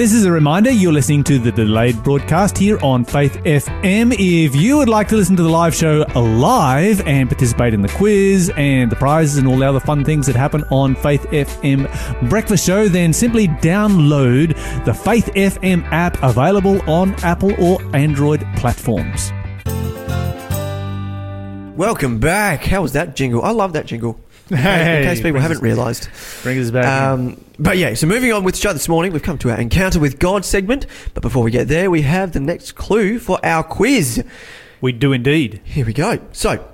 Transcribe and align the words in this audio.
This 0.00 0.14
is 0.14 0.24
a 0.24 0.32
reminder 0.32 0.70
you're 0.70 0.94
listening 0.94 1.22
to 1.24 1.38
the 1.38 1.52
delayed 1.52 2.02
broadcast 2.02 2.56
here 2.56 2.82
on 2.82 3.04
Faith 3.04 3.34
FM. 3.44 4.14
If 4.18 4.56
you 4.56 4.78
would 4.78 4.88
like 4.88 5.08
to 5.08 5.16
listen 5.16 5.36
to 5.36 5.42
the 5.42 5.50
live 5.50 5.74
show 5.74 6.06
live 6.14 7.06
and 7.06 7.28
participate 7.28 7.74
in 7.74 7.82
the 7.82 7.90
quiz 7.90 8.50
and 8.56 8.90
the 8.90 8.96
prizes 8.96 9.36
and 9.36 9.46
all 9.46 9.58
the 9.58 9.68
other 9.68 9.78
fun 9.78 10.02
things 10.02 10.26
that 10.26 10.36
happen 10.36 10.64
on 10.70 10.94
Faith 10.94 11.24
FM 11.24 12.30
Breakfast 12.30 12.64
Show, 12.64 12.88
then 12.88 13.12
simply 13.12 13.46
download 13.46 14.54
the 14.86 14.94
Faith 14.94 15.26
FM 15.34 15.84
app 15.92 16.16
available 16.22 16.80
on 16.90 17.14
Apple 17.22 17.52
or 17.62 17.78
Android 17.94 18.42
platforms. 18.56 19.30
Welcome 21.76 22.18
back. 22.18 22.64
How 22.64 22.80
was 22.80 22.94
that 22.94 23.14
jingle? 23.14 23.42
I 23.42 23.50
love 23.50 23.74
that 23.74 23.84
jingle. 23.84 24.18
In 24.50 25.04
case 25.04 25.20
people 25.20 25.40
haven't 25.40 25.62
realised. 25.62 26.08
Bring 26.42 26.58
us 26.58 26.70
back. 26.70 26.84
Um, 26.86 27.42
but 27.58 27.78
yeah, 27.78 27.94
so 27.94 28.06
moving 28.06 28.32
on 28.32 28.44
with 28.44 28.54
the 28.56 28.60
show 28.60 28.72
this 28.72 28.88
morning, 28.88 29.12
we've 29.12 29.22
come 29.22 29.38
to 29.38 29.50
our 29.50 29.60
Encounter 29.60 30.00
with 30.00 30.18
God 30.18 30.44
segment. 30.44 30.86
But 31.14 31.22
before 31.22 31.42
we 31.42 31.50
get 31.50 31.68
there, 31.68 31.90
we 31.90 32.02
have 32.02 32.32
the 32.32 32.40
next 32.40 32.72
clue 32.72 33.18
for 33.18 33.38
our 33.44 33.62
quiz. 33.62 34.24
we 34.80 34.92
do 34.92 35.12
indeed. 35.12 35.60
Here 35.64 35.86
we 35.86 35.92
go. 35.92 36.18
So, 36.32 36.66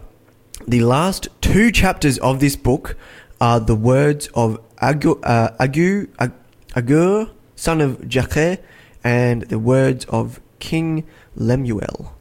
the 0.67 0.81
last 0.81 1.29
two 1.41 1.71
chapters 1.71 2.19
of 2.19 2.41
this 2.41 2.57
book 2.57 2.97
are 3.41 3.61
the 3.61 3.75
words 3.77 4.29
of 4.35 4.59
Agu, 4.79 5.21
uh, 5.23 5.51
Agu, 5.61 6.09
Ag- 6.19 6.33
Agur, 6.75 7.31
son 7.57 7.81
of 7.81 7.99
Jakeh, 8.03 8.59
and 9.05 9.43
the 9.43 9.59
words 9.59 10.05
of 10.07 10.41
King 10.59 11.07
Lemuel. 11.35 12.15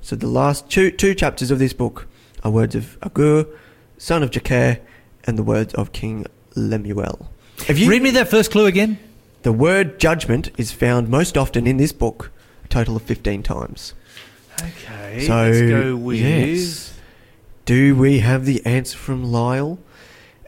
So, 0.00 0.14
the 0.16 0.28
last 0.28 0.70
two, 0.70 0.90
two 0.90 1.14
chapters 1.14 1.50
of 1.50 1.58
this 1.58 1.72
book 1.72 2.06
are 2.44 2.50
words 2.50 2.74
of 2.76 2.96
Agur, 3.02 3.46
son 3.98 4.22
of 4.22 4.30
Jakeh, 4.30 4.78
and 5.24 5.36
the 5.38 5.42
words 5.42 5.74
of 5.74 5.92
King 5.92 6.26
Lemuel. 6.54 7.28
Have 7.66 7.78
you 7.78 7.88
Read 7.90 8.02
me 8.02 8.10
that 8.10 8.28
first 8.28 8.50
clue 8.50 8.66
again. 8.66 8.98
the 9.42 9.52
word 9.52 9.98
judgment 9.98 10.50
is 10.58 10.72
found 10.72 11.08
most 11.08 11.36
often 11.38 11.66
in 11.66 11.76
this 11.78 11.92
book, 11.92 12.30
a 12.64 12.68
total 12.68 12.96
of 12.96 13.02
15 13.02 13.42
times. 13.42 13.94
Okay, 14.62 15.26
So, 15.26 15.34
let's 15.34 15.60
go 15.60 15.96
with. 15.96 16.18
yes. 16.18 16.92
Do 17.64 17.94
we 17.96 18.20
have 18.20 18.44
the 18.46 18.64
answer 18.64 18.96
from 18.96 19.24
Lyle? 19.24 19.78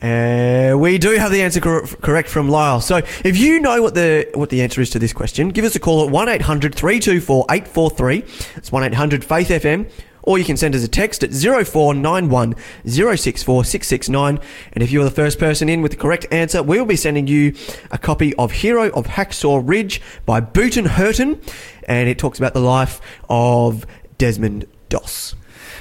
Uh, 0.01 0.75
we 0.79 0.97
do 0.99 1.11
have 1.19 1.33
the 1.33 1.43
answer 1.43 1.61
cor- 1.61 1.85
correct 1.87 2.29
from 2.29 2.49
Lyle. 2.49 2.81
So, 2.81 2.99
if 3.25 3.37
you 3.37 3.59
know 3.59 3.83
what 3.83 3.95
the 3.95 4.29
what 4.35 4.49
the 4.51 4.63
answer 4.63 4.81
is 4.81 4.91
to 4.91 4.99
this 5.01 5.13
question, 5.13 5.49
give 5.49 5.65
us 5.65 5.75
a 5.75 5.81
call 5.81 6.05
at 6.05 6.11
1 6.11 6.29
800 6.29 6.73
324 6.75 7.47
843. 7.51 8.25
It's 8.57 8.71
1 8.71 8.85
800 8.85 9.25
Faith 9.25 9.49
FM. 9.49 9.91
Or 10.29 10.39
you 10.39 10.45
can 10.45 10.59
send 10.59 10.75
us 10.75 10.85
a 10.85 10.89
text 10.89 11.25
at 11.25 11.33
0491 11.33 12.55
064 12.85 13.65
669. 13.65 14.39
And 14.75 14.83
if 14.83 14.91
you're 14.91 15.05
the 15.05 15.11
first 15.11 15.39
person 15.39 15.71
in 15.71 15.81
with 15.81 15.93
the 15.93 15.97
correct 15.97 16.27
answer, 16.31 16.63
we'll 16.63 16.85
be 16.85 16.97
sending 16.97 17.27
you 17.27 17.55
a 17.91 17.97
copy 17.97 18.35
of 18.35 18.53
Hero 18.53 18.91
of 18.91 19.07
Hacksaw 19.07 19.63
Ridge 19.67 20.03
by 20.27 20.43
Booton 20.43 20.85
Herndon. 20.85 21.41
And 21.89 22.11
it 22.11 22.19
talks 22.19 22.39
about 22.39 22.53
the 22.53 22.61
life 22.61 23.01
of 23.31 23.87
Desmond 24.19 24.67
Doss. 24.91 25.35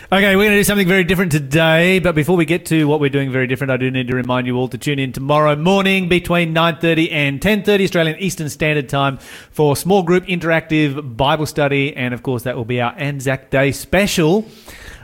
Okay, 0.09 0.37
we're 0.37 0.43
going 0.43 0.51
to 0.51 0.59
do 0.59 0.63
something 0.63 0.87
very 0.87 1.03
different 1.03 1.33
today, 1.33 1.99
but 1.99 2.15
before 2.15 2.37
we 2.37 2.45
get 2.45 2.67
to 2.67 2.85
what 2.85 3.01
we're 3.01 3.09
doing 3.09 3.29
very 3.29 3.45
different, 3.45 3.71
I 3.71 3.75
do 3.75 3.91
need 3.91 4.07
to 4.07 4.15
remind 4.15 4.47
you 4.47 4.55
all 4.55 4.69
to 4.69 4.77
tune 4.77 4.99
in 4.99 5.11
tomorrow 5.11 5.53
morning 5.57 6.07
between 6.07 6.53
9:30 6.53 7.11
and 7.11 7.41
10:30 7.41 7.83
Australian 7.83 8.17
Eastern 8.17 8.47
Standard 8.47 8.87
Time 8.87 9.17
for 9.51 9.75
small 9.75 10.03
group 10.03 10.25
interactive 10.27 11.17
Bible 11.17 11.45
study, 11.45 11.93
and 11.93 12.13
of 12.13 12.23
course 12.23 12.43
that 12.43 12.55
will 12.55 12.63
be 12.63 12.79
our 12.79 12.93
Anzac 12.97 13.49
Day 13.49 13.73
special. 13.73 14.45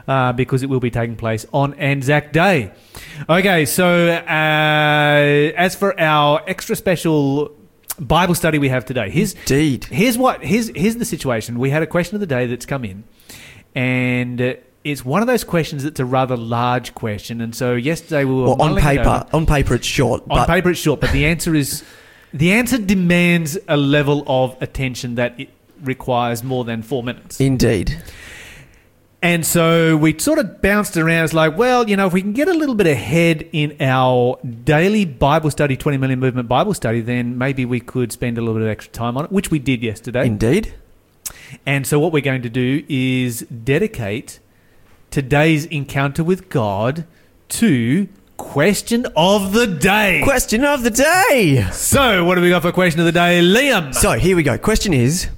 Uh, 0.08 0.32
because 0.32 0.62
it 0.62 0.70
will 0.70 0.80
be 0.80 0.90
taking 0.90 1.16
place 1.16 1.44
on 1.52 1.74
Anzac 1.74 2.32
Day. 2.32 2.72
Okay, 3.28 3.66
so 3.66 4.08
uh, 4.08 5.52
as 5.56 5.74
for 5.74 5.98
our 6.00 6.42
extra 6.46 6.76
special 6.76 7.54
Bible 7.98 8.34
study 8.34 8.58
we 8.58 8.70
have 8.70 8.86
today, 8.86 9.10
here's 9.10 9.34
Indeed. 9.34 9.84
Here's 9.84 10.16
what 10.16 10.42
here's 10.42 10.68
here's 10.74 10.96
the 10.96 11.04
situation. 11.04 11.58
We 11.58 11.68
had 11.68 11.82
a 11.82 11.86
question 11.86 12.16
of 12.16 12.20
the 12.20 12.26
day 12.26 12.46
that's 12.46 12.64
come 12.64 12.86
in, 12.86 13.04
and 13.74 14.40
uh, 14.40 14.54
it's 14.84 15.04
one 15.04 15.22
of 15.22 15.26
those 15.26 15.44
questions 15.44 15.82
that's 15.82 15.98
a 15.98 16.04
rather 16.04 16.36
large 16.36 16.94
question. 16.94 17.40
And 17.40 17.54
so 17.54 17.74
yesterday 17.74 18.24
we 18.24 18.34
were 18.34 18.44
Well, 18.44 18.62
on 18.62 18.76
paper, 18.76 19.26
on 19.32 19.46
paper 19.46 19.74
it's 19.74 19.86
short, 19.86 20.22
On 20.22 20.28
but 20.28 20.46
paper 20.46 20.70
it's 20.70 20.80
short, 20.80 21.00
but 21.00 21.10
the 21.10 21.24
answer 21.26 21.54
is 21.54 21.82
the 22.32 22.52
answer 22.52 22.78
demands 22.78 23.58
a 23.66 23.76
level 23.76 24.22
of 24.26 24.60
attention 24.60 25.14
that 25.14 25.40
it 25.40 25.48
requires 25.82 26.44
more 26.44 26.64
than 26.64 26.82
four 26.82 27.02
minutes. 27.02 27.40
indeed. 27.40 28.02
And 29.22 29.46
so 29.46 29.96
we 29.96 30.18
sort 30.18 30.38
of 30.38 30.60
bounced 30.60 30.98
around. 30.98 31.24
It's 31.24 31.32
like, 31.32 31.56
well, 31.56 31.88
you 31.88 31.96
know, 31.96 32.06
if 32.06 32.12
we 32.12 32.20
can 32.20 32.34
get 32.34 32.46
a 32.46 32.52
little 32.52 32.74
bit 32.74 32.86
ahead 32.86 33.48
in 33.52 33.74
our 33.80 34.38
daily 34.42 35.06
Bible 35.06 35.50
study, 35.50 35.78
20 35.78 35.96
million 35.96 36.20
movement 36.20 36.46
Bible 36.46 36.74
study, 36.74 37.00
then 37.00 37.38
maybe 37.38 37.64
we 37.64 37.80
could 37.80 38.12
spend 38.12 38.36
a 38.36 38.42
little 38.42 38.56
bit 38.56 38.64
of 38.64 38.68
extra 38.68 38.92
time 38.92 39.16
on 39.16 39.24
it, 39.24 39.32
which 39.32 39.50
we 39.50 39.58
did 39.58 39.82
yesterday. 39.82 40.26
Indeed. 40.26 40.74
And 41.64 41.86
so, 41.86 41.98
what 41.98 42.12
we're 42.12 42.20
going 42.20 42.42
to 42.42 42.50
do 42.50 42.84
is 42.86 43.40
dedicate 43.46 44.40
today's 45.14 45.64
encounter 45.66 46.24
with 46.24 46.48
God 46.48 47.06
to 47.50 48.08
question 48.36 49.06
of 49.14 49.52
the 49.52 49.64
day. 49.64 50.20
Question 50.24 50.64
of 50.64 50.82
the 50.82 50.90
day. 50.90 51.68
so, 51.70 52.24
what 52.24 52.34
do 52.34 52.40
we 52.40 52.48
got 52.48 52.62
for 52.62 52.72
question 52.72 52.98
of 52.98 53.06
the 53.06 53.12
day, 53.12 53.40
Liam? 53.40 53.94
So 53.94 54.14
here 54.14 54.34
we 54.34 54.42
go. 54.42 54.58
Question 54.58 54.92
is, 54.92 55.28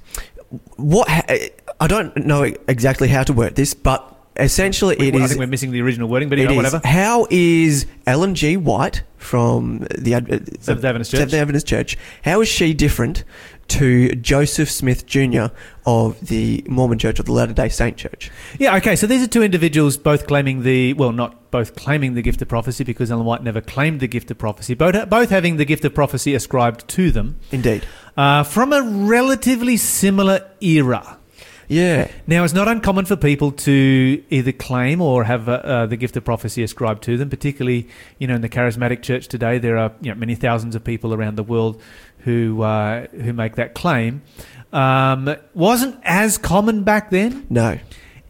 what? 0.77 1.07
ha- 1.07 1.49
I 1.79 1.85
don't 1.85 2.17
know 2.25 2.51
exactly 2.67 3.07
how 3.07 3.21
to 3.21 3.33
word 3.33 3.53
this, 3.53 3.75
but 3.75 4.15
essentially 4.37 4.95
it 4.95 5.13
I 5.13 5.19
is. 5.19 5.29
think 5.29 5.39
we're 5.39 5.45
missing 5.45 5.69
the 5.69 5.81
original 5.83 6.09
wording, 6.09 6.27
but 6.27 6.39
anyway, 6.39 6.55
whatever. 6.55 6.81
How 6.83 7.27
is 7.29 7.85
Ellen 8.07 8.33
G. 8.33 8.57
White 8.57 9.03
from 9.17 9.85
the 9.95 10.13
Seventh 10.59 10.85
Adventist 10.85 11.11
Church. 11.11 11.19
Seventh 11.19 11.33
Adventist 11.35 11.67
Church? 11.67 11.97
How 12.23 12.41
is 12.41 12.47
she 12.47 12.73
different 12.73 13.23
to 13.69 14.15
Joseph 14.15 14.69
Smith 14.69 15.05
Jr. 15.05 15.47
of 15.85 16.19
the 16.27 16.63
Mormon 16.67 16.99
Church 16.99 17.19
of 17.19 17.25
the 17.25 17.31
Latter 17.31 17.53
Day 17.53 17.69
Saint 17.69 17.97
Church? 17.97 18.31
Yeah, 18.59 18.75
okay. 18.77 18.95
So 18.95 19.07
these 19.07 19.21
are 19.23 19.27
two 19.27 19.43
individuals 19.43 19.97
both 19.97 20.27
claiming 20.27 20.63
the 20.63 20.93
well, 20.93 21.11
not 21.11 21.51
both 21.51 21.75
claiming 21.75 22.13
the 22.13 22.21
gift 22.21 22.41
of 22.41 22.47
prophecy 22.47 22.83
because 22.83 23.11
Ellen 23.11 23.25
White 23.25 23.43
never 23.43 23.61
claimed 23.61 23.99
the 23.99 24.07
gift 24.07 24.31
of 24.31 24.37
prophecy. 24.37 24.73
Both 24.73 25.09
both 25.09 25.29
having 25.29 25.57
the 25.57 25.65
gift 25.65 25.85
of 25.85 25.93
prophecy 25.93 26.33
ascribed 26.35 26.87
to 26.89 27.11
them 27.11 27.39
Indeed. 27.51 27.85
uh, 28.15 28.43
from 28.43 28.73
a 28.73 28.81
relatively 28.81 29.77
similar 29.77 30.49
era. 30.61 31.16
Yeah. 31.67 32.09
Now, 32.25 32.43
it's 32.43 32.53
not 32.53 32.67
uncommon 32.67 33.05
for 33.05 33.15
people 33.15 33.51
to 33.51 34.23
either 34.29 34.51
claim 34.51 35.01
or 35.01 35.25
have 35.25 35.49
uh, 35.49 35.51
uh, 35.51 35.85
the 35.85 35.97
gift 35.97 36.15
of 36.15 36.23
prophecy 36.23 36.63
ascribed 36.63 37.03
to 37.03 37.17
them. 37.17 37.29
Particularly, 37.29 37.87
you 38.19 38.27
know, 38.27 38.35
in 38.35 38.41
the 38.41 38.49
charismatic 38.49 39.01
church 39.01 39.27
today, 39.27 39.57
there 39.57 39.77
are 39.77 39.91
you 40.01 40.11
know 40.11 40.15
many 40.15 40.35
thousands 40.35 40.75
of 40.75 40.83
people 40.83 41.13
around 41.13 41.35
the 41.35 41.43
world 41.43 41.81
who 42.19 42.61
uh, 42.61 43.07
who 43.07 43.33
make 43.33 43.55
that 43.55 43.73
claim. 43.73 44.21
Um, 44.71 45.35
wasn't 45.53 45.99
as 46.03 46.37
common 46.37 46.83
back 46.83 47.09
then. 47.09 47.45
No. 47.49 47.79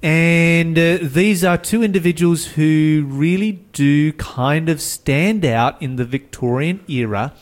And 0.04 0.78
uh, 0.78 1.00
these 1.02 1.44
are 1.44 1.58
two 1.58 1.82
individuals 1.82 2.46
who 2.46 3.06
really 3.08 3.54
do 3.74 4.14
kind 4.14 4.70
of 4.70 4.80
stand 4.80 5.44
out 5.44 5.82
in 5.82 5.96
the 5.96 6.06
Victorian 6.06 6.84
era 6.88 7.34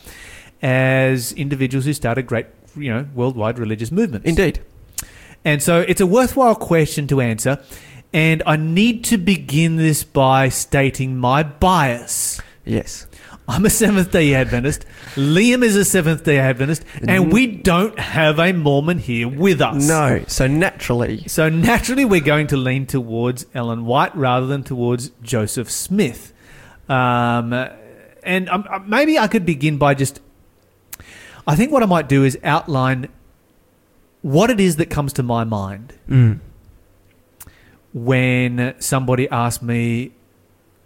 as 0.62 1.32
individuals 1.32 1.84
who 1.84 1.92
started 1.92 2.26
great, 2.26 2.46
you 2.74 2.92
know, 2.92 3.06
worldwide 3.14 3.58
religious 3.58 3.92
movements. 3.92 4.26
Indeed. 4.26 4.60
And 5.46 5.62
so 5.62 5.80
it's 5.80 6.00
a 6.00 6.06
worthwhile 6.06 6.56
question 6.56 7.06
to 7.06 7.20
answer. 7.20 7.62
And 8.12 8.42
I 8.46 8.56
need 8.56 9.04
to 9.04 9.16
begin 9.16 9.76
this 9.76 10.02
by 10.02 10.48
stating 10.48 11.16
my 11.16 11.44
bias. 11.44 12.40
Yes. 12.64 13.06
I'm 13.48 13.64
a 13.64 13.70
Seventh 13.70 14.10
day 14.10 14.34
Adventist. 14.34 14.84
Liam 15.14 15.62
is 15.62 15.76
a 15.76 15.84
Seventh 15.84 16.24
day 16.24 16.40
Adventist. 16.40 16.84
And 17.06 17.32
we 17.32 17.46
don't 17.46 17.96
have 17.96 18.40
a 18.40 18.52
Mormon 18.52 18.98
here 18.98 19.28
with 19.28 19.60
us. 19.60 19.86
No. 19.86 20.24
So 20.26 20.48
naturally, 20.48 21.22
So 21.28 21.48
naturally, 21.48 22.04
we're 22.04 22.20
going 22.20 22.48
to 22.48 22.56
lean 22.56 22.86
towards 22.86 23.46
Ellen 23.54 23.86
White 23.86 24.16
rather 24.16 24.48
than 24.48 24.64
towards 24.64 25.10
Joseph 25.22 25.70
Smith. 25.70 26.32
Um, 26.88 27.52
and 28.24 28.48
um, 28.48 28.84
maybe 28.88 29.16
I 29.16 29.28
could 29.28 29.46
begin 29.46 29.78
by 29.78 29.94
just. 29.94 30.20
I 31.46 31.54
think 31.54 31.70
what 31.70 31.84
I 31.84 31.86
might 31.86 32.08
do 32.08 32.24
is 32.24 32.36
outline 32.42 33.10
what 34.34 34.50
it 34.50 34.58
is 34.60 34.74
that 34.76 34.90
comes 34.90 35.12
to 35.12 35.22
my 35.22 35.44
mind 35.44 35.94
mm, 36.08 36.38
when 37.92 38.74
somebody 38.78 39.28
asks 39.30 39.62
me, 39.62 40.12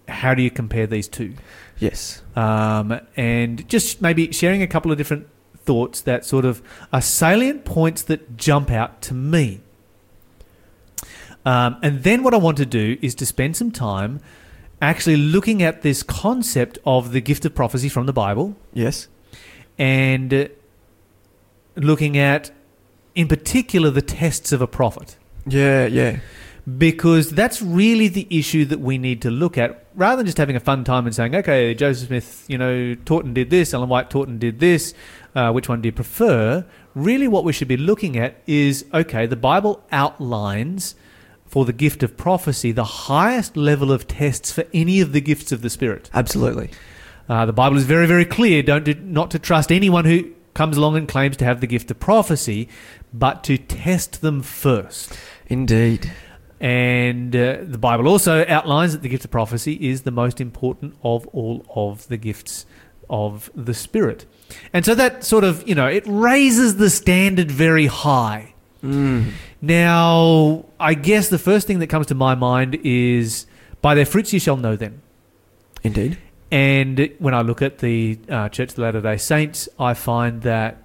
"How 0.08 0.34
do 0.34 0.42
you 0.42 0.50
compare 0.50 0.86
these 0.86 1.08
two? 1.08 1.34
yes. 1.78 2.22
um, 2.36 3.00
and 3.16 3.66
just 3.68 4.02
maybe 4.02 4.30
sharing 4.32 4.62
a 4.62 4.66
couple 4.66 4.92
of 4.92 4.98
different 4.98 5.26
thoughts 5.56 6.02
that 6.02 6.24
sort 6.26 6.44
of 6.44 6.60
are 6.92 7.00
salient 7.00 7.64
points 7.64 8.02
that 8.02 8.36
jump 8.36 8.70
out 8.70 9.00
to 9.02 9.14
me. 9.14 9.60
Um, 11.46 11.78
and 11.82 12.02
then 12.02 12.22
what 12.22 12.34
I 12.34 12.36
want 12.36 12.58
to 12.58 12.66
do 12.66 12.98
is 13.00 13.14
to 13.16 13.24
spend 13.24 13.56
some 13.56 13.70
time 13.70 14.20
actually 14.82 15.16
looking 15.16 15.62
at 15.62 15.80
this 15.80 16.02
concept 16.02 16.78
of 16.84 17.12
the 17.12 17.20
gift 17.22 17.44
of 17.46 17.54
prophecy 17.54 17.88
from 17.88 18.04
the 18.06 18.12
Bible 18.12 18.56
Yes. 18.74 19.08
and 19.78 20.50
looking 21.76 22.18
at, 22.18 22.50
in 23.20 23.28
particular, 23.28 23.90
the 23.90 24.02
tests 24.02 24.50
of 24.52 24.60
a 24.62 24.66
prophet. 24.66 25.16
Yeah. 25.46 25.86
Yeah. 25.86 26.18
because 26.78 27.30
that's 27.30 27.62
really 27.62 28.08
the 28.08 28.26
issue 28.30 28.64
that 28.66 28.80
we 28.80 28.98
need 28.98 29.22
to 29.22 29.30
look 29.30 29.56
at 29.58 29.86
rather 29.94 30.16
than 30.18 30.26
just 30.26 30.38
having 30.38 30.56
a 30.56 30.60
fun 30.60 30.84
time 30.84 31.06
and 31.06 31.14
saying, 31.14 31.34
okay, 31.34 31.74
Joseph 31.74 32.08
Smith, 32.08 32.44
you 32.48 32.58
know, 32.58 32.94
taught 33.06 33.24
and 33.24 33.34
did 33.34 33.50
this, 33.50 33.72
Ellen 33.74 33.88
White 33.88 34.10
taught 34.10 34.28
and 34.28 34.38
did 34.38 34.60
this, 34.60 34.94
uh, 35.34 35.50
which 35.52 35.68
one 35.68 35.80
do 35.80 35.88
you 35.88 35.92
prefer? 35.92 36.64
Really, 36.94 37.26
what 37.28 37.44
we 37.44 37.52
should 37.52 37.68
be 37.68 37.76
looking 37.76 38.16
at 38.16 38.42
is, 38.46 38.84
okay, 38.92 39.26
the 39.26 39.36
Bible 39.36 39.82
outlines 39.90 40.94
for 41.46 41.64
the 41.64 41.72
gift 41.72 42.02
of 42.02 42.16
prophecy 42.16 42.70
the 42.72 42.84
highest 42.84 43.56
level 43.56 43.90
of 43.90 44.06
tests 44.06 44.52
for 44.52 44.64
any 44.72 45.00
of 45.00 45.12
the 45.12 45.20
gifts 45.20 45.50
of 45.52 45.62
the 45.62 45.70
Spirit. 45.70 46.10
Absolutely. 46.14 46.70
Uh, 47.28 47.46
the 47.46 47.52
Bible 47.52 47.76
is 47.76 47.84
very, 47.84 48.06
very 48.06 48.24
clear 48.24 48.62
don't 48.62 48.84
do, 48.84 48.94
not 48.94 49.30
to 49.32 49.38
trust 49.38 49.72
anyone 49.72 50.04
who 50.04 50.30
comes 50.54 50.76
along 50.76 50.96
and 50.96 51.08
claims 51.08 51.36
to 51.36 51.44
have 51.44 51.60
the 51.60 51.66
gift 51.66 51.90
of 51.90 51.98
prophecy, 52.00 52.68
but 53.12 53.44
to 53.44 53.58
test 53.58 54.22
them 54.22 54.42
first. 54.42 55.16
Indeed. 55.46 56.12
And 56.60 57.34
uh, 57.34 57.58
the 57.62 57.78
Bible 57.78 58.06
also 58.06 58.44
outlines 58.46 58.92
that 58.92 59.02
the 59.02 59.08
gift 59.08 59.24
of 59.24 59.30
prophecy 59.30 59.74
is 59.88 60.02
the 60.02 60.10
most 60.10 60.40
important 60.40 60.94
of 61.02 61.26
all 61.28 61.64
of 61.74 62.06
the 62.08 62.18
gifts 62.18 62.66
of 63.08 63.50
the 63.54 63.74
Spirit. 63.74 64.26
And 64.72 64.84
so 64.84 64.94
that 64.94 65.24
sort 65.24 65.44
of, 65.44 65.66
you 65.66 65.74
know, 65.74 65.86
it 65.86 66.04
raises 66.06 66.76
the 66.76 66.90
standard 66.90 67.50
very 67.50 67.86
high. 67.86 68.54
Mm. 68.82 69.32
Now, 69.60 70.66
I 70.78 70.94
guess 70.94 71.28
the 71.28 71.38
first 71.38 71.66
thing 71.66 71.80
that 71.80 71.88
comes 71.88 72.06
to 72.08 72.14
my 72.14 72.34
mind 72.34 72.78
is 72.84 73.46
by 73.82 73.94
their 73.94 74.06
fruits 74.06 74.32
you 74.32 74.40
shall 74.40 74.56
know 74.56 74.76
them. 74.76 75.02
Indeed. 75.82 76.18
And 76.50 77.10
when 77.18 77.32
I 77.34 77.42
look 77.42 77.62
at 77.62 77.78
the 77.78 78.18
uh, 78.28 78.48
Church 78.48 78.70
of 78.70 78.76
the 78.76 78.82
Latter 78.82 79.00
day 79.00 79.16
Saints, 79.16 79.68
I 79.78 79.94
find 79.94 80.42
that 80.42 80.79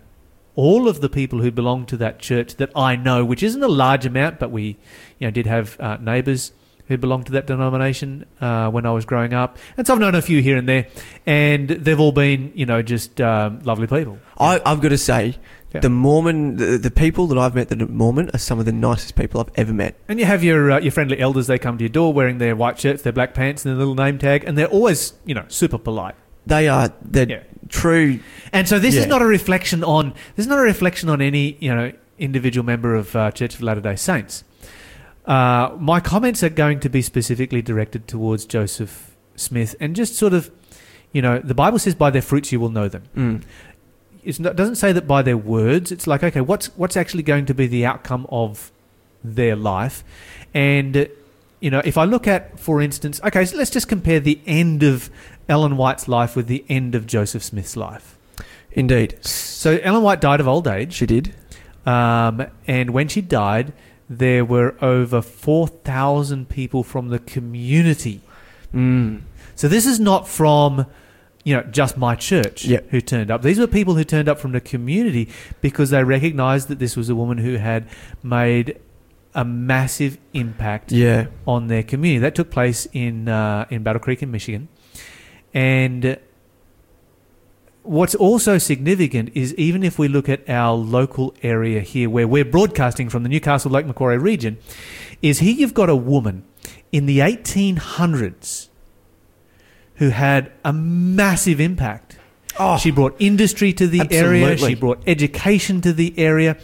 all 0.56 0.88
of 0.88 1.02
the 1.02 1.10
people 1.10 1.42
who 1.42 1.52
belong 1.52 1.86
to 1.88 1.98
that 1.98 2.19
church 2.19 2.56
that 2.56 2.72
I 2.75 2.96
know, 2.96 3.24
which 3.25 3.44
isn't 3.44 3.62
a 3.63 3.68
large 3.68 4.06
amount, 4.06 4.40
but 4.40 4.52
we 4.52 4.78
you 5.19 5.28
know, 5.28 5.31
did 5.31 5.46
have 5.48 5.80
uh, 5.80 5.98
neighbours 5.98 6.52
who 6.88 6.98
belonged 6.98 7.25
to 7.25 7.31
that 7.31 7.48
denomination 7.48 8.25
uh, 8.40 8.69
when 8.69 8.86
I 8.86 8.92
was 8.92 9.06
growing 9.06 9.34
up. 9.34 9.57
And 9.75 9.88
so 9.88 9.94
I've 9.94 10.00
known 10.00 10.13
a 10.16 10.22
few 10.22 10.42
here 10.42 10.56
and 10.56 10.69
there, 10.69 10.88
and 11.25 11.68
they've 11.68 12.00
all 12.00 12.12
been, 12.12 12.52
you 12.54 12.66
know, 12.68 12.81
just 12.84 13.19
um, 13.19 13.60
lovely 13.63 13.88
people. 13.88 14.19
I, 14.38 14.62
I've 14.63 14.81
got 14.81 14.90
to 14.90 14.98
say, 14.98 15.36
Yeah. 15.74 15.80
the 15.80 15.90
Mormon, 15.90 16.58
the, 16.58 16.78
the 16.78 16.92
people 16.92 17.25
that 17.28 17.40
I've 17.40 17.56
met 17.56 17.69
that 17.69 17.81
are 17.81 17.88
Mormon 17.88 18.30
are 18.36 18.38
some 18.38 18.60
of 18.60 18.66
the 18.66 18.72
nicest 18.72 19.16
people 19.16 19.42
I've 19.42 19.50
ever 19.56 19.74
met. 19.74 19.96
And 20.08 20.19
you 20.19 20.25
have 20.25 20.44
your 20.44 20.74
uh, 20.74 20.80
your 20.80 20.92
friendly 20.92 21.19
elders. 21.19 21.48
They 21.48 21.58
come 21.58 21.78
to 21.80 21.84
your 21.84 21.90
door 21.90 22.13
wearing 22.13 22.38
their 22.38 22.56
white 22.56 22.80
shirts, 22.80 23.01
their 23.01 23.13
black 23.13 23.34
pants, 23.34 23.66
and 23.66 23.72
their 23.74 23.80
little 23.80 23.96
name 23.96 24.19
tag, 24.19 24.44
and 24.46 24.56
they're 24.56 24.68
always, 24.68 25.13
you 25.25 25.34
know, 25.34 25.46
super 25.48 25.80
polite. 25.80 26.13
They 26.45 26.68
are, 26.68 26.94
they're 27.01 27.27
Yeah. 27.30 27.39
true. 27.69 28.19
And 28.53 28.68
so 28.68 28.80
this 28.80 28.95
is 28.95 29.01
Yeah. 29.06 29.09
not 29.09 29.21
a 29.21 29.25
reflection 29.25 29.83
on 29.83 30.13
this 30.36 30.45
is 30.45 30.47
not 30.47 30.59
a 30.59 30.63
reflection 30.63 31.09
on 31.09 31.21
any 31.21 31.57
you 31.59 31.74
know 31.74 31.92
individual 32.19 32.65
member 32.65 32.95
of 32.95 33.15
uh, 33.15 33.31
Church 33.31 33.56
of 33.56 33.62
Latter 33.62 33.81
Day 33.81 33.95
Saints. 33.95 34.44
Uh, 35.25 35.71
my 35.80 36.00
comments 36.00 36.44
are 36.44 36.50
going 36.50 36.80
to 36.80 36.89
be 36.89 37.01
specifically 37.01 37.62
directed 37.62 38.07
towards 38.07 38.45
Joseph 38.45 39.15
Smith 39.36 39.75
and 39.80 39.95
just 39.95 40.15
sort 40.15 40.33
of, 40.33 40.51
you 41.13 41.21
know, 41.21 41.39
the 41.39 41.56
Bible 41.56 41.80
says, 41.80 41.95
"By 41.95 42.12
their 42.12 42.21
fruits 42.21 42.51
you 42.51 42.59
will 42.59 42.69
know 42.69 42.88
them." 42.88 43.03
Mm. 43.18 43.41
It's 44.24 44.39
not, 44.39 44.51
it 44.51 44.56
doesn't 44.56 44.75
say 44.75 44.91
that 44.91 45.07
by 45.07 45.21
their 45.24 45.38
words. 45.38 45.91
It's 45.91 46.06
like, 46.07 46.24
okay, 46.24 46.41
what's 46.41 46.68
what's 46.77 46.95
actually 46.95 47.24
going 47.24 47.45
to 47.48 47.53
be 47.53 47.68
the 47.68 47.86
outcome 47.86 48.27
of 48.30 48.71
their 49.24 49.56
life? 49.56 50.03
And 50.53 51.09
you 51.65 51.71
know, 51.71 51.81
if 51.83 51.97
I 51.97 52.03
look 52.06 52.27
at, 52.27 52.59
for 52.59 52.79
instance, 52.79 53.19
okay, 53.23 53.44
so 53.44 53.57
let's 53.57 53.71
just 53.71 53.88
compare 53.88 54.19
the 54.19 54.39
end 54.45 54.83
of 54.83 55.09
Ellen 55.50 55.77
White's 55.77 56.07
life 56.07 56.35
with 56.35 56.45
the 56.47 56.63
end 56.69 56.94
of 56.94 57.07
Joseph 57.07 57.41
Smith's 57.44 57.75
life. 57.75 58.17
Indeed. 58.71 59.17
So 59.25 59.79
Ellen 59.81 60.03
White 60.03 60.21
died 60.21 60.39
of 60.39 60.47
old 60.47 60.67
age, 60.67 60.94
She 60.94 61.07
did. 61.07 61.33
um, 61.85 62.45
and 62.67 62.91
when 62.91 63.07
she 63.07 63.21
died, 63.21 63.73
there 64.07 64.45
were 64.45 64.75
over 64.83 65.21
four 65.23 65.65
thousand 65.67 66.50
people 66.50 66.83
from 66.83 67.09
the 67.09 67.17
community. 67.17 68.21
Mm. 68.73 69.21
So 69.56 69.67
this 69.67 69.85
is 69.88 70.00
not 70.00 70.27
from, 70.27 70.85
you 71.44 71.56
know, 71.56 71.63
just 71.63 71.97
my 71.97 72.13
church 72.13 72.65
Yeah. 72.65 72.81
who 72.91 73.01
turned 73.01 73.31
up. 73.31 73.41
These 73.41 73.57
were 73.57 73.65
people 73.67 73.95
who 73.95 74.03
turned 74.03 74.29
up 74.29 74.38
from 74.39 74.51
the 74.51 74.62
community 74.62 75.29
because 75.62 75.89
they 75.89 76.03
recognised 76.03 76.67
that 76.67 76.77
this 76.77 76.95
was 76.95 77.09
a 77.09 77.15
woman 77.15 77.39
who 77.39 77.56
had 77.56 77.88
made 78.21 78.77
a 79.36 79.44
massive 79.46 80.18
impact 80.34 80.92
Yeah. 80.92 81.28
on 81.46 81.68
their 81.68 81.84
community. 81.84 82.20
That 82.20 82.34
took 82.36 82.50
place 82.50 82.88
in 82.94 83.28
uh, 83.30 83.66
in 83.70 83.84
Battle 83.84 84.00
Creek 84.02 84.24
in 84.24 84.32
Michigan, 84.32 84.70
and 85.54 86.18
what's 87.84 88.16
also 88.16 88.58
significant 88.58 89.30
is 89.36 89.54
even 89.56 89.84
if 89.84 90.00
we 90.00 90.08
look 90.08 90.28
at 90.28 90.50
our 90.50 90.74
local 90.74 91.36
area 91.44 91.82
here, 91.82 92.10
where 92.10 92.28
we're 92.28 92.46
broadcasting 92.46 93.10
from 93.10 93.24
the 93.24 93.30
Newcastle 93.30 93.70
Lake 93.72 93.86
Macquarie 93.86 94.18
region, 94.18 94.58
is 95.22 95.40
here 95.40 95.54
you've 95.54 95.74
got 95.76 95.90
a 95.90 95.96
woman 95.96 96.44
in 96.92 97.06
the 97.06 97.20
1800s 97.20 98.70
who 99.96 100.10
had 100.10 100.52
a 100.64 100.74
massive 100.74 101.60
impact. 101.60 102.18
Oh, 102.58 102.78
She 102.78 102.90
brought 102.90 103.16
industry 103.20 103.74
to 103.74 103.88
the 103.88 104.02
area. 104.12 104.58
She 104.58 104.76
brought 104.76 105.02
education 105.06 105.82
to 105.82 105.94
the 105.94 106.18
area. 106.18 106.58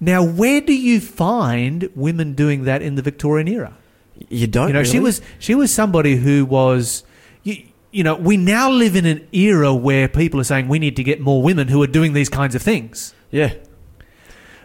Now, 0.00 0.24
where 0.24 0.60
do 0.60 0.72
you 0.72 1.00
find 1.00 1.90
women 1.94 2.34
doing 2.34 2.64
that 2.64 2.80
in 2.80 2.94
the 2.94 3.02
Victorian 3.02 3.48
era? 3.48 3.76
you 4.28 4.46
don't. 4.46 4.68
you 4.68 4.74
know, 4.74 4.84
she 4.84 5.00
was 5.00 5.22
she 5.38 5.54
was 5.54 5.72
somebody 5.72 6.16
who 6.16 6.44
was, 6.44 7.04
you, 7.42 7.64
you 7.90 8.04
know, 8.04 8.14
we 8.14 8.36
now 8.36 8.70
live 8.70 8.96
in 8.96 9.06
an 9.06 9.26
era 9.32 9.74
where 9.74 10.08
people 10.08 10.40
are 10.40 10.44
saying 10.44 10.68
we 10.68 10.78
need 10.78 10.96
to 10.96 11.02
get 11.02 11.20
more 11.20 11.42
women 11.42 11.68
who 11.68 11.82
are 11.82 11.86
doing 11.86 12.12
these 12.12 12.28
kinds 12.28 12.54
of 12.54 12.62
things. 12.62 13.14
Yeah. 13.30 13.54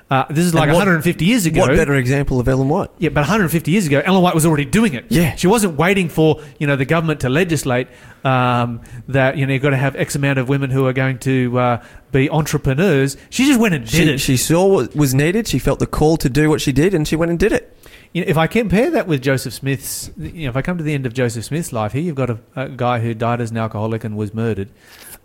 Uh, 0.07 0.23
this 0.29 0.45
is 0.45 0.53
like 0.53 0.67
what- 0.67 0.75
150 0.77 1.25
years 1.25 1.47
ago. 1.47 1.61
What 1.61 1.69
better 1.75 1.95
example 1.95 2.39
of 2.39 2.47
Ellen 2.47 2.69
White? 2.69 2.91
Yeah, 2.99 3.09
but 3.09 3.21
150 3.21 3.71
years 3.71 3.87
ago, 3.87 4.03
Ellen 4.05 4.21
White 4.21 4.35
was 4.35 4.45
already 4.45 4.65
doing 4.65 4.93
it. 4.93 5.05
Yeah. 5.09 5.35
she 5.35 5.47
wasn't 5.47 5.77
waiting 5.77 6.09
for 6.09 6.41
you 6.59 6.67
know 6.67 6.75
the 6.75 6.85
government 6.85 7.21
to 7.21 7.29
legislate 7.29 7.87
um, 8.23 8.81
that 9.07 9.35
you 9.35 9.47
know 9.47 9.53
you've 9.53 9.63
got 9.63 9.71
to 9.71 9.77
have 9.77 9.95
X 9.95 10.13
amount 10.15 10.37
of 10.37 10.47
women 10.47 10.69
who 10.69 10.85
are 10.85 10.93
going 10.93 11.17
to 11.19 11.57
uh, 11.57 11.83
be 12.11 12.29
entrepreneurs. 12.29 13.17
She 13.31 13.47
just 13.47 13.59
went 13.59 13.73
and 13.73 13.83
did 13.83 13.91
She, 14.07 14.13
it. 14.13 14.17
she 14.19 14.37
saw 14.37 14.67
what 14.67 14.95
was 14.95 15.15
needed. 15.15 15.47
She 15.47 15.57
felt 15.57 15.79
the 15.79 15.87
call 15.87 16.17
to 16.17 16.29
do 16.29 16.49
what 16.51 16.61
she 16.61 16.71
did, 16.71 16.93
and 16.93 17.07
she 17.07 17.15
went 17.15 17.31
and 17.31 17.39
did 17.39 17.51
it. 17.51 17.75
You 18.13 18.21
know, 18.23 18.29
if 18.29 18.37
I 18.37 18.45
compare 18.45 18.91
that 18.91 19.07
with 19.07 19.23
Joseph 19.23 19.53
Smith's, 19.55 20.11
you 20.17 20.43
know, 20.43 20.49
if 20.49 20.55
I 20.55 20.61
come 20.61 20.77
to 20.77 20.83
the 20.83 20.93
end 20.93 21.07
of 21.07 21.13
Joseph 21.13 21.45
Smith's 21.45 21.73
life, 21.73 21.93
here 21.93 22.01
you've 22.03 22.15
got 22.15 22.29
a, 22.29 22.37
a 22.55 22.69
guy 22.69 22.99
who 22.99 23.13
died 23.15 23.41
as 23.41 23.49
an 23.49 23.57
alcoholic 23.57 24.03
and 24.03 24.15
was 24.15 24.33
murdered, 24.35 24.69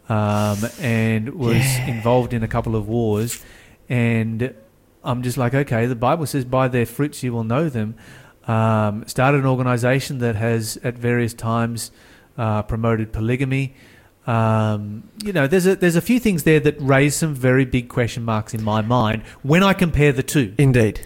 um, 0.09 0.57
and 0.81 1.35
was 1.35 1.57
Yeah. 1.57 1.87
involved 1.89 2.33
in 2.33 2.43
a 2.43 2.49
couple 2.49 2.75
of 2.75 2.89
wars, 2.89 3.45
and 3.91 4.55
I'm 5.03 5.23
just 5.23 5.39
like, 5.39 5.55
okay, 5.55 5.87
the 5.87 5.95
Bible 5.97 6.27
says, 6.27 6.45
"By 6.45 6.69
their 6.69 6.87
fruits 6.87 7.23
you 7.23 7.33
will 7.33 7.45
know 7.45 7.69
them." 7.69 7.95
Um, 8.47 9.05
started 9.07 9.39
an 9.39 9.47
organisation 9.47 10.19
that 10.19 10.35
has, 10.37 10.79
at 10.83 10.99
various 10.99 11.35
times, 11.35 11.91
uh, 12.37 12.63
promoted 12.63 13.13
polygamy. 13.13 13.75
Um, 14.27 15.05
you 15.25 15.33
know, 15.33 15.47
there's 15.47 15.67
a 15.67 15.77
there's 15.77 15.97
a 15.97 16.01
few 16.01 16.21
things 16.21 16.43
there 16.45 16.61
that 16.61 16.77
raise 16.81 17.17
some 17.17 17.35
very 17.35 17.65
big 17.65 17.89
question 17.89 18.25
marks 18.25 18.55
in 18.55 18.63
my 18.63 18.81
mind 18.81 19.23
when 19.43 19.63
I 19.63 19.73
compare 19.73 20.13
the 20.13 20.23
two. 20.23 20.55
Indeed. 20.59 21.01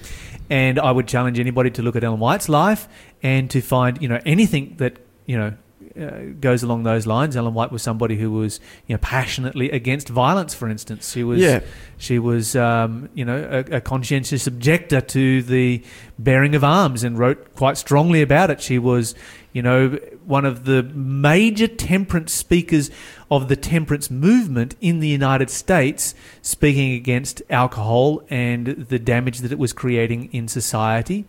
And 0.51 0.79
I 0.79 0.93
would 0.93 1.09
challenge 1.09 1.41
anybody 1.41 1.71
to 1.71 1.83
look 1.83 1.97
at 1.97 2.05
Ellen 2.05 2.21
White's 2.21 2.51
life 2.51 2.87
and 3.23 3.51
to 3.51 3.63
find, 3.63 4.01
you 4.03 4.09
know, 4.09 4.21
anything 4.27 4.75
that, 4.77 4.99
you 5.25 5.39
know, 5.39 5.55
uh, 6.01 6.33
goes 6.41 6.63
along 6.63 6.83
those 6.83 7.07
lines. 7.07 7.37
Ellen 7.37 7.55
White 7.55 7.71
was 7.73 7.83
somebody 7.83 8.17
who 8.17 8.31
was, 8.33 8.61
you 8.87 8.95
know, 8.95 8.99
passionately 8.99 9.71
against 9.71 10.09
violence, 10.09 10.53
for 10.55 10.69
instance. 10.69 11.13
She 11.13 11.23
was, 11.25 11.41
Yeah. 11.41 11.61
she 11.99 12.19
was, 12.19 12.57
um, 12.57 13.09
you 13.15 13.25
know, 13.25 13.65
a, 13.71 13.77
a 13.77 13.81
conscientious 13.81 14.47
objector 14.47 15.01
to 15.01 15.43
the 15.43 15.83
bearing 16.19 16.55
of 16.55 16.65
arms 16.65 17.05
and 17.05 17.19
wrote 17.19 17.55
quite 17.55 17.77
strongly 17.77 18.23
about 18.23 18.51
it. 18.51 18.61
She 18.61 18.79
was, 18.79 19.15
you 19.53 19.63
know, 19.63 19.91
one 20.27 20.45
of 20.45 20.65
the 20.65 20.83
major 20.83 21.69
temperance 21.69 22.33
speakers 22.33 22.91
of 23.31 23.49
the 23.49 23.57
temperance 23.57 24.11
movement 24.11 24.75
in 24.81 25.01
the 25.01 25.09
United 25.09 25.49
States, 25.51 26.15
speaking 26.43 26.93
against 26.95 27.41
alcohol 27.51 28.23
and 28.31 28.67
the 28.67 28.99
damage 28.99 29.39
that 29.41 29.53
it 29.53 29.59
was 29.59 29.73
creating 29.73 30.29
in 30.33 30.49
society. 30.49 31.25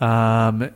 Um, 0.00 0.70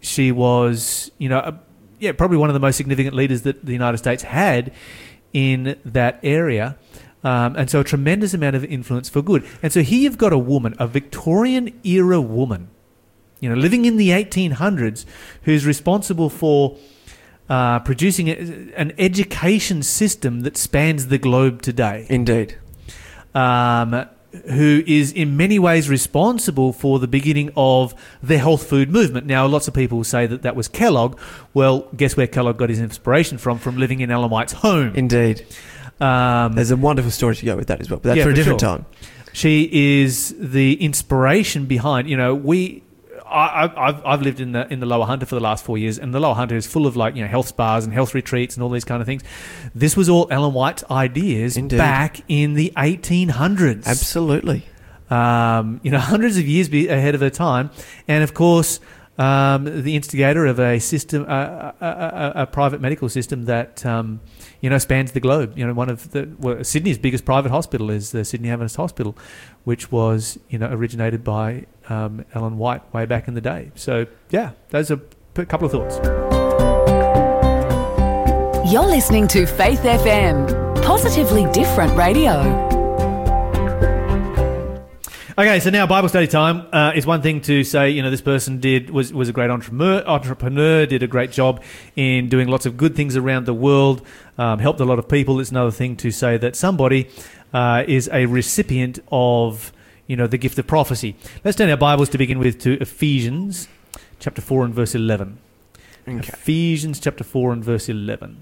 she 0.00 0.30
was, 0.30 1.10
you 1.18 1.28
know, 1.28 1.38
a, 1.38 1.58
yeah, 1.98 2.12
probably 2.12 2.36
one 2.36 2.50
of 2.50 2.54
the 2.54 2.60
most 2.60 2.76
significant 2.76 3.14
leaders 3.14 3.42
that 3.42 3.64
the 3.64 3.72
United 3.72 3.98
States 3.98 4.22
had 4.22 4.72
in 5.32 5.78
that 5.84 6.18
area. 6.22 6.76
Um, 7.24 7.56
and 7.56 7.68
so 7.68 7.80
a 7.80 7.84
tremendous 7.84 8.34
amount 8.34 8.56
of 8.56 8.64
influence 8.64 9.08
for 9.08 9.20
good. 9.22 9.44
And 9.62 9.72
so 9.72 9.82
here 9.82 9.98
you've 9.98 10.18
got 10.18 10.32
a 10.32 10.38
woman, 10.38 10.74
a 10.78 10.86
Victorian 10.86 11.78
era 11.82 12.20
woman, 12.20 12.68
you 13.40 13.48
know, 13.48 13.56
living 13.56 13.84
in 13.84 13.96
the 13.96 14.10
1800s, 14.10 15.04
who's 15.42 15.66
responsible 15.66 16.30
for 16.30 16.76
uh, 17.48 17.80
producing 17.80 18.28
a, 18.28 18.34
an 18.76 18.92
education 18.98 19.82
system 19.82 20.40
that 20.40 20.56
spans 20.56 21.08
the 21.08 21.18
globe 21.18 21.62
today 21.62 22.06
Indeed. 22.08 22.58
um, 23.34 24.08
who 24.50 24.82
is 24.86 25.12
in 25.12 25.36
many 25.36 25.58
ways 25.58 25.88
responsible 25.88 26.72
for 26.72 26.98
the 26.98 27.08
beginning 27.08 27.50
of 27.56 27.94
the 28.22 28.38
health 28.38 28.66
food 28.68 28.90
movement. 28.90 29.26
Now, 29.26 29.46
lots 29.46 29.68
of 29.68 29.74
people 29.74 30.02
say 30.04 30.26
that 30.26 30.42
that 30.42 30.54
was 30.56 30.68
Kellogg. 30.68 31.18
Well, 31.54 31.88
guess 31.96 32.16
where 32.16 32.26
Kellogg 32.26 32.56
got 32.58 32.68
his 32.68 32.80
inspiration 32.80 33.38
from? 33.38 33.58
From 33.58 33.76
living 33.78 34.00
in 34.00 34.10
Ellen 34.10 34.30
White's 34.30 34.52
home. 34.52 34.92
Indeed. 34.94 35.44
Um, 36.00 36.52
There's 36.54 36.70
a 36.70 36.76
wonderful 36.76 37.10
story 37.10 37.36
to 37.36 37.46
go 37.46 37.56
with 37.56 37.68
that 37.68 37.80
as 37.80 37.88
well, 37.90 37.98
but 38.00 38.08
that's 38.10 38.18
Yeah, 38.18 38.24
for 38.24 38.30
a 38.30 38.34
different 38.34 38.60
sure. 38.60 38.68
time. 38.78 38.86
she 39.32 39.68
is 40.04 40.34
the 40.38 40.74
inspiration 40.82 41.66
behind, 41.66 42.08
you 42.10 42.16
know, 42.16 42.34
we. 42.34 42.82
I, 43.28 43.66
I- 43.66 43.88
I've 43.88 44.06
I've 44.06 44.22
lived 44.22 44.40
in 44.40 44.52
the 44.52 44.70
in 44.72 44.80
the 44.80 44.86
Lower 44.86 45.04
Hunter 45.06 45.26
for 45.26 45.34
the 45.34 45.40
last 45.40 45.64
four 45.64 45.76
years, 45.78 45.98
and 45.98 46.14
the 46.14 46.20
Lower 46.20 46.34
Hunter 46.34 46.56
is 46.56 46.66
full 46.66 46.86
of 46.86 46.96
like 46.96 47.16
you 47.16 47.22
know 47.22 47.28
health 47.28 47.48
spas 47.48 47.84
and 47.84 47.92
health 47.92 48.14
retreats 48.14 48.54
and 48.56 48.62
all 48.62 48.70
these 48.70 48.84
kind 48.84 49.00
of 49.00 49.06
things. 49.06 49.22
This 49.74 49.96
was 49.96 50.08
all 50.08 50.28
Ellen 50.30 50.52
White's 50.52 50.84
ideas 50.90 51.56
Indeed. 51.56 51.78
back 51.78 52.20
in 52.28 52.54
the 52.54 52.72
1800s 52.76 53.86
Absolutely. 53.86 54.64
um, 55.10 55.80
you 55.82 55.90
know, 55.90 55.98
hundreds 56.14 56.36
of 56.38 56.46
years 56.46 56.68
be 56.68 56.88
ahead 56.88 57.14
of 57.14 57.20
her 57.20 57.30
time, 57.30 57.70
and 58.08 58.22
of 58.24 58.34
course, 58.34 58.80
um, 59.18 59.64
the 59.82 59.96
instigator 59.96 60.46
of 60.46 60.58
a 60.60 60.78
system, 60.78 61.22
a, 61.24 61.74
a, 61.80 61.86
a, 61.86 62.32
a 62.42 62.46
private 62.46 62.80
medical 62.80 63.08
system 63.08 63.46
that 63.46 63.84
um, 63.86 64.20
you 64.66 64.70
know 64.70 64.78
spans 64.78 65.12
the 65.12 65.20
globe. 65.20 65.56
You 65.56 65.64
know, 65.64 65.72
one 65.72 65.88
of 65.88 66.10
the 66.10 66.28
well, 66.40 66.64
Sydney's 66.64 66.98
biggest 66.98 67.24
private 67.24 67.52
hospital 67.52 67.88
is 67.88 68.10
the 68.10 68.24
Sydney 68.24 68.50
Adventist 68.50 68.74
Hospital, 68.74 69.16
which 69.62 69.92
was 69.92 70.40
you 70.48 70.58
know 70.58 70.66
originated 70.68 71.22
by 71.22 71.66
um, 71.88 72.24
Ellen 72.34 72.58
White 72.58 72.82
way 72.92 73.06
back 73.06 73.28
in 73.28 73.34
the 73.34 73.40
day. 73.40 73.70
So 73.76 74.06
yeah, 74.30 74.50
those 74.70 74.90
are 74.90 75.00
a 75.36 75.46
couple 75.46 75.66
of 75.66 75.70
thoughts. 75.70 76.00
You're 78.68 78.86
listening 78.86 79.28
to 79.28 79.46
Faith 79.46 79.82
FM, 79.82 80.82
positively 80.82 81.46
different 81.52 81.96
radio. 81.96 82.75
Okay, 85.38 85.60
so 85.60 85.68
now 85.68 85.86
Bible 85.86 86.08
study 86.08 86.26
time 86.26 86.66
uh, 86.72 86.92
is 86.94 87.04
one 87.04 87.20
thing 87.20 87.42
to 87.42 87.62
say. 87.62 87.90
You 87.90 88.02
know, 88.02 88.10
this 88.10 88.22
person 88.22 88.58
did 88.58 88.88
was 88.88 89.12
was 89.12 89.28
a 89.28 89.34
great 89.34 89.50
entrepreneur. 89.50 90.02
Entrepreneur 90.06 90.86
did 90.86 91.02
a 91.02 91.06
great 91.06 91.30
job 91.30 91.62
in 91.94 92.30
doing 92.30 92.48
lots 92.48 92.64
of 92.64 92.78
good 92.78 92.96
things 92.96 93.16
around 93.18 93.44
the 93.44 93.52
world. 93.52 94.00
Um, 94.38 94.60
helped 94.60 94.80
a 94.80 94.86
lot 94.86 94.98
of 94.98 95.10
people. 95.10 95.38
It's 95.38 95.50
another 95.50 95.70
thing 95.70 95.94
to 95.96 96.10
say 96.10 96.38
that 96.38 96.56
somebody 96.56 97.10
uh, 97.52 97.84
is 97.86 98.08
a 98.14 98.24
recipient 98.24 98.98
of 99.12 99.72
you 100.06 100.16
know 100.16 100.26
the 100.26 100.38
gift 100.38 100.58
of 100.58 100.66
prophecy. 100.66 101.16
Let's 101.44 101.58
turn 101.58 101.68
our 101.68 101.76
Bibles 101.76 102.08
to 102.10 102.18
begin 102.18 102.38
with 102.38 102.58
to 102.60 102.80
Ephesians 102.80 103.68
chapter 104.18 104.40
four 104.40 104.64
and 104.64 104.72
verse 104.72 104.94
eleven. 104.94 105.36
Okay. 106.08 106.18
Ephesians 106.18 107.00
chapter 107.00 107.24
4 107.24 107.52
and 107.52 107.64
verse 107.64 107.88
11. 107.88 108.36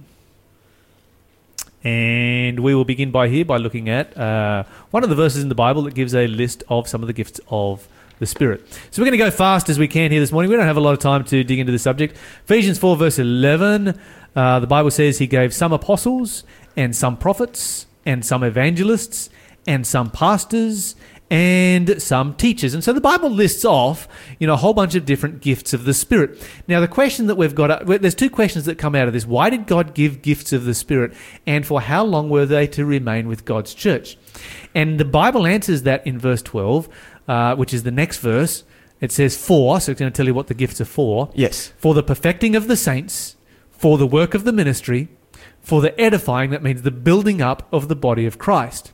And 1.84 2.60
we 2.60 2.74
will 2.74 2.86
begin 2.86 3.10
by 3.10 3.28
here 3.28 3.44
by 3.44 3.58
looking 3.58 3.90
at 3.90 4.16
uh, 4.16 4.64
one 4.90 5.04
of 5.04 5.10
the 5.10 5.14
verses 5.14 5.42
in 5.42 5.50
the 5.50 5.54
Bible 5.54 5.82
that 5.82 5.94
gives 5.94 6.14
a 6.14 6.26
list 6.26 6.64
of 6.68 6.88
some 6.88 7.02
of 7.02 7.06
the 7.06 7.12
gifts 7.12 7.40
of 7.48 7.86
the 8.18 8.26
Spirit. 8.26 8.66
So 8.90 9.02
we're 9.02 9.06
going 9.06 9.18
to 9.18 9.24
go 9.24 9.30
fast 9.30 9.68
as 9.68 9.78
we 9.78 9.86
can 9.86 10.10
here 10.10 10.20
this 10.20 10.32
morning. 10.32 10.50
We 10.50 10.56
don't 10.56 10.66
have 10.66 10.78
a 10.78 10.80
lot 10.80 10.92
of 10.94 10.98
time 10.98 11.24
to 11.24 11.44
dig 11.44 11.58
into 11.58 11.72
the 11.72 11.78
subject. 11.78 12.16
Ephesians 12.44 12.78
4, 12.78 12.96
verse 12.96 13.18
11, 13.18 14.00
uh, 14.34 14.60
the 14.60 14.66
Bible 14.66 14.90
says 14.90 15.18
he 15.18 15.26
gave 15.26 15.52
some 15.52 15.72
apostles 15.72 16.44
and 16.76 16.96
some 16.96 17.16
prophets 17.18 17.86
and 18.06 18.24
some 18.24 18.42
evangelists 18.42 19.28
and 19.66 19.86
some 19.86 20.10
pastors 20.10 20.96
and 21.30 22.00
some 22.02 22.34
teachers. 22.34 22.74
And 22.74 22.84
so 22.84 22.92
the 22.92 23.00
Bible 23.00 23.30
lists 23.30 23.64
off, 23.64 24.06
you 24.38 24.46
know, 24.46 24.54
a 24.54 24.58
whole 24.58 24.74
bunch 24.74 24.94
of 24.94 25.06
different 25.06 25.40
gifts 25.40 25.72
of 25.72 25.84
the 25.84 25.94
Spirit. 25.94 26.40
Now, 26.68 26.80
the 26.80 26.88
question 26.88 27.26
that 27.26 27.36
we've 27.36 27.54
got, 27.54 27.70
uh, 27.70 27.98
there's 27.98 28.14
two 28.14 28.30
questions 28.30 28.66
that 28.66 28.78
come 28.78 28.94
out 28.94 29.06
of 29.06 29.14
this. 29.14 29.26
Why 29.26 29.50
did 29.50 29.66
God 29.66 29.94
give 29.94 30.22
gifts 30.22 30.52
of 30.52 30.64
the 30.64 30.74
Spirit? 30.74 31.14
And 31.46 31.66
for 31.66 31.80
how 31.80 32.04
long 32.04 32.28
were 32.28 32.46
they 32.46 32.66
to 32.68 32.84
remain 32.84 33.26
with 33.26 33.44
God's 33.44 33.74
church? 33.74 34.18
And 34.74 35.00
the 35.00 35.04
Bible 35.04 35.46
answers 35.46 35.82
that 35.82 36.06
in 36.06 36.18
verse 36.18 36.42
12, 36.42 36.88
uh, 37.26 37.56
which 37.56 37.72
is 37.72 37.82
the 37.84 37.90
next 37.90 38.18
verse. 38.18 38.64
It 39.00 39.12
says 39.12 39.36
for, 39.36 39.80
so 39.80 39.92
it's 39.92 40.00
going 40.00 40.12
to 40.12 40.16
tell 40.16 40.26
you 40.26 40.34
what 40.34 40.46
the 40.46 40.54
gifts 40.54 40.80
are 40.80 40.86
for. 40.86 41.30
Yes. 41.34 41.72
For 41.76 41.94
the 41.94 42.02
perfecting 42.02 42.54
of 42.54 42.68
the 42.68 42.76
saints, 42.76 43.36
for 43.70 43.98
the 43.98 44.06
work 44.06 44.34
of 44.34 44.44
the 44.44 44.52
ministry, 44.52 45.08
for 45.60 45.80
the 45.80 45.98
edifying, 46.00 46.50
that 46.50 46.62
means 46.62 46.82
the 46.82 46.90
building 46.90 47.42
up 47.42 47.66
of 47.72 47.88
the 47.88 47.96
body 47.96 48.24
of 48.24 48.38
Christ. 48.38 48.92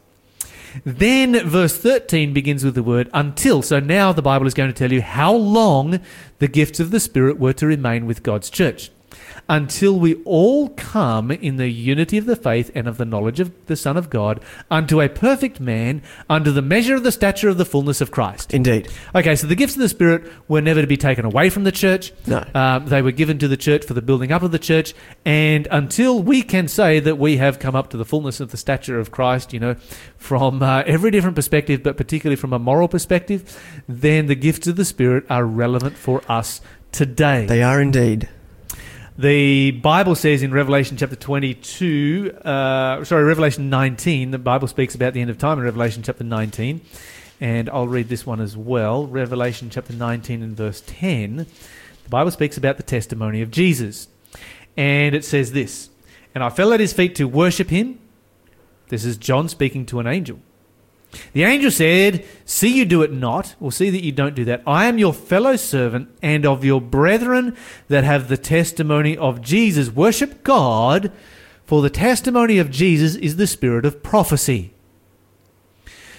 Then 0.84 1.48
verse 1.48 1.76
13 1.76 2.32
begins 2.32 2.64
with 2.64 2.74
the 2.74 2.82
word 2.82 3.10
until. 3.12 3.62
So 3.62 3.80
now 3.80 4.12
the 4.12 4.22
Bible 4.22 4.46
is 4.46 4.54
going 4.54 4.70
to 4.70 4.78
tell 4.78 4.92
you 4.92 5.02
how 5.02 5.32
long 5.32 6.00
the 6.38 6.48
gifts 6.48 6.80
of 6.80 6.90
the 6.90 7.00
Spirit 7.00 7.38
were 7.38 7.52
to 7.54 7.66
remain 7.66 8.06
with 8.06 8.22
God's 8.22 8.50
church. 8.50 8.90
Until 9.50 9.98
we 9.98 10.14
all 10.22 10.68
come 10.68 11.32
in 11.32 11.56
the 11.56 11.68
unity 11.68 12.18
of 12.18 12.24
the 12.24 12.36
faith 12.36 12.70
and 12.72 12.86
of 12.86 12.98
the 12.98 13.04
knowledge 13.04 13.40
of 13.40 13.50
the 13.66 13.74
Son 13.74 13.96
of 13.96 14.08
God 14.08 14.40
unto 14.70 15.00
a 15.00 15.08
perfect 15.08 15.58
man, 15.58 16.02
under 16.28 16.52
the 16.52 16.62
measure 16.62 16.94
of 16.94 17.02
the 17.02 17.10
stature 17.10 17.48
of 17.48 17.58
the 17.58 17.64
fullness 17.64 18.00
of 18.00 18.12
Christ. 18.12 18.54
Indeed. 18.54 18.86
Okay, 19.12 19.34
so 19.34 19.48
the 19.48 19.56
gifts 19.56 19.74
of 19.74 19.82
the 19.82 19.88
Spirit 19.88 20.32
were 20.46 20.60
never 20.60 20.80
to 20.80 20.86
be 20.86 20.96
taken 20.96 21.24
away 21.24 21.50
from 21.50 21.64
the 21.64 21.72
church. 21.72 22.12
No. 22.28 22.44
Um, 22.54 22.86
they 22.86 23.02
were 23.02 23.10
given 23.10 23.40
to 23.40 23.48
the 23.48 23.56
church 23.56 23.84
for 23.84 23.92
the 23.92 24.00
building 24.02 24.30
up 24.30 24.42
of 24.42 24.52
the 24.52 24.58
church. 24.60 24.94
And 25.24 25.66
until 25.72 26.22
we 26.22 26.42
can 26.42 26.68
say 26.68 27.00
that 27.00 27.18
we 27.18 27.38
have 27.38 27.58
come 27.58 27.74
up 27.74 27.90
to 27.90 27.96
the 27.96 28.04
fullness 28.04 28.38
of 28.38 28.52
the 28.52 28.56
stature 28.56 29.00
of 29.00 29.10
Christ, 29.10 29.52
you 29.52 29.58
know, 29.58 29.74
from 30.16 30.62
uh, 30.62 30.84
every 30.86 31.10
different 31.10 31.34
perspective, 31.34 31.82
but 31.82 31.96
particularly 31.96 32.36
from 32.36 32.52
a 32.52 32.60
moral 32.60 32.86
perspective, 32.86 33.60
then 33.88 34.26
the 34.26 34.36
gifts 34.36 34.68
of 34.68 34.76
the 34.76 34.84
Spirit 34.84 35.24
are 35.28 35.44
relevant 35.44 35.96
for 35.96 36.22
us 36.30 36.60
today. 36.92 37.46
They 37.46 37.64
are 37.64 37.80
indeed. 37.80 38.28
The 39.20 39.72
Bible 39.72 40.14
says 40.14 40.42
in 40.42 40.50
Revelation 40.50 40.96
chapter 40.96 41.14
22, 41.14 42.38
uh, 42.42 43.04
sorry, 43.04 43.22
Revelation 43.22 43.68
19, 43.68 44.30
the 44.30 44.38
Bible 44.38 44.66
speaks 44.66 44.94
about 44.94 45.12
the 45.12 45.20
end 45.20 45.28
of 45.28 45.36
time 45.36 45.58
in 45.58 45.64
Revelation 45.64 46.02
chapter 46.02 46.24
19. 46.24 46.80
And 47.38 47.68
I'll 47.68 47.86
read 47.86 48.08
this 48.08 48.24
one 48.24 48.40
as 48.40 48.56
well. 48.56 49.06
Revelation 49.06 49.68
chapter 49.68 49.92
19 49.92 50.42
and 50.42 50.56
verse 50.56 50.82
10. 50.86 51.36
The 51.36 52.08
Bible 52.08 52.30
speaks 52.30 52.56
about 52.56 52.78
the 52.78 52.82
testimony 52.82 53.42
of 53.42 53.50
Jesus. 53.50 54.08
And 54.74 55.14
it 55.14 55.26
says 55.26 55.52
this 55.52 55.90
And 56.34 56.42
I 56.42 56.48
fell 56.48 56.72
at 56.72 56.80
his 56.80 56.94
feet 56.94 57.14
to 57.16 57.28
worship 57.28 57.68
him. 57.68 57.98
This 58.88 59.04
is 59.04 59.18
John 59.18 59.50
speaking 59.50 59.84
to 59.84 60.00
an 60.00 60.06
angel. 60.06 60.38
The 61.32 61.44
angel 61.44 61.70
said, 61.70 62.24
See 62.44 62.76
you 62.76 62.84
do 62.84 63.02
it 63.02 63.12
not, 63.12 63.54
or 63.60 63.72
see 63.72 63.90
that 63.90 64.04
you 64.04 64.12
don't 64.12 64.34
do 64.34 64.44
that. 64.44 64.62
I 64.66 64.86
am 64.86 64.98
your 64.98 65.12
fellow 65.12 65.56
servant 65.56 66.08
and 66.22 66.46
of 66.46 66.64
your 66.64 66.80
brethren 66.80 67.56
that 67.88 68.04
have 68.04 68.28
the 68.28 68.36
testimony 68.36 69.16
of 69.16 69.40
Jesus. 69.40 69.90
Worship 69.90 70.42
God, 70.44 71.12
for 71.64 71.82
the 71.82 71.90
testimony 71.90 72.58
of 72.58 72.70
Jesus 72.70 73.16
is 73.16 73.36
the 73.36 73.46
spirit 73.46 73.84
of 73.84 74.02
prophecy. 74.02 74.72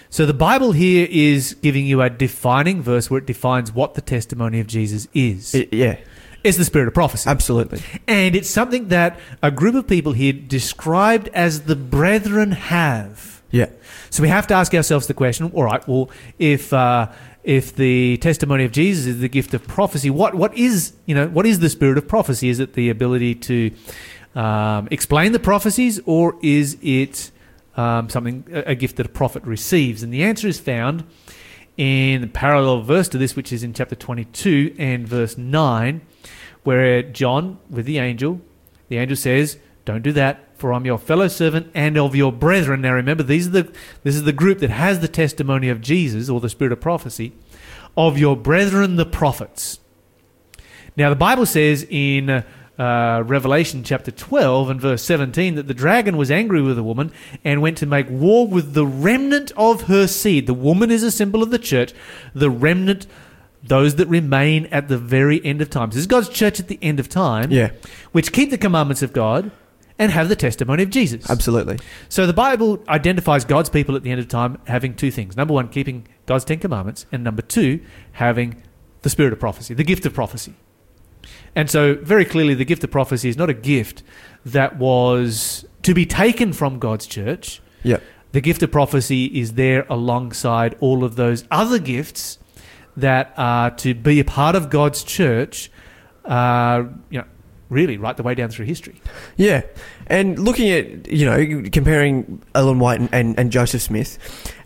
So 0.09 0.25
the 0.25 0.33
Bible 0.33 0.73
here 0.73 1.07
is 1.09 1.53
giving 1.61 1.85
you 1.85 2.01
a 2.01 2.09
defining 2.09 2.81
verse 2.81 3.09
where 3.09 3.19
it 3.19 3.25
defines 3.25 3.71
what 3.73 3.93
the 3.93 4.01
testimony 4.01 4.59
of 4.59 4.67
Jesus 4.67 5.07
is. 5.13 5.55
It- 5.55 5.73
yeah. 5.73 5.99
it's 6.43 6.57
the 6.57 6.65
spirit 6.65 6.89
of 6.89 6.93
prophecy. 6.93 7.29
Absolutely. 7.29 7.81
And 8.09 8.35
it's 8.35 8.49
something 8.49 8.89
that 8.89 9.17
a 9.41 9.51
group 9.51 9.73
of 9.73 9.87
people 9.87 10.11
here 10.11 10.33
described 10.33 11.29
as 11.33 11.61
the 11.61 11.77
brethren 11.77 12.51
have. 12.51 13.40
Yeah. 13.51 13.69
So 14.09 14.23
we 14.23 14.29
have 14.29 14.47
to 14.47 14.53
ask 14.53 14.73
ourselves 14.73 15.07
the 15.07 15.13
question: 15.13 15.51
All 15.53 15.63
right, 15.63 15.85
well, 15.87 16.09
if 16.39 16.71
uh, 16.71 17.11
if 17.43 17.75
the 17.75 18.17
testimony 18.17 18.63
of 18.63 18.71
Jesus 18.71 19.05
is 19.05 19.19
the 19.19 19.29
gift 19.29 19.53
of 19.53 19.67
prophecy, 19.67 20.09
what 20.09 20.35
what 20.35 20.57
is 20.57 20.93
you 21.05 21.15
know 21.15 21.27
what 21.27 21.45
is 21.45 21.59
the 21.59 21.69
spirit 21.69 21.97
of 21.97 22.07
prophecy? 22.07 22.49
Is 22.49 22.59
it 22.59 22.73
the 22.73 22.89
ability 22.89 23.35
to 23.35 23.71
um, 24.35 24.87
explain 24.89 25.33
the 25.33 25.39
prophecies, 25.39 25.99
or 26.05 26.37
is 26.41 26.77
it 26.81 27.31
um, 27.75 28.09
something 28.09 28.45
a 28.53 28.71
a 28.71 28.75
gift 28.75 28.95
that 28.97 29.05
a 29.05 29.09
prophet 29.09 29.43
receives? 29.43 30.01
And 30.01 30.13
the 30.13 30.23
answer 30.23 30.47
is 30.47 30.59
found 30.59 31.03
in 31.77 32.21
the 32.21 32.27
parallel 32.27 32.81
verse 32.83 33.09
to 33.09 33.17
this, 33.17 33.35
which 33.35 33.51
is 33.51 33.63
in 33.63 33.73
chapter 33.73 33.95
twenty-two 33.95 34.75
and 34.77 35.07
verse 35.07 35.37
nine, 35.37 36.01
where 36.63 37.01
John 37.01 37.59
with 37.69 37.85
the 37.85 37.97
angel, 37.97 38.39
the 38.87 38.97
angel 38.97 39.17
says, 39.17 39.57
"Don't 39.85 40.03
do 40.03 40.11
that." 40.13 40.47
For 40.57 40.73
I'm 40.73 40.85
your 40.85 40.99
fellow 40.99 41.27
servant 41.27 41.71
and 41.73 41.97
of 41.97 42.15
your 42.15 42.31
brethren. 42.31 42.81
Now 42.81 42.93
remember, 42.93 43.23
these 43.23 43.47
are 43.47 43.51
the 43.51 43.71
this 44.03 44.15
is 44.15 44.23
the 44.23 44.31
group 44.33 44.59
that 44.59 44.69
has 44.69 44.99
the 44.99 45.07
testimony 45.07 45.69
of 45.69 45.81
Jesus 45.81 46.29
or 46.29 46.39
the 46.39 46.49
spirit 46.49 46.71
of 46.71 46.79
prophecy, 46.79 47.33
of 47.97 48.19
your 48.19 48.37
brethren 48.37 48.95
the 48.95 49.05
prophets. 49.05 49.79
Now 50.95 51.09
the 51.09 51.15
Bible 51.15 51.45
says 51.47 51.85
in 51.89 52.29
uh, 52.29 53.23
Revelation 53.25 53.83
chapter 53.83 54.11
12 54.11 54.69
and 54.69 54.81
verse 54.81 55.03
17 55.03 55.55
that 55.55 55.67
the 55.67 55.73
dragon 55.73 56.15
was 56.17 56.29
angry 56.29 56.61
with 56.61 56.75
the 56.75 56.83
woman 56.83 57.11
and 57.43 57.61
went 57.61 57.77
to 57.79 57.85
make 57.85 58.07
war 58.09 58.47
with 58.47 58.73
the 58.73 58.85
remnant 58.85 59.51
of 59.57 59.83
her 59.83 60.05
seed. 60.07 60.47
The 60.47 60.53
woman 60.53 60.91
is 60.91 61.01
a 61.03 61.11
symbol 61.11 61.41
of 61.43 61.49
the 61.51 61.59
church. 61.59 61.93
The 62.33 62.49
remnant, 62.49 63.07
those 63.63 63.95
that 63.95 64.07
remain 64.07 64.65
at 64.67 64.87
the 64.89 64.97
very 64.97 65.43
end 65.45 65.61
of 65.61 65.69
time. 65.69 65.89
This 65.89 65.99
is 65.99 66.07
God's 66.07 66.29
church 66.29 66.59
at 66.59 66.67
the 66.67 66.79
end 66.81 66.99
of 66.99 67.09
time, 67.09 67.51
Yeah. 67.51 67.71
which 68.11 68.31
keep 68.31 68.49
the 68.51 68.57
commandments 68.57 69.01
of 69.01 69.13
God 69.13 69.51
and 70.01 70.11
have 70.11 70.29
the 70.29 70.35
testimony 70.35 70.81
of 70.81 70.89
Jesus. 70.89 71.29
Absolutely. 71.29 71.77
So 72.09 72.25
the 72.25 72.33
Bible 72.33 72.83
identifies 72.89 73.45
God's 73.45 73.69
people 73.69 73.95
at 73.95 74.01
the 74.01 74.09
end 74.09 74.19
of 74.19 74.27
time 74.27 74.57
having 74.65 74.95
two 74.95 75.11
things. 75.11 75.37
Number 75.37 75.53
one, 75.53 75.69
keeping 75.69 76.07
God's 76.25 76.43
Ten 76.43 76.57
Commandments, 76.57 77.05
and 77.11 77.23
number 77.23 77.43
two, 77.43 77.79
having 78.13 78.63
the 79.03 79.11
spirit 79.11 79.31
of 79.31 79.39
prophecy, 79.39 79.75
the 79.75 79.83
gift 79.83 80.03
of 80.07 80.13
prophecy. 80.15 80.55
And 81.55 81.69
so, 81.69 81.93
very 82.01 82.25
clearly, 82.25 82.55
the 82.55 82.65
gift 82.65 82.83
of 82.83 82.89
prophecy 82.89 83.29
is 83.29 83.37
not 83.37 83.51
a 83.51 83.53
gift 83.53 84.01
that 84.43 84.79
was 84.79 85.65
to 85.83 85.93
be 85.93 86.07
taken 86.07 86.51
from 86.51 86.79
God's 86.79 87.05
church. 87.05 87.61
Yeah. 87.83 87.99
The 88.31 88.41
gift 88.41 88.63
of 88.63 88.71
prophecy 88.71 89.25
is 89.25 89.53
there 89.53 89.85
alongside 89.87 90.77
all 90.79 91.03
of 91.03 91.15
those 91.15 91.43
other 91.51 91.77
gifts 91.77 92.39
that 92.97 93.35
are 93.37 93.69
to 93.69 93.93
be 93.93 94.19
a 94.19 94.25
part 94.25 94.55
of 94.55 94.71
God's 94.71 95.03
church, 95.03 95.69
uh, 96.25 96.85
you 97.11 97.19
know, 97.19 97.27
really 97.71 97.97
right 97.97 98.15
the 98.15 98.21
way 98.21 98.35
down 98.35 98.49
through 98.49 98.65
history. 98.65 99.01
Yeah, 99.37 99.61
and 100.07 100.37
looking 100.37 100.69
at 100.69 101.07
you 101.07 101.25
know 101.25 101.69
comparing 101.71 102.43
Ellen 102.53 102.77
White 102.77 102.99
and, 102.99 103.09
and, 103.11 103.39
and 103.39 103.51
Joseph 103.51 103.81
Smith, 103.81 104.19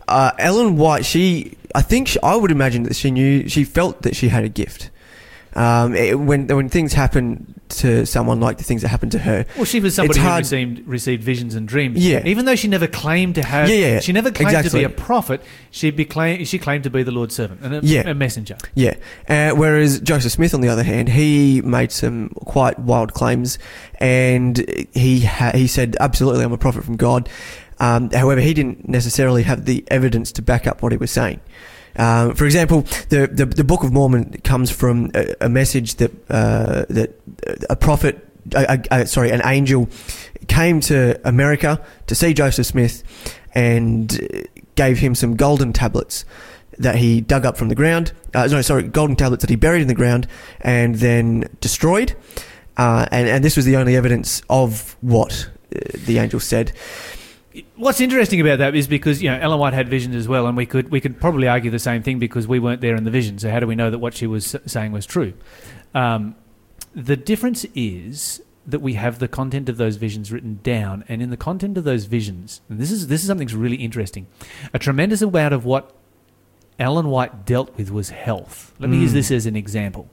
uh, 0.08 0.32
Ellen 0.38 0.76
White, 0.76 1.06
she 1.06 1.56
I 1.74 1.82
think 1.82 2.08
she, 2.08 2.20
I 2.22 2.36
would 2.36 2.50
imagine 2.50 2.82
that 2.82 2.96
she 2.96 3.10
knew 3.10 3.48
she 3.48 3.64
felt 3.64 4.02
that 4.02 4.14
she 4.14 4.28
had 4.28 4.44
a 4.44 4.48
gift. 4.48 4.90
Um, 5.56 5.94
it- 5.94 6.18
when 6.18 6.46
when 6.48 6.68
things 6.68 6.92
happen 6.92 7.54
to 7.68 8.04
someone 8.06 8.38
like 8.40 8.58
the 8.58 8.62
things 8.64 8.82
that 8.82 8.88
happened 8.88 9.10
to 9.12 9.18
her, 9.18 9.44
Well, 9.56 9.64
she 9.64 9.80
was 9.80 9.94
somebody 9.94 10.20
who 10.20 10.28
received 10.36 10.86
received 10.86 11.24
visions 11.24 11.54
and 11.54 11.66
dreams. 11.66 11.98
Yeah. 12.06 12.22
Even 12.26 12.44
though 12.44 12.54
she 12.54 12.68
never 12.68 12.86
claimed 12.86 13.34
to 13.36 13.42
have, 13.42 13.68
Yeah, 13.68 13.74
yeah, 13.76 14.00
she 14.00 14.12
never 14.12 14.30
claimed 14.30 14.50
Exactly. 14.52 14.82
to 14.82 14.88
be 14.88 14.94
a 14.94 14.96
prophet. 14.96 15.42
She 15.70 15.90
be 15.90 16.04
claim, 16.04 16.44
she 16.44 16.58
claimed 16.58 16.84
to 16.84 16.90
be 16.90 17.02
the 17.02 17.10
Lord's 17.10 17.34
servant 17.34 17.60
and 17.62 17.74
a, 17.74 17.80
Yeah. 17.82 18.08
a 18.08 18.14
messenger. 18.14 18.56
Yeah. 18.74 18.94
Uh, 19.28 19.50
whereas 19.50 19.98
Joseph 20.00 20.32
Smith, 20.32 20.54
on 20.54 20.60
the 20.60 20.68
other 20.68 20.84
hand, 20.84 21.08
he 21.08 21.62
made 21.62 21.90
some 21.90 22.28
quite 22.44 22.78
wild 22.78 23.14
claims, 23.14 23.58
and 23.98 24.64
he 24.92 25.20
ha- 25.22 25.52
he 25.54 25.66
said, 25.66 25.96
"Absolutely, 26.00 26.44
I'm 26.44 26.52
a 26.52 26.58
prophet 26.58 26.84
from 26.84 26.96
God." 26.96 27.28
Um, 27.80 28.10
however, 28.10 28.40
he 28.40 28.54
didn't 28.54 28.88
necessarily 28.88 29.42
have 29.42 29.64
the 29.64 29.84
evidence 29.88 30.32
to 30.32 30.42
back 30.42 30.66
up 30.66 30.82
what 30.82 30.92
he 30.92 30.98
was 30.98 31.10
saying. 31.10 31.40
Um, 31.98 32.34
for 32.34 32.44
example, 32.44 32.82
the, 33.08 33.28
the 33.32 33.46
the 33.46 33.64
Book 33.64 33.82
of 33.82 33.92
Mormon 33.92 34.32
comes 34.44 34.70
from 34.70 35.10
a, 35.14 35.34
a 35.42 35.48
message 35.48 35.96
that 35.96 36.12
uh, 36.30 36.84
that 36.90 37.20
a 37.70 37.76
prophet, 37.76 38.26
uh, 38.54 38.78
uh, 38.90 39.04
sorry, 39.04 39.30
an 39.30 39.42
angel, 39.44 39.88
came 40.48 40.80
to 40.80 41.20
America 41.24 41.84
to 42.06 42.14
see 42.14 42.34
Joseph 42.34 42.66
Smith, 42.66 43.02
and 43.54 44.48
gave 44.74 44.98
him 44.98 45.14
some 45.14 45.36
golden 45.36 45.72
tablets 45.72 46.24
that 46.78 46.96
he 46.96 47.20
dug 47.20 47.46
up 47.46 47.56
from 47.56 47.68
the 47.68 47.74
ground. 47.74 48.12
Uh, 48.34 48.46
no, 48.46 48.60
sorry, 48.62 48.82
golden 48.82 49.16
tablets 49.16 49.40
that 49.40 49.50
he 49.50 49.56
buried 49.56 49.82
in 49.82 49.88
the 49.88 49.94
ground 49.94 50.26
and 50.60 50.96
then 50.96 51.48
destroyed. 51.60 52.14
Uh, 52.76 53.06
and, 53.10 53.28
and 53.28 53.42
this 53.42 53.56
was 53.56 53.64
the 53.64 53.76
only 53.76 53.96
evidence 53.96 54.42
of 54.50 54.96
what 55.00 55.48
uh, 55.74 55.78
the 56.04 56.18
angel 56.18 56.38
said. 56.38 56.72
What's 57.76 58.00
interesting 58.00 58.40
about 58.40 58.58
that 58.58 58.74
is 58.74 58.86
because 58.86 59.22
you 59.22 59.30
know 59.30 59.38
Ellen 59.38 59.58
White 59.58 59.72
had 59.72 59.88
visions 59.88 60.14
as 60.16 60.28
well, 60.28 60.46
and 60.46 60.56
we 60.56 60.66
could 60.66 60.90
we 60.90 61.00
could 61.00 61.20
probably 61.20 61.48
argue 61.48 61.70
the 61.70 61.78
same 61.78 62.02
thing 62.02 62.18
because 62.18 62.46
we 62.46 62.58
weren't 62.58 62.80
there 62.80 62.96
in 62.96 63.04
the 63.04 63.10
vision. 63.10 63.38
So 63.38 63.50
how 63.50 63.60
do 63.60 63.66
we 63.66 63.74
know 63.74 63.90
that 63.90 63.98
what 63.98 64.14
she 64.14 64.26
was 64.26 64.54
saying 64.66 64.92
was 64.92 65.06
true? 65.06 65.32
Um, 65.94 66.34
the 66.94 67.16
difference 67.16 67.64
is 67.74 68.42
that 68.66 68.80
we 68.80 68.94
have 68.94 69.20
the 69.20 69.28
content 69.28 69.68
of 69.68 69.76
those 69.76 69.96
visions 69.96 70.32
written 70.32 70.58
down, 70.62 71.04
and 71.08 71.22
in 71.22 71.30
the 71.30 71.36
content 71.36 71.78
of 71.78 71.84
those 71.84 72.04
visions, 72.06 72.60
and 72.68 72.78
this 72.78 72.90
is 72.90 73.06
this 73.08 73.22
is 73.22 73.26
something 73.28 73.46
that's 73.46 73.54
really 73.56 73.76
interesting. 73.76 74.26
A 74.74 74.78
tremendous 74.78 75.22
amount 75.22 75.54
of 75.54 75.64
what 75.64 75.94
Ellen 76.78 77.08
White 77.08 77.46
dealt 77.46 77.74
with 77.78 77.90
was 77.90 78.10
health. 78.10 78.74
Let 78.78 78.90
me 78.90 78.98
use 78.98 79.12
Mm. 79.12 79.14
this 79.14 79.30
as 79.30 79.46
an 79.46 79.56
example. 79.56 80.08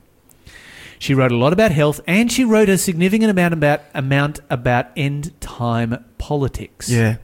She 1.00 1.14
wrote 1.14 1.34
a 1.34 1.36
lot 1.36 1.52
about 1.52 1.72
health, 1.72 2.00
and 2.08 2.32
she 2.32 2.46
wrote 2.46 2.70
a 2.70 2.78
significant 2.78 3.30
amount 3.30 3.54
about 3.54 3.82
amount 3.94 4.40
about 4.50 4.88
end 4.96 5.34
time 5.42 6.06
politics 6.18 6.90
Yeah. 6.90 7.18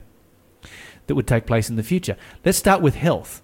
That 1.10 1.16
would 1.16 1.28
take 1.28 1.46
place 1.46 1.70
in 1.70 1.76
the 1.76 1.84
future. 1.84 2.16
Let's 2.46 2.58
start 2.58 2.82
with 2.82 2.96
health. 2.96 3.42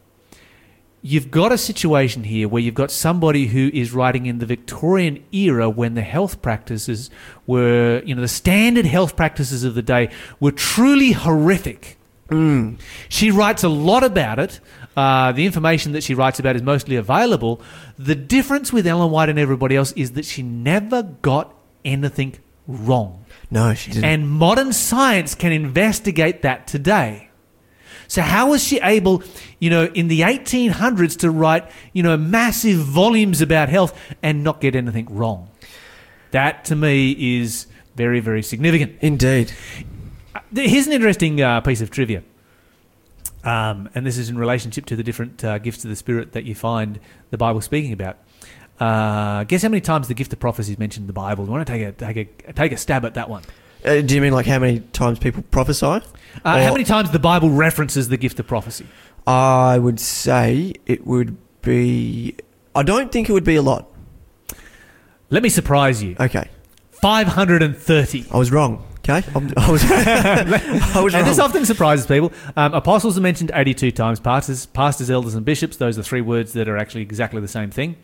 You've 1.01 1.29
got 1.29 1.51
a 1.51 1.57
situation 1.57 2.23
here 2.23 2.47
where 2.47 2.61
you've 2.63 2.73
got 2.73 2.89
somebody 2.89 3.47
who 3.47 3.69
is 3.73 3.91
writing 3.91 4.25
in 4.25 4.39
the 4.39 4.45
Victorian 4.45 5.23
era 5.31 5.69
when 5.69 5.93
the 5.93 6.01
health 6.01 6.41
practices 6.41 7.11
were, 7.45 8.01
you 8.05 8.15
know, 8.15 8.21
the 8.21 8.27
standard 8.27 8.85
health 8.85 9.15
practices 9.15 9.63
of 9.63 9.75
the 9.75 9.83
day 9.83 10.09
were 10.39 10.51
truly 10.51 11.11
horrific. 11.11 11.97
Mm. 12.29 12.79
She 13.07 13.29
writes 13.29 13.63
a 13.63 13.69
lot 13.69 14.03
about 14.03 14.39
it. 14.39 14.59
Uh, 14.97 15.31
the 15.31 15.45
information 15.45 15.91
that 15.91 16.03
she 16.03 16.15
writes 16.15 16.39
about 16.39 16.55
is 16.55 16.63
mostly 16.63 16.95
available. 16.95 17.61
The 17.99 18.15
difference 18.15 18.73
with 18.73 18.87
Ellen 18.87 19.11
White 19.11 19.29
and 19.29 19.37
everybody 19.37 19.75
else 19.75 19.91
is 19.91 20.13
that 20.13 20.25
she 20.25 20.41
never 20.41 21.03
got 21.03 21.53
anything 21.83 22.37
wrong. 22.67 23.25
No, 23.51 23.73
she 23.73 23.91
didn't. 23.91 24.05
And 24.05 24.29
modern 24.29 24.73
science 24.73 25.35
can 25.35 25.51
investigate 25.51 26.41
that 26.41 26.65
today. 26.65 27.29
So 28.07 28.21
how 28.21 28.49
was 28.51 28.63
she 28.63 28.79
able, 28.81 29.23
you 29.59 29.69
know, 29.69 29.85
in 29.85 30.07
the 30.07 30.21
1800s 30.21 31.17
to 31.19 31.31
write, 31.31 31.69
you 31.93 32.03
know, 32.03 32.17
massive 32.17 32.79
volumes 32.79 33.41
about 33.41 33.69
health 33.69 33.97
and 34.21 34.43
not 34.43 34.61
get 34.61 34.75
anything 34.75 35.07
wrong? 35.09 35.49
That 36.31 36.65
to 36.65 36.75
me 36.75 37.39
is 37.39 37.67
very, 37.95 38.19
very 38.19 38.43
significant. 38.43 38.97
Indeed. 39.01 39.53
Uh, 40.33 40.39
Here's 40.53 40.87
an 40.87 40.93
interesting 40.93 41.41
uh, 41.41 41.61
piece 41.61 41.81
of 41.81 41.89
trivia. 41.91 42.23
Um, 43.43 43.89
and 43.93 44.05
this 44.05 44.17
is 44.17 44.29
in 44.29 44.37
relationship 44.37 44.85
to 44.87 44.95
the 44.95 45.03
different 45.03 45.43
uh, 45.43 45.59
gifts 45.59 45.83
of 45.83 45.89
the 45.89 45.95
Spirit 45.95 46.33
that 46.33 46.45
you 46.45 46.55
find 46.55 46.99
the 47.29 47.37
Bible 47.37 47.61
speaking 47.61 47.93
about. 47.93 48.17
Uh, 48.79 49.43
guess 49.45 49.61
how 49.61 49.69
many 49.69 49.81
times 49.81 50.07
the 50.07 50.13
gift 50.13 50.33
of 50.33 50.39
prophecy 50.39 50.73
is 50.73 50.79
mentioned 50.79 51.03
in 51.03 51.07
the 51.07 51.13
Bible? 51.13 51.45
You 51.45 51.51
want 51.51 51.65
to 51.65 51.71
take 51.71 51.81
a, 51.83 51.91
take 51.91 52.43
a, 52.47 52.53
take 52.53 52.71
a 52.71 52.77
stab 52.77 53.05
at 53.05 53.13
that 53.13 53.29
one? 53.29 53.43
Uh, 53.85 54.01
do 54.01 54.15
you 54.15 54.21
mean 54.21 54.33
like 54.33 54.45
how 54.45 54.59
many 54.59 54.79
times 54.79 55.19
people 55.19 55.43
prophesy? 55.51 55.85
Uh, 55.85 56.01
how 56.43 56.71
many 56.71 56.83
times 56.83 57.11
the 57.11 57.19
Bible 57.19 57.49
references 57.49 58.09
the 58.09 58.17
gift 58.17 58.39
of 58.39 58.47
prophecy? 58.47 58.87
I 59.27 59.77
would 59.77 59.99
say 59.99 60.73
it 60.85 61.05
would 61.05 61.37
be. 61.61 62.35
I 62.73 62.83
don't 62.83 63.11
think 63.11 63.29
it 63.29 63.33
would 63.33 63.43
be 63.43 63.55
a 63.55 63.61
lot. 63.61 63.87
Let 65.29 65.43
me 65.43 65.49
surprise 65.49 66.03
you. 66.03 66.15
Okay. 66.19 66.49
530. 66.91 68.25
I 68.31 68.37
was 68.37 68.51
wrong. 68.51 68.85
Okay. 68.99 69.23
I'm, 69.35 69.51
I 69.57 69.71
was. 69.71 69.83
I 69.91 71.01
was 71.01 71.13
And 71.13 71.27
this 71.27 71.39
often 71.39 71.65
surprises 71.65 72.05
people. 72.07 72.31
Um, 72.55 72.73
apostles 72.73 73.17
are 73.17 73.21
mentioned 73.21 73.51
82 73.53 73.91
times. 73.91 74.19
Pastors, 74.19 74.65
pastors, 74.65 75.09
elders, 75.09 75.35
and 75.35 75.45
bishops, 75.45 75.77
those 75.77 75.97
are 75.97 76.03
three 76.03 76.21
words 76.21 76.53
that 76.53 76.67
are 76.67 76.77
actually 76.77 77.01
exactly 77.01 77.41
the 77.41 77.47
same 77.47 77.69
thing, 77.69 77.97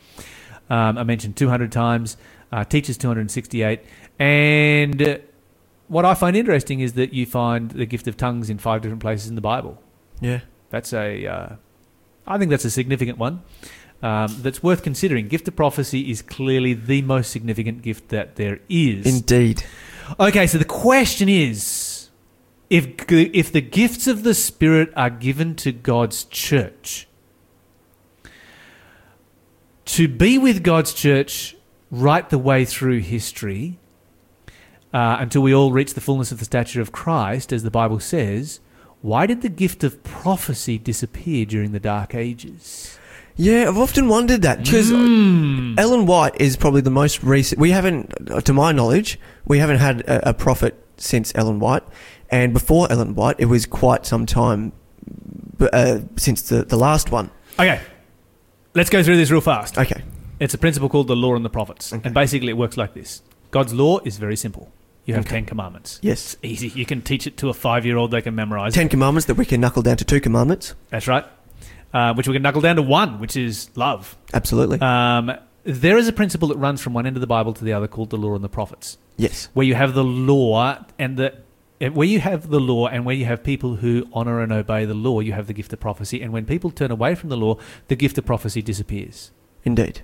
um, 0.70 0.98
are 0.98 1.06
mentioned 1.06 1.36
200 1.36 1.72
times. 1.72 2.18
Uh, 2.52 2.66
teachers, 2.66 2.98
268. 2.98 3.80
And 4.20 5.02
uh, 5.02 5.18
what 5.92 6.06
I 6.06 6.14
find 6.14 6.38
interesting 6.38 6.80
is 6.80 6.94
that 6.94 7.12
you 7.12 7.26
find 7.26 7.70
the 7.70 7.86
gift 7.86 8.08
of 8.08 8.16
tongues 8.16 8.50
in 8.50 8.58
five 8.58 8.82
different 8.82 9.02
places 9.02 9.28
in 9.28 9.36
the 9.36 9.42
Bible. 9.42 9.78
Yeah. 10.22 10.40
That's 10.70 10.94
a, 10.94 11.28
uh, 11.28 11.56
I 12.26 12.38
think 12.38 12.50
that's 12.50 12.64
a 12.64 12.72
significant 12.72 13.18
one. 13.18 13.44
Um, 14.02 14.36
that's 14.40 14.64
worth 14.64 14.84
considering. 14.84 15.28
Gift 15.28 15.50
of 15.50 15.56
prophecy 15.58 16.10
is 16.10 16.22
clearly 16.22 16.74
the 16.74 17.02
most 17.02 17.30
significant 17.30 17.82
gift 17.82 18.08
that 18.08 18.38
there 18.38 18.60
is. 18.70 19.06
Indeed. 19.06 19.64
Okay, 20.18 20.48
so 20.48 20.58
the 20.58 20.66
question 20.66 21.28
is 21.28 22.10
if 22.70 23.12
if 23.12 23.52
the 23.52 23.62
gifts 23.62 24.08
of 24.08 24.24
the 24.24 24.34
spirit 24.34 24.92
are 24.96 25.10
given 25.10 25.56
to 25.58 25.72
God's 25.72 26.24
church 26.24 27.08
to 29.86 30.08
be 30.08 30.38
with 30.38 30.64
God's 30.64 30.94
church 30.94 31.56
right 31.92 32.28
the 32.30 32.40
way 32.40 32.66
through 32.66 33.02
history 33.02 33.78
uh, 34.94 35.18
until 35.20 35.42
we 35.42 35.54
all 35.54 35.72
reach 35.72 35.94
the 35.94 36.02
fullness 36.02 36.32
of 36.32 36.40
the 36.40 36.46
stature 36.46 36.82
of 36.82 36.92
Christ 36.92 37.52
as 37.54 37.64
the 37.64 37.72
Bible 37.72 38.00
says, 38.00 38.60
why 39.02 39.26
did 39.26 39.42
the 39.42 39.50
gift 39.50 39.84
of 39.84 40.04
prophecy 40.04 40.78
disappear 40.78 41.46
during 41.46 41.72
the 41.72 41.80
dark 41.80 42.14
ages? 42.14 42.98
Yeah, 43.36 43.68
I've 43.68 43.78
often 43.78 44.08
wondered 44.08 44.42
that 44.44 44.64
because 44.64 44.90
Hmm. 44.92 45.74
Ellen 45.78 46.06
White 46.06 46.40
is 46.40 46.58
probably 46.58 46.82
the 46.82 46.92
most 46.92 47.24
recent. 47.24 47.60
We 47.60 47.72
haven't, 47.72 48.12
to 48.46 48.54
my 48.54 48.72
knowledge, 48.72 49.20
we 49.46 49.58
haven't 49.60 49.78
had 49.78 50.02
a, 50.02 50.30
a 50.30 50.34
prophet 50.34 50.76
since 50.98 51.32
Ellen 51.34 51.60
White, 51.60 51.84
and 52.30 52.54
before 52.54 52.92
Ellen 52.92 53.16
White, 53.16 53.38
it 53.40 53.46
was 53.46 53.66
quite 53.66 54.06
some 54.06 54.26
time 54.26 54.74
uh, 55.74 56.00
since 56.18 56.42
the 56.44 56.64
the 56.64 56.76
last 56.78 57.12
one. 57.12 57.32
Okay, 57.58 57.82
let's 58.76 58.90
go 58.90 59.02
through 59.02 59.18
this 59.18 59.32
real 59.32 59.42
fast. 59.42 59.78
Okay. 59.78 60.04
It's 60.40 60.54
a 60.54 60.58
principle 60.58 60.90
called 60.90 61.08
the 61.08 61.16
law 61.16 61.36
and 61.36 61.46
the 61.46 61.50
prophets. 61.50 61.94
Okay. 61.94 62.02
And 62.04 62.14
basically, 62.14 62.50
it 62.50 62.58
works 62.58 62.76
like 62.78 62.94
this 62.94 63.22
God's 63.50 63.74
law 63.74 64.00
is 64.04 64.18
very 64.18 64.36
simple. 64.36 64.72
You 65.06 65.16
have 65.16 65.26
Okay. 65.26 65.36
10 65.38 65.46
commandments. 65.46 66.00
Yes. 66.04 66.38
Easy. 66.44 66.68
You 66.70 66.86
can 66.86 67.02
teach 67.02 67.26
it 67.28 67.38
to 67.38 67.50
a 67.50 67.54
five 67.54 67.86
year 67.86 67.98
old, 67.98 68.12
they 68.12 68.22
can 68.22 68.36
memorize 68.36 68.74
Ten 68.74 68.86
it. 68.86 68.90
commandments 68.90 69.26
that 69.26 69.36
we 69.36 69.46
can 69.46 69.60
knuckle 69.60 69.82
down 69.82 69.98
to 69.98 70.06
two 70.06 70.22
commandments. 70.22 70.76
That's 70.90 71.08
right. 71.08 71.26
Uh, 71.94 72.14
which 72.14 72.28
we 72.28 72.34
can 72.34 72.42
knuckle 72.44 72.62
down 72.62 72.76
to 72.78 72.82
one, 72.82 73.20
which 73.20 73.36
is 73.36 73.70
love. 73.76 74.16
Absolutely. 74.34 74.80
Um, 74.80 75.32
there 75.64 75.98
is 75.98 76.08
a 76.08 76.14
principle 76.14 76.48
that 76.50 76.58
runs 76.58 76.82
from 76.82 76.94
one 76.94 77.06
end 77.06 77.18
of 77.18 77.22
the 77.22 77.28
Bible 77.28 77.54
to 77.54 77.64
the 77.66 77.74
other 77.74 77.88
called 77.88 78.10
the 78.12 78.18
law 78.18 78.34
and 78.36 78.44
the 78.44 78.50
prophets, 78.50 78.98
yes. 79.18 79.50
where 79.54 79.66
you 79.66 79.76
have 79.76 79.94
the 79.94 80.04
law 80.04 80.84
and 80.98 81.18
the. 81.18 81.36
eh, 81.82 81.90
Where 81.90 82.08
you 82.08 82.20
have 82.20 82.50
the 82.50 82.60
law 82.60 82.88
and 82.88 83.06
where 83.06 83.16
you 83.16 83.26
have 83.26 83.44
people 83.44 83.76
who 83.78 84.08
honor 84.14 84.40
and 84.42 84.52
obey 84.54 84.86
the 84.86 84.94
law, 84.94 85.20
you 85.20 85.34
have 85.34 85.48
the 85.48 85.54
gift 85.54 85.74
of 85.74 85.80
prophecy. 85.80 86.22
And 86.22 86.32
when 86.32 86.46
people 86.46 86.72
turn 86.72 86.92
away 86.92 87.14
from 87.16 87.30
the 87.30 87.38
law, 87.38 87.58
the 87.90 87.96
gift 87.96 88.18
of 88.18 88.26
prophecy 88.26 88.62
disappears. 88.62 89.32
Indeed. 89.64 90.02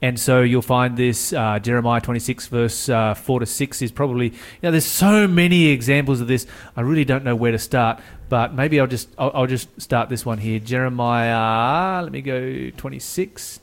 And 0.00 0.18
so 0.18 0.40
you'll 0.42 0.62
find 0.62 0.96
this 0.96 1.32
uh, 1.32 1.58
Jeremiah 1.58 2.00
26, 2.00 2.46
verse 2.46 2.88
uh, 2.88 3.14
4 3.14 3.40
to 3.40 3.46
6 3.46 3.82
is 3.82 3.90
probably, 3.90 4.28
you 4.28 4.38
know, 4.62 4.70
there's 4.70 4.84
so 4.84 5.26
many 5.26 5.66
examples 5.66 6.20
of 6.20 6.28
this. 6.28 6.46
I 6.76 6.82
really 6.82 7.04
don't 7.04 7.24
know 7.24 7.34
where 7.34 7.52
to 7.52 7.58
start, 7.58 8.00
but 8.28 8.54
maybe 8.54 8.78
I'll 8.78 8.86
just, 8.86 9.08
I'll, 9.18 9.32
I'll 9.34 9.46
just 9.46 9.68
start 9.80 10.08
this 10.08 10.24
one 10.24 10.38
here. 10.38 10.60
Jeremiah, 10.60 12.02
let 12.02 12.12
me 12.12 12.22
go 12.22 12.70
26. 12.76 13.60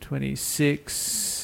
26. 0.00 1.41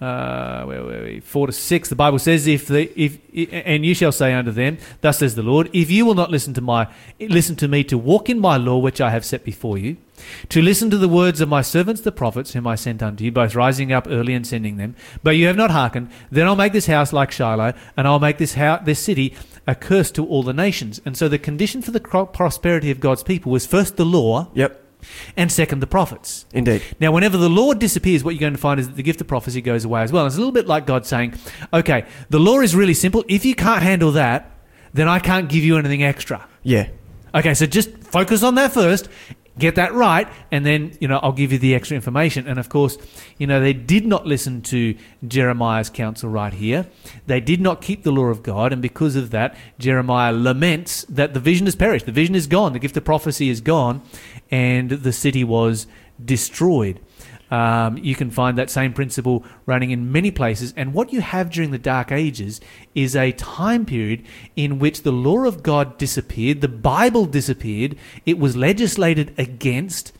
Uh, 0.00 0.64
where 0.64 0.82
were 0.82 1.04
we? 1.04 1.20
Four 1.20 1.46
to 1.46 1.52
six. 1.54 1.88
The 1.88 1.96
Bible 1.96 2.18
says, 2.18 2.46
"If 2.46 2.66
the 2.66 2.90
if 3.00 3.18
and 3.50 3.86
you 3.86 3.94
shall 3.94 4.12
say 4.12 4.34
unto 4.34 4.50
them, 4.50 4.76
Thus 5.00 5.18
says 5.18 5.36
the 5.36 5.42
Lord: 5.42 5.70
If 5.72 5.90
you 5.90 6.04
will 6.04 6.14
not 6.14 6.30
listen 6.30 6.52
to 6.54 6.60
my 6.60 6.88
listen 7.18 7.56
to 7.56 7.68
me 7.68 7.82
to 7.84 7.96
walk 7.96 8.28
in 8.28 8.38
my 8.38 8.58
law 8.58 8.76
which 8.76 9.00
I 9.00 9.08
have 9.08 9.24
set 9.24 9.42
before 9.42 9.78
you, 9.78 9.96
to 10.50 10.60
listen 10.60 10.90
to 10.90 10.98
the 10.98 11.08
words 11.08 11.40
of 11.40 11.48
my 11.48 11.62
servants 11.62 12.02
the 12.02 12.12
prophets 12.12 12.52
whom 12.52 12.66
I 12.66 12.74
sent 12.74 13.02
unto 13.02 13.24
you, 13.24 13.32
both 13.32 13.54
rising 13.54 13.90
up 13.90 14.06
early 14.06 14.34
and 14.34 14.46
sending 14.46 14.76
them, 14.76 14.96
but 15.22 15.36
you 15.36 15.46
have 15.46 15.56
not 15.56 15.70
hearkened, 15.70 16.10
then 16.30 16.46
I'll 16.46 16.56
make 16.56 16.74
this 16.74 16.88
house 16.88 17.14
like 17.14 17.32
Shiloh, 17.32 17.72
and 17.96 18.06
I'll 18.06 18.18
make 18.18 18.36
this 18.36 18.54
house, 18.54 18.82
this 18.84 18.98
city 18.98 19.34
a 19.66 19.74
curse 19.74 20.10
to 20.10 20.26
all 20.26 20.42
the 20.42 20.52
nations." 20.52 21.00
And 21.06 21.16
so 21.16 21.26
the 21.26 21.38
condition 21.38 21.80
for 21.80 21.90
the 21.90 22.00
prosperity 22.00 22.90
of 22.90 23.00
God's 23.00 23.22
people 23.22 23.50
was 23.50 23.64
first 23.64 23.96
the 23.96 24.04
law, 24.04 24.48
Yep. 24.52 24.82
And 25.36 25.50
second, 25.50 25.80
the 25.80 25.86
prophets. 25.86 26.46
Indeed. 26.52 26.82
Now, 27.00 27.12
whenever 27.12 27.36
the 27.36 27.48
law 27.48 27.74
disappears, 27.74 28.24
what 28.24 28.34
you're 28.34 28.40
going 28.40 28.52
to 28.54 28.58
find 28.58 28.80
is 28.80 28.88
that 28.88 28.96
the 28.96 29.02
gift 29.02 29.20
of 29.20 29.26
prophecy 29.26 29.60
goes 29.60 29.84
away 29.84 30.02
as 30.02 30.12
well. 30.12 30.26
It's 30.26 30.36
a 30.36 30.38
little 30.38 30.52
bit 30.52 30.66
like 30.66 30.86
God 30.86 31.06
saying, 31.06 31.34
okay, 31.72 32.06
the 32.30 32.40
law 32.40 32.60
is 32.60 32.74
really 32.74 32.94
simple. 32.94 33.24
If 33.28 33.44
you 33.44 33.54
can't 33.54 33.82
handle 33.82 34.12
that, 34.12 34.50
then 34.92 35.08
I 35.08 35.18
can't 35.18 35.48
give 35.48 35.64
you 35.64 35.76
anything 35.76 36.02
extra. 36.02 36.46
Yeah. 36.62 36.88
Okay, 37.34 37.54
so 37.54 37.66
just 37.66 37.90
focus 37.98 38.42
on 38.42 38.54
that 38.54 38.72
first, 38.72 39.10
get 39.58 39.74
that 39.74 39.92
right, 39.92 40.26
and 40.50 40.64
then, 40.64 40.96
you 41.00 41.08
know, 41.08 41.18
I'll 41.22 41.32
give 41.32 41.52
you 41.52 41.58
the 41.58 41.74
extra 41.74 41.94
information. 41.94 42.46
And 42.46 42.58
of 42.58 42.70
course, 42.70 42.96
you 43.36 43.46
know, 43.46 43.60
they 43.60 43.74
did 43.74 44.06
not 44.06 44.26
listen 44.26 44.62
to 44.62 44.96
Jeremiah's 45.26 45.90
counsel 45.90 46.30
right 46.30 46.52
here. 46.52 46.86
They 47.26 47.40
did 47.40 47.60
not 47.60 47.82
keep 47.82 48.04
the 48.04 48.10
law 48.10 48.26
of 48.26 48.42
God, 48.42 48.72
and 48.72 48.80
because 48.80 49.16
of 49.16 49.30
that, 49.32 49.54
Jeremiah 49.78 50.32
laments 50.32 51.04
that 51.10 51.34
the 51.34 51.40
vision 51.40 51.66
has 51.66 51.76
perished. 51.76 52.06
The 52.06 52.12
vision 52.12 52.34
is 52.34 52.46
gone, 52.46 52.72
the 52.72 52.78
gift 52.78 52.96
of 52.96 53.04
prophecy 53.04 53.50
is 53.50 53.60
gone, 53.60 54.02
and 54.50 54.90
the 54.90 55.12
city 55.12 55.44
was 55.44 55.86
destroyed. 56.22 57.00
Um, 57.50 57.98
you 57.98 58.16
can 58.16 58.30
find 58.30 58.58
that 58.58 58.70
same 58.70 58.92
principle 58.92 59.44
running 59.66 59.90
in 59.92 60.10
many 60.10 60.30
places. 60.30 60.74
And 60.76 60.92
what 60.92 61.12
you 61.12 61.20
have 61.20 61.50
during 61.50 61.70
the 61.70 61.78
Dark 61.78 62.10
Ages 62.10 62.60
is 62.94 63.14
a 63.14 63.32
time 63.32 63.86
period 63.86 64.24
in 64.56 64.78
which 64.78 65.02
the 65.02 65.12
law 65.12 65.44
of 65.44 65.62
God 65.62 65.96
disappeared, 65.96 66.60
the 66.60 66.68
Bible 66.68 67.24
disappeared, 67.24 67.96
it 68.24 68.38
was 68.38 68.56
legislated 68.56 69.32
against, 69.38 70.12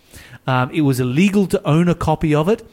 um, 0.46 0.70
it 0.70 0.82
was 0.82 1.00
illegal 1.00 1.46
to 1.48 1.66
own 1.66 1.88
a 1.88 1.94
copy 1.94 2.34
of 2.34 2.48
it. 2.48 2.68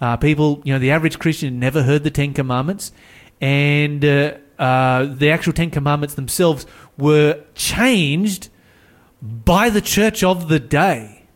Uh, 0.00 0.16
people, 0.16 0.60
you 0.64 0.72
know, 0.72 0.78
the 0.78 0.90
average 0.90 1.18
Christian 1.18 1.58
never 1.58 1.82
heard 1.82 2.04
the 2.04 2.10
Ten 2.10 2.32
Commandments, 2.32 2.92
and 3.40 4.04
uh, 4.04 4.36
uh, 4.58 5.06
the 5.06 5.30
actual 5.30 5.52
Ten 5.52 5.70
Commandments 5.70 6.14
themselves 6.14 6.66
were 6.96 7.42
changed 7.54 8.50
by 9.22 9.70
the 9.70 9.80
church 9.80 10.22
of 10.22 10.48
the 10.48 10.60
day. 10.60 11.26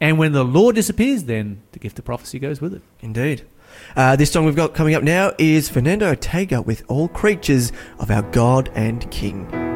And 0.00 0.18
when 0.18 0.32
the 0.32 0.44
law 0.44 0.72
disappears, 0.72 1.24
then 1.24 1.62
the 1.72 1.78
gift 1.78 1.98
of 1.98 2.04
prophecy 2.04 2.38
goes 2.38 2.60
with 2.60 2.74
it. 2.74 2.82
Indeed. 3.00 3.46
Uh, 3.94 4.16
this 4.16 4.32
song 4.32 4.44
we've 4.44 4.56
got 4.56 4.74
coming 4.74 4.94
up 4.94 5.02
now 5.02 5.32
is 5.38 5.68
Fernando 5.68 6.08
Ortega 6.08 6.62
with 6.62 6.82
All 6.88 7.08
Creatures 7.08 7.72
of 7.98 8.10
Our 8.10 8.22
God 8.22 8.70
and 8.74 9.08
King. 9.10 9.69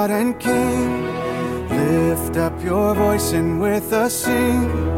God 0.00 0.12
and 0.12 0.40
King, 0.40 1.04
lift 1.68 2.34
up 2.38 2.64
your 2.64 2.94
voice 2.94 3.32
and 3.32 3.60
with 3.60 3.92
us 3.92 4.14
sing. 4.24 4.89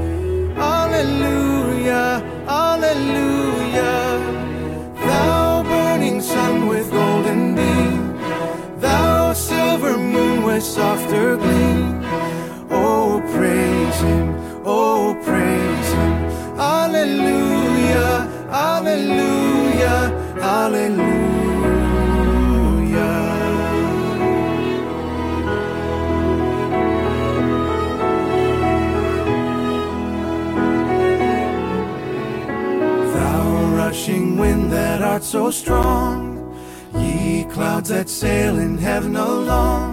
Clouds 37.53 37.91
that 37.91 38.09
sail 38.09 38.59
in 38.59 38.79
heaven 38.79 39.15
along. 39.15 39.93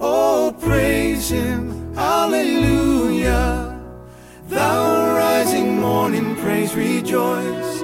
Oh, 0.00 0.54
praise 0.60 1.30
him, 1.30 1.94
hallelujah. 1.94 3.80
Thou 4.48 5.16
rising 5.16 5.80
morning, 5.80 6.36
praise, 6.36 6.74
rejoice. 6.74 7.82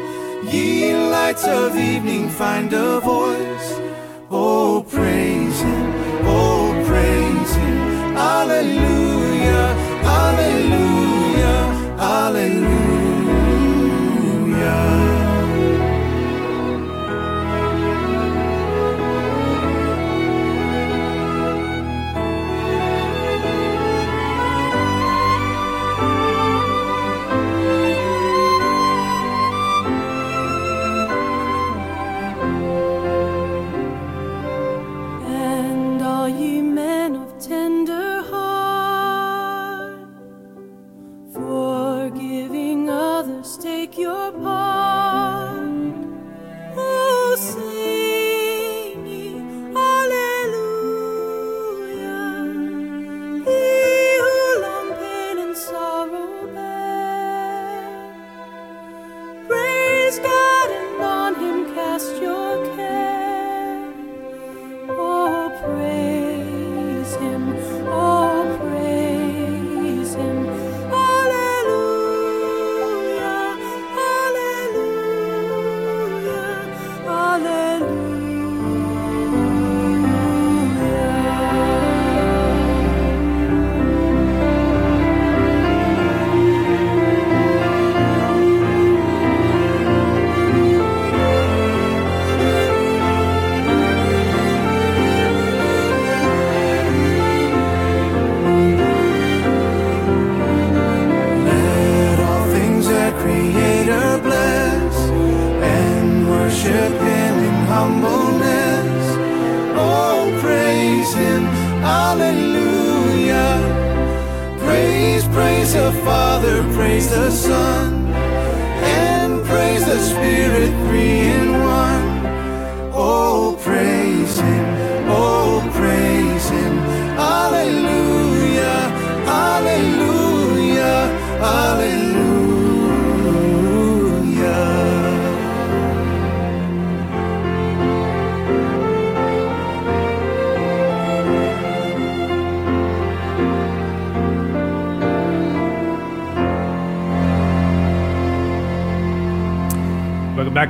Ye 0.52 0.94
lights 0.94 1.46
of 1.46 1.74
evening, 1.76 2.28
find 2.28 2.70
a 2.74 3.00
voice. 3.00 3.61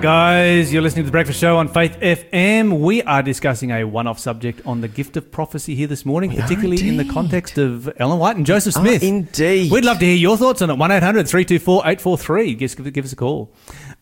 Guys. 0.02 0.72
You're 0.72 0.82
listening 0.82 1.04
to 1.04 1.06
the 1.06 1.12
Breakfast 1.12 1.38
Show 1.38 1.56
on 1.58 1.68
Faith 1.68 1.96
FM. 2.00 2.80
We 2.80 3.02
are 3.04 3.22
discussing 3.22 3.70
a 3.70 3.84
one-off 3.84 4.18
subject 4.18 4.60
on 4.66 4.80
the 4.80 4.88
gift 4.88 5.16
of 5.16 5.30
prophecy 5.30 5.76
here 5.76 5.86
this 5.86 6.04
morning, 6.04 6.30
We 6.30 6.36
particularly 6.40 6.88
in 6.88 6.96
the 6.96 7.04
context 7.04 7.56
of 7.56 7.88
Ellen 7.98 8.18
White 8.18 8.34
and 8.36 8.44
Joseph 8.44 8.74
Smith. 8.74 9.00
indeed. 9.04 9.70
We'd 9.70 9.84
love 9.84 10.00
to 10.00 10.04
hear 10.04 10.16
your 10.16 10.36
thoughts 10.36 10.60
on 10.60 10.70
it. 10.70 10.74
1-800-324-843. 10.76 12.58
Give, 12.58 12.68
us- 12.68 12.74
give 12.90 13.04
us 13.04 13.12
a 13.12 13.16
call. 13.16 13.52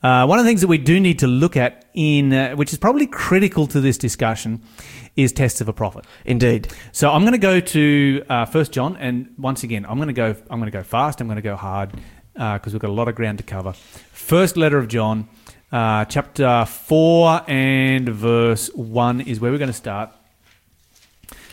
Uh, 0.02 0.24
one 0.24 0.38
of 0.38 0.44
the 0.46 0.48
things 0.48 0.62
that 0.62 0.68
we 0.68 0.78
do 0.78 0.98
need 0.98 1.18
to 1.18 1.26
look 1.26 1.54
at 1.58 1.84
in, 1.92 2.32
uh, 2.32 2.52
which 2.56 2.72
is 2.72 2.78
probably 2.78 3.06
critical 3.06 3.66
to 3.66 3.78
this 3.82 3.98
discussion, 3.98 4.62
is 5.16 5.32
tests 5.32 5.60
of 5.60 5.68
a 5.68 5.72
prophet. 5.74 6.06
Indeed. 6.24 6.68
So 6.92 7.10
I'm 7.10 7.20
going 7.22 7.32
to 7.32 7.38
go 7.38 7.60
to 7.60 8.24
uh, 8.30 8.46
First 8.46 8.72
John, 8.72 8.96
and 8.96 9.34
once 9.36 9.64
again, 9.64 9.84
I'm 9.86 9.96
going 9.98 10.08
to 10.08 10.14
go. 10.14 10.34
I'm 10.48 10.58
going 10.60 10.70
to 10.72 10.76
go 10.76 10.82
fast. 10.82 11.20
I'm 11.20 11.26
going 11.26 11.36
to 11.36 11.42
go 11.42 11.56
hard 11.56 11.92
because 12.32 12.72
we've 12.72 12.80
got 12.80 12.88
a 12.88 12.94
lot 12.94 13.08
of 13.08 13.14
ground 13.14 13.36
to 13.36 13.44
cover. 13.44 13.74
First 14.12 14.56
letter 14.56 14.78
of 14.78 14.88
John, 14.88 15.28
uh, 15.72 16.04
chapter 16.06 16.64
four 16.66 17.42
and 17.46 18.08
verse 18.08 18.68
one 18.74 19.20
is 19.20 19.40
where 19.40 19.50
we're 19.52 19.58
going 19.58 19.68
to 19.68 19.72
start. 19.72 20.10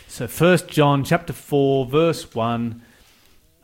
So 0.06 0.26
First 0.26 0.68
John, 0.68 1.04
chapter 1.04 1.32
four, 1.32 1.86
verse 1.86 2.34
one, 2.34 2.82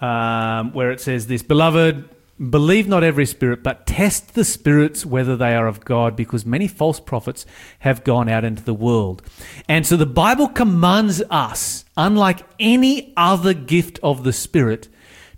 um, 0.00 0.72
where 0.72 0.90
it 0.90 1.00
says 1.00 1.26
this, 1.26 1.42
beloved. 1.42 2.10
Believe 2.36 2.88
not 2.88 3.04
every 3.04 3.26
spirit, 3.26 3.62
but 3.62 3.86
test 3.86 4.34
the 4.34 4.44
spirits 4.44 5.06
whether 5.06 5.36
they 5.36 5.54
are 5.54 5.68
of 5.68 5.84
God, 5.84 6.16
because 6.16 6.44
many 6.44 6.66
false 6.66 6.98
prophets 6.98 7.46
have 7.78 8.02
gone 8.02 8.28
out 8.28 8.42
into 8.42 8.64
the 8.64 8.74
world. 8.74 9.22
And 9.68 9.86
so 9.86 9.96
the 9.96 10.04
Bible 10.04 10.48
commands 10.48 11.22
us, 11.30 11.84
unlike 11.96 12.40
any 12.58 13.12
other 13.16 13.54
gift 13.54 14.00
of 14.02 14.24
the 14.24 14.32
Spirit, 14.32 14.88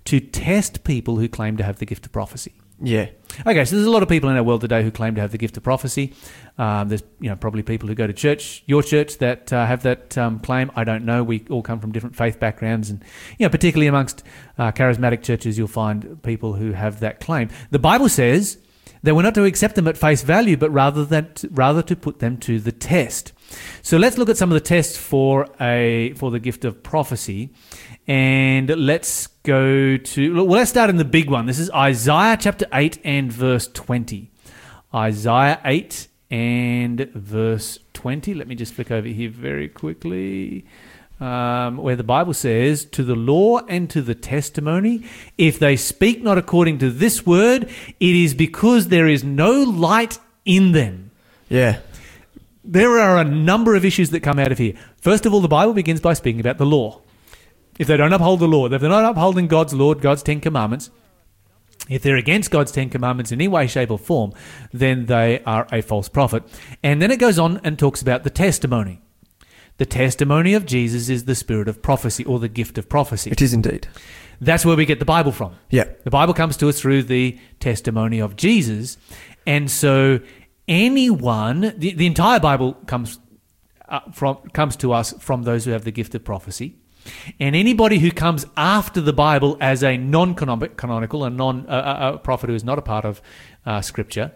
to 0.06 0.20
test 0.20 0.84
people 0.84 1.16
who 1.16 1.28
claim 1.28 1.58
to 1.58 1.64
have 1.64 1.80
the 1.80 1.84
gift 1.84 2.06
of 2.06 2.12
prophecy. 2.12 2.54
Yeah. 2.80 3.08
Okay, 3.46 3.64
so 3.64 3.76
there's 3.76 3.86
a 3.86 3.90
lot 3.90 4.02
of 4.02 4.08
people 4.08 4.30
in 4.30 4.36
our 4.36 4.42
world 4.42 4.60
today 4.62 4.82
who 4.82 4.90
claim 4.90 5.14
to 5.14 5.20
have 5.20 5.30
the 5.30 5.38
gift 5.38 5.56
of 5.56 5.62
prophecy. 5.62 6.14
Um, 6.58 6.88
there's 6.88 7.02
you 7.20 7.28
know 7.28 7.36
probably 7.36 7.62
people 7.62 7.88
who 7.88 7.94
go 7.94 8.06
to 8.06 8.12
church, 8.12 8.62
your 8.66 8.82
church, 8.82 9.18
that 9.18 9.52
uh, 9.52 9.66
have 9.66 9.82
that 9.82 10.16
um, 10.16 10.40
claim. 10.40 10.70
I 10.74 10.84
don't 10.84 11.04
know. 11.04 11.22
We 11.22 11.44
all 11.50 11.62
come 11.62 11.80
from 11.80 11.92
different 11.92 12.16
faith 12.16 12.38
backgrounds, 12.38 12.88
and 12.88 13.02
you 13.38 13.44
know 13.44 13.50
particularly 13.50 13.88
amongst 13.88 14.22
uh, 14.58 14.72
charismatic 14.72 15.22
churches, 15.22 15.58
you'll 15.58 15.68
find 15.68 16.22
people 16.22 16.54
who 16.54 16.72
have 16.72 17.00
that 17.00 17.20
claim. 17.20 17.50
The 17.70 17.78
Bible 17.78 18.08
says 18.08 18.58
that 19.06 19.14
we're 19.14 19.22
not 19.22 19.34
to 19.36 19.44
accept 19.44 19.76
them 19.76 19.86
at 19.86 19.96
face 19.96 20.22
value, 20.22 20.56
but 20.56 20.70
rather 20.70 21.04
that 21.06 21.44
rather 21.50 21.80
to 21.82 21.94
put 21.94 22.18
them 22.18 22.36
to 22.38 22.58
the 22.58 22.72
test. 22.72 23.32
So 23.80 23.96
let's 23.96 24.18
look 24.18 24.28
at 24.28 24.36
some 24.36 24.50
of 24.50 24.54
the 24.54 24.60
tests 24.60 24.96
for 24.98 25.46
a 25.60 26.12
for 26.14 26.32
the 26.32 26.40
gift 26.40 26.64
of 26.64 26.82
prophecy, 26.82 27.54
and 28.08 28.68
let's 28.68 29.28
go 29.44 29.96
to 29.96 30.34
well. 30.34 30.46
Let's 30.46 30.70
start 30.70 30.90
in 30.90 30.96
the 30.96 31.04
big 31.04 31.30
one. 31.30 31.46
This 31.46 31.60
is 31.60 31.70
Isaiah 31.70 32.36
chapter 32.38 32.66
eight 32.72 32.98
and 33.04 33.32
verse 33.32 33.68
twenty. 33.68 34.32
Isaiah 34.92 35.60
eight 35.64 36.08
and 36.28 37.08
verse 37.14 37.78
twenty. 37.92 38.34
Let 38.34 38.48
me 38.48 38.56
just 38.56 38.74
flick 38.74 38.90
over 38.90 39.08
here 39.08 39.30
very 39.30 39.68
quickly. 39.68 40.66
Um, 41.18 41.78
where 41.78 41.96
the 41.96 42.04
Bible 42.04 42.34
says, 42.34 42.84
To 42.84 43.02
the 43.02 43.14
law 43.14 43.60
and 43.68 43.88
to 43.88 44.02
the 44.02 44.14
testimony, 44.14 45.04
if 45.38 45.58
they 45.58 45.74
speak 45.76 46.22
not 46.22 46.36
according 46.36 46.78
to 46.80 46.90
this 46.90 47.24
word, 47.24 47.70
it 47.98 48.14
is 48.14 48.34
because 48.34 48.88
there 48.88 49.08
is 49.08 49.24
no 49.24 49.62
light 49.62 50.18
in 50.44 50.72
them. 50.72 51.10
Yeah. 51.48 51.80
There 52.64 52.98
are 52.98 53.18
a 53.18 53.24
number 53.24 53.76
of 53.76 53.84
issues 53.84 54.10
that 54.10 54.20
come 54.20 54.38
out 54.38 54.52
of 54.52 54.58
here. 54.58 54.74
First 55.00 55.24
of 55.24 55.32
all, 55.32 55.40
the 55.40 55.48
Bible 55.48 55.72
begins 55.72 56.00
by 56.00 56.14
speaking 56.14 56.40
about 56.40 56.58
the 56.58 56.66
law. 56.66 57.00
If 57.78 57.86
they 57.86 57.96
don't 57.96 58.12
uphold 58.12 58.40
the 58.40 58.48
law, 58.48 58.66
if 58.66 58.80
they're 58.80 58.90
not 58.90 59.04
upholding 59.04 59.46
God's 59.46 59.72
law, 59.72 59.94
God's 59.94 60.22
Ten 60.22 60.40
Commandments, 60.40 60.90
if 61.88 62.02
they're 62.02 62.16
against 62.16 62.50
God's 62.50 62.72
Ten 62.72 62.90
Commandments 62.90 63.30
in 63.32 63.40
any 63.40 63.48
way, 63.48 63.66
shape, 63.66 63.90
or 63.90 63.98
form, 63.98 64.32
then 64.72 65.06
they 65.06 65.42
are 65.44 65.66
a 65.70 65.82
false 65.82 66.08
prophet. 66.08 66.42
And 66.82 67.00
then 67.00 67.10
it 67.10 67.18
goes 67.18 67.38
on 67.38 67.60
and 67.62 67.78
talks 67.78 68.02
about 68.02 68.24
the 68.24 68.30
testimony. 68.30 69.00
The 69.78 69.86
testimony 69.86 70.54
of 70.54 70.64
Jesus 70.64 71.08
is 71.08 71.24
the 71.24 71.34
spirit 71.34 71.68
of 71.68 71.82
prophecy 71.82 72.24
or 72.24 72.38
the 72.38 72.48
gift 72.48 72.78
of 72.78 72.88
prophecy. 72.88 73.30
It 73.30 73.42
is 73.42 73.52
indeed. 73.52 73.88
That's 74.40 74.64
where 74.64 74.76
we 74.76 74.86
get 74.86 74.98
the 74.98 75.04
Bible 75.04 75.32
from. 75.32 75.54
Yeah. 75.70 75.88
The 76.04 76.10
Bible 76.10 76.34
comes 76.34 76.56
to 76.58 76.68
us 76.68 76.80
through 76.80 77.04
the 77.04 77.38
testimony 77.60 78.18
of 78.18 78.36
Jesus. 78.36 78.96
And 79.46 79.70
so 79.70 80.20
anyone, 80.68 81.74
the, 81.76 81.92
the 81.92 82.06
entire 82.06 82.40
Bible 82.40 82.74
comes 82.86 83.18
uh, 83.88 84.00
from 84.12 84.36
comes 84.52 84.76
to 84.76 84.92
us 84.92 85.14
from 85.20 85.44
those 85.44 85.64
who 85.64 85.70
have 85.70 85.84
the 85.84 85.92
gift 85.92 86.14
of 86.14 86.24
prophecy. 86.24 86.76
And 87.38 87.54
anybody 87.54 88.00
who 88.00 88.10
comes 88.10 88.44
after 88.56 89.00
the 89.00 89.12
Bible 89.12 89.56
as 89.60 89.84
a 89.84 89.96
non-canonical, 89.96 91.24
a 91.24 91.30
non 91.30 91.66
uh, 91.68 92.14
a 92.14 92.18
prophet 92.18 92.48
who 92.48 92.56
is 92.56 92.64
not 92.64 92.78
a 92.78 92.82
part 92.82 93.04
of 93.04 93.22
uh, 93.64 93.80
Scripture, 93.80 94.32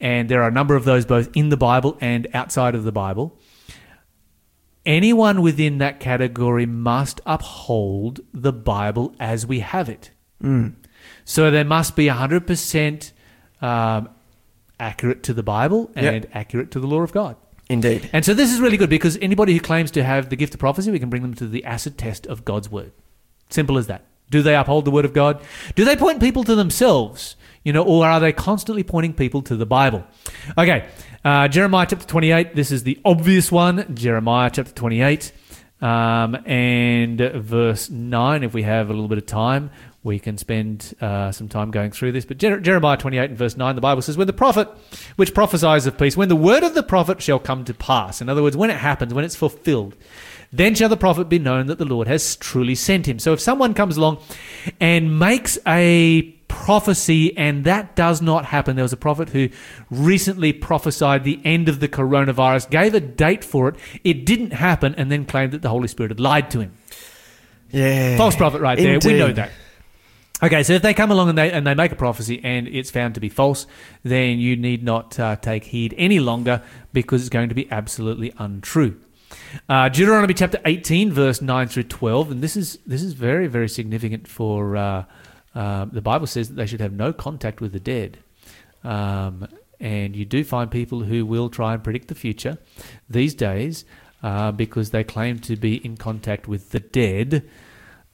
and 0.00 0.28
there 0.28 0.42
are 0.42 0.48
a 0.48 0.52
number 0.52 0.74
of 0.74 0.84
those 0.84 1.06
both 1.06 1.34
in 1.34 1.48
the 1.48 1.56
Bible 1.56 1.96
and 2.00 2.28
outside 2.34 2.74
of 2.74 2.84
the 2.84 2.92
Bible. 2.92 3.38
Anyone 4.84 5.42
within 5.42 5.78
that 5.78 6.00
category 6.00 6.66
must 6.66 7.20
uphold 7.24 8.20
the 8.34 8.52
Bible 8.52 9.14
as 9.20 9.46
we 9.46 9.60
have 9.60 9.88
it. 9.88 10.10
So 11.24 11.50
there 11.52 11.64
must 11.64 11.94
be 11.94 12.06
100% 12.06 13.12
um, 13.60 14.08
accurate 14.80 15.22
to 15.24 15.32
the 15.34 15.42
Bible 15.44 15.90
and 15.94 16.24
Yep. 16.24 16.30
accurate 16.34 16.70
to 16.72 16.80
the 16.80 16.86
law 16.88 17.02
of 17.02 17.12
God. 17.12 17.36
Indeed. 17.68 18.10
And 18.12 18.24
so 18.24 18.34
this 18.34 18.52
is 18.52 18.60
really 18.60 18.76
good 18.76 18.90
because 18.90 19.16
anybody 19.22 19.52
who 19.54 19.60
claims 19.60 19.92
to 19.92 20.02
have 20.02 20.30
the 20.30 20.36
gift 20.36 20.52
of 20.54 20.60
prophecy, 20.60 20.90
we 20.90 20.98
can 20.98 21.08
bring 21.10 21.22
them 21.22 21.34
to 21.34 21.46
the 21.46 21.64
acid 21.64 21.96
test 21.96 22.26
of 22.26 22.44
God's 22.44 22.68
word. 22.70 22.92
Simple 23.50 23.78
as 23.78 23.86
that. 23.86 24.04
Do 24.30 24.42
they 24.42 24.56
uphold 24.56 24.84
the 24.84 24.90
word 24.90 25.04
of 25.04 25.12
God? 25.12 25.40
Do 25.76 25.84
they 25.84 25.94
point 25.94 26.18
people 26.20 26.42
to 26.44 26.54
themselves? 26.56 27.36
You 27.64 27.72
know, 27.72 27.84
or 27.84 28.04
are 28.06 28.18
they 28.18 28.32
constantly 28.32 28.82
pointing 28.82 29.14
people 29.14 29.42
to 29.42 29.54
the 29.56 29.66
Bible? 29.66 30.04
Okay, 30.58 30.88
uh, 31.24 31.48
Jeremiah 31.48 31.86
chapter 31.88 32.06
28. 32.06 32.54
This 32.54 32.70
is 32.70 32.82
the 32.82 32.98
obvious 33.04 33.52
one. 33.52 33.94
Jeremiah 33.94 34.50
chapter 34.52 34.72
28 34.72 35.32
um, 35.80 36.36
and 36.46 37.20
verse 37.20 37.90
9. 37.90 38.42
If 38.42 38.54
we 38.54 38.62
have 38.62 38.88
a 38.88 38.92
little 38.92 39.08
bit 39.08 39.18
of 39.18 39.26
time, 39.26 39.70
we 40.04 40.18
can 40.18 40.36
spend 40.36 40.94
uh, 41.00 41.30
some 41.30 41.48
time 41.48 41.70
going 41.70 41.92
through 41.92 42.12
this. 42.12 42.24
But 42.24 42.38
Jer- 42.38 42.60
Jeremiah 42.60 42.96
28 42.96 43.30
and 43.30 43.38
verse 43.38 43.56
9, 43.56 43.74
the 43.74 43.80
Bible 43.80 44.02
says, 44.02 44.16
When 44.16 44.26
the 44.26 44.32
prophet 44.32 44.68
which 45.16 45.34
prophesies 45.34 45.86
of 45.86 45.96
peace, 45.96 46.16
when 46.16 46.28
the 46.28 46.36
word 46.36 46.64
of 46.64 46.74
the 46.74 46.82
prophet 46.82 47.22
shall 47.22 47.38
come 47.38 47.64
to 47.66 47.74
pass, 47.74 48.20
in 48.20 48.28
other 48.28 48.42
words, 48.42 48.56
when 48.56 48.70
it 48.70 48.78
happens, 48.78 49.14
when 49.14 49.24
it's 49.24 49.36
fulfilled, 49.36 49.96
then 50.52 50.74
shall 50.74 50.88
the 50.88 50.96
prophet 50.96 51.28
be 51.28 51.38
known 51.38 51.66
that 51.66 51.78
the 51.78 51.84
Lord 51.84 52.08
has 52.08 52.36
truly 52.36 52.74
sent 52.74 53.06
him. 53.06 53.18
So 53.18 53.32
if 53.32 53.40
someone 53.40 53.74
comes 53.74 53.96
along 53.96 54.18
and 54.80 55.18
makes 55.18 55.58
a 55.66 56.22
prophecy 56.52 57.36
and 57.36 57.64
that 57.64 57.96
does 57.96 58.20
not 58.20 58.44
happen, 58.44 58.76
there 58.76 58.84
was 58.84 58.92
a 58.92 58.96
prophet 58.98 59.30
who 59.30 59.48
recently 59.90 60.52
prophesied 60.52 61.24
the 61.24 61.40
end 61.44 61.68
of 61.68 61.80
the 61.80 61.88
coronavirus, 61.88 62.68
gave 62.68 62.94
a 62.94 63.00
date 63.00 63.42
for 63.42 63.68
it, 63.68 63.76
it 64.04 64.26
didn't 64.26 64.52
happen, 64.52 64.94
and 64.96 65.10
then 65.10 65.24
claimed 65.24 65.52
that 65.52 65.62
the 65.62 65.70
Holy 65.70 65.88
Spirit 65.88 66.10
had 66.10 66.20
lied 66.20 66.50
to 66.50 66.60
him. 66.60 66.72
Yeah. 67.70 68.16
False 68.18 68.36
prophet 68.36 68.60
right 68.60 68.76
there. 68.76 68.98
We 69.02 69.18
know 69.18 69.32
that. 69.32 69.50
Okay, 70.42 70.62
so 70.62 70.74
if 70.74 70.82
they 70.82 70.92
come 70.92 71.10
along 71.10 71.30
and 71.30 71.38
they 71.38 71.50
and 71.52 71.66
they 71.66 71.74
make 71.74 71.92
a 71.92 71.96
prophecy 71.96 72.40
and 72.42 72.68
it's 72.68 72.90
found 72.90 73.14
to 73.14 73.20
be 73.20 73.28
false, 73.28 73.66
then 74.02 74.38
you 74.38 74.56
need 74.56 74.82
not 74.82 75.18
uh, 75.18 75.36
take 75.36 75.64
heed 75.64 75.94
any 75.96 76.18
longer 76.18 76.62
because 76.92 77.22
it's 77.22 77.30
going 77.30 77.48
to 77.48 77.54
be 77.54 77.70
absolutely 77.70 78.32
untrue. 78.38 79.00
Uh, 79.68 79.88
Deuteronomy 79.88 80.34
chapter 80.34 80.60
18, 80.64 81.12
verse 81.12 81.40
9 81.40 81.68
through 81.68 81.84
12, 81.84 82.32
and 82.32 82.42
this 82.42 82.56
is 82.56 82.78
this 82.86 83.02
is 83.02 83.12
very 83.12 83.46
very 83.46 83.68
significant 83.68 84.26
for 84.26 84.76
uh, 84.76 85.04
uh, 85.54 85.86
the 85.86 86.00
Bible 86.00 86.26
says 86.26 86.48
that 86.48 86.54
they 86.54 86.66
should 86.66 86.80
have 86.80 86.92
no 86.92 87.12
contact 87.12 87.60
with 87.60 87.72
the 87.72 87.80
dead. 87.80 88.18
Um, 88.84 89.48
and 89.80 90.14
you 90.14 90.24
do 90.24 90.44
find 90.44 90.70
people 90.70 91.02
who 91.02 91.26
will 91.26 91.50
try 91.50 91.74
and 91.74 91.82
predict 91.82 92.08
the 92.08 92.14
future 92.14 92.58
these 93.10 93.34
days 93.34 93.84
uh, 94.22 94.52
because 94.52 94.90
they 94.90 95.04
claim 95.04 95.38
to 95.40 95.56
be 95.56 95.84
in 95.84 95.96
contact 95.96 96.46
with 96.46 96.70
the 96.70 96.80
dead. 96.80 97.48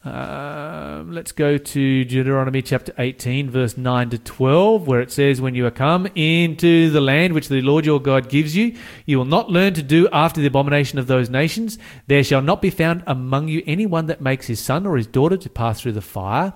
Um, 0.04 1.12
let's 1.12 1.32
go 1.32 1.58
to 1.58 2.04
Deuteronomy 2.04 2.62
chapter 2.62 2.94
18, 2.98 3.50
verse 3.50 3.76
9 3.76 4.10
to 4.10 4.18
12, 4.18 4.86
where 4.86 5.00
it 5.00 5.10
says, 5.10 5.40
When 5.40 5.54
you 5.54 5.66
are 5.66 5.72
come 5.72 6.06
into 6.14 6.88
the 6.90 7.00
land 7.00 7.34
which 7.34 7.48
the 7.48 7.60
Lord 7.60 7.84
your 7.84 8.00
God 8.00 8.28
gives 8.28 8.56
you, 8.56 8.76
you 9.06 9.18
will 9.18 9.24
not 9.24 9.50
learn 9.50 9.74
to 9.74 9.82
do 9.82 10.08
after 10.12 10.40
the 10.40 10.46
abomination 10.46 10.98
of 10.98 11.08
those 11.08 11.28
nations. 11.28 11.78
There 12.06 12.24
shall 12.24 12.42
not 12.42 12.62
be 12.62 12.70
found 12.70 13.02
among 13.06 13.48
you 13.48 13.62
any 13.66 13.86
one 13.86 14.06
that 14.06 14.22
makes 14.22 14.46
his 14.46 14.60
son 14.60 14.86
or 14.86 14.96
his 14.96 15.06
daughter 15.06 15.36
to 15.36 15.50
pass 15.50 15.80
through 15.80 15.92
the 15.92 16.00
fire, 16.00 16.54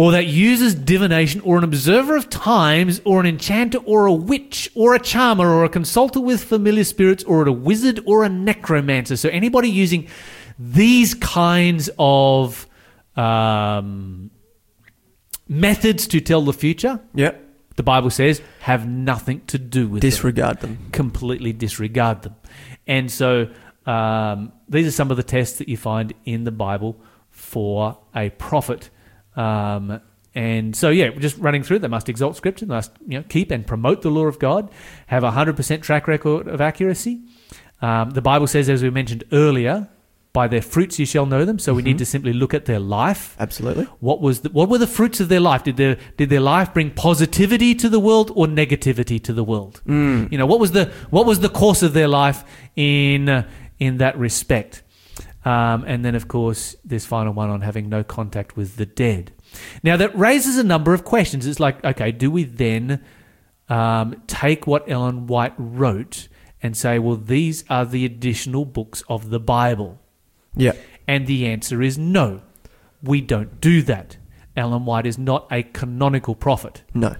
or 0.00 0.12
that 0.12 0.26
uses 0.26 0.74
divination, 0.74 1.40
or 1.42 1.58
an 1.58 1.64
observer 1.64 2.14
of 2.16 2.24
times, 2.30 3.02
or 3.04 3.20
an 3.20 3.26
enchanter, 3.26 3.78
or 3.92 4.06
a 4.06 4.12
witch, 4.30 4.56
or 4.74 4.94
a 4.94 4.98
charmer, 4.98 5.48
or 5.56 5.62
a 5.64 5.68
consulter 5.68 6.20
with 6.28 6.42
familiar 6.42 6.84
spirits, 6.84 7.22
or 7.24 7.46
a 7.46 7.52
wizard, 7.52 7.98
or 8.06 8.24
a 8.24 8.28
necromancer. 8.28 9.16
So 9.16 9.28
anybody 9.28 9.68
using 9.68 10.06
these 10.58 11.12
kinds 11.14 11.90
of 11.98 12.66
um, 13.16 14.30
methods 15.48 16.06
to 16.08 16.20
tell 16.20 16.42
the 16.42 16.52
future, 16.54 17.00
Yep. 17.14 17.34
the 17.76 17.82
Bible 17.82 18.10
says, 18.10 18.40
have 18.60 18.88
nothing 18.88 19.42
to 19.48 19.58
do 19.58 19.86
with 19.88 20.00
them 20.02 20.10
Disregard 20.10 20.60
them. 20.60 20.78
completely 20.92 21.52
disregard 21.52 22.22
them. 22.22 22.36
And 22.86 23.10
so 23.10 23.48
um, 23.86 24.52
these 24.68 24.86
are 24.86 24.92
some 24.92 25.10
of 25.10 25.16
the 25.16 25.22
tests 25.22 25.58
that 25.58 25.68
you 25.68 25.76
find 25.76 26.14
in 26.24 26.44
the 26.44 26.52
Bible 26.52 27.00
for 27.30 27.98
a 28.14 28.30
prophet 28.30 28.88
um, 29.40 30.00
and 30.34 30.76
so, 30.76 30.90
yeah, 30.90 31.10
just 31.10 31.36
running 31.38 31.62
through, 31.62 31.80
they 31.80 31.88
must 31.88 32.08
exalt 32.08 32.36
Scripture, 32.36 32.66
they 32.66 32.74
must 32.74 32.92
you 33.06 33.18
know, 33.18 33.24
keep 33.28 33.50
and 33.50 33.66
promote 33.66 34.02
the 34.02 34.10
law 34.10 34.26
of 34.26 34.38
God, 34.38 34.70
have 35.08 35.24
a 35.24 35.32
100% 35.32 35.82
track 35.82 36.06
record 36.06 36.46
of 36.46 36.60
accuracy. 36.60 37.22
Um, 37.82 38.10
the 38.10 38.22
Bible 38.22 38.46
says, 38.46 38.68
as 38.68 38.82
we 38.82 38.90
mentioned 38.90 39.24
earlier, 39.32 39.88
by 40.32 40.46
their 40.46 40.62
fruits 40.62 40.98
you 40.98 41.06
shall 41.06 41.26
know 41.26 41.44
them. 41.44 41.58
So 41.58 41.74
we 41.74 41.82
need 41.82 41.98
to 41.98 42.06
simply 42.06 42.32
look 42.32 42.54
at 42.54 42.66
their 42.66 42.78
life. 42.78 43.34
Absolutely. 43.40 43.84
What 43.98 44.20
was 44.20 44.42
the, 44.42 44.50
what 44.50 44.68
were 44.68 44.78
the 44.78 44.86
fruits 44.86 45.18
of 45.18 45.28
their 45.28 45.40
life? 45.40 45.64
Did 45.64 45.76
their 45.76 45.96
did 46.16 46.30
their 46.30 46.40
life 46.40 46.72
bring 46.72 46.92
positivity 46.92 47.74
to 47.74 47.88
the 47.88 47.98
world 47.98 48.30
or 48.36 48.46
negativity 48.46 49.20
to 49.24 49.32
the 49.32 49.42
world? 49.42 49.82
Mm. 49.86 50.30
You 50.30 50.38
know, 50.38 50.46
what 50.46 50.60
was 50.60 50.70
the 50.70 50.92
what 51.10 51.26
was 51.26 51.40
the 51.40 51.48
course 51.48 51.82
of 51.82 51.94
their 51.94 52.06
life 52.06 52.44
in 52.76 53.28
uh, 53.28 53.48
in 53.80 53.98
that 53.98 54.16
respect? 54.16 54.84
Um, 55.44 55.84
and 55.86 56.04
then, 56.04 56.14
of 56.14 56.28
course, 56.28 56.76
this 56.84 57.06
final 57.06 57.32
one 57.32 57.48
on 57.48 57.62
having 57.62 57.88
no 57.88 58.04
contact 58.04 58.56
with 58.56 58.76
the 58.76 58.86
dead. 58.86 59.32
Now, 59.82 59.96
that 59.96 60.16
raises 60.16 60.58
a 60.58 60.64
number 60.64 60.92
of 60.92 61.04
questions. 61.04 61.46
It's 61.46 61.60
like, 61.60 61.82
okay, 61.84 62.12
do 62.12 62.30
we 62.30 62.44
then 62.44 63.02
um, 63.68 64.22
take 64.26 64.66
what 64.66 64.88
Ellen 64.90 65.26
White 65.26 65.54
wrote 65.56 66.28
and 66.62 66.76
say, 66.76 66.98
well, 66.98 67.16
these 67.16 67.64
are 67.70 67.86
the 67.86 68.04
additional 68.04 68.64
books 68.66 69.02
of 69.08 69.30
the 69.30 69.40
Bible? 69.40 69.98
Yeah. 70.54 70.72
And 71.08 71.26
the 71.26 71.46
answer 71.46 71.80
is 71.80 71.96
no. 71.96 72.42
We 73.02 73.22
don't 73.22 73.60
do 73.60 73.80
that. 73.82 74.18
Ellen 74.56 74.84
White 74.84 75.06
is 75.06 75.16
not 75.16 75.46
a 75.50 75.62
canonical 75.62 76.34
prophet. 76.34 76.82
No. 76.92 77.16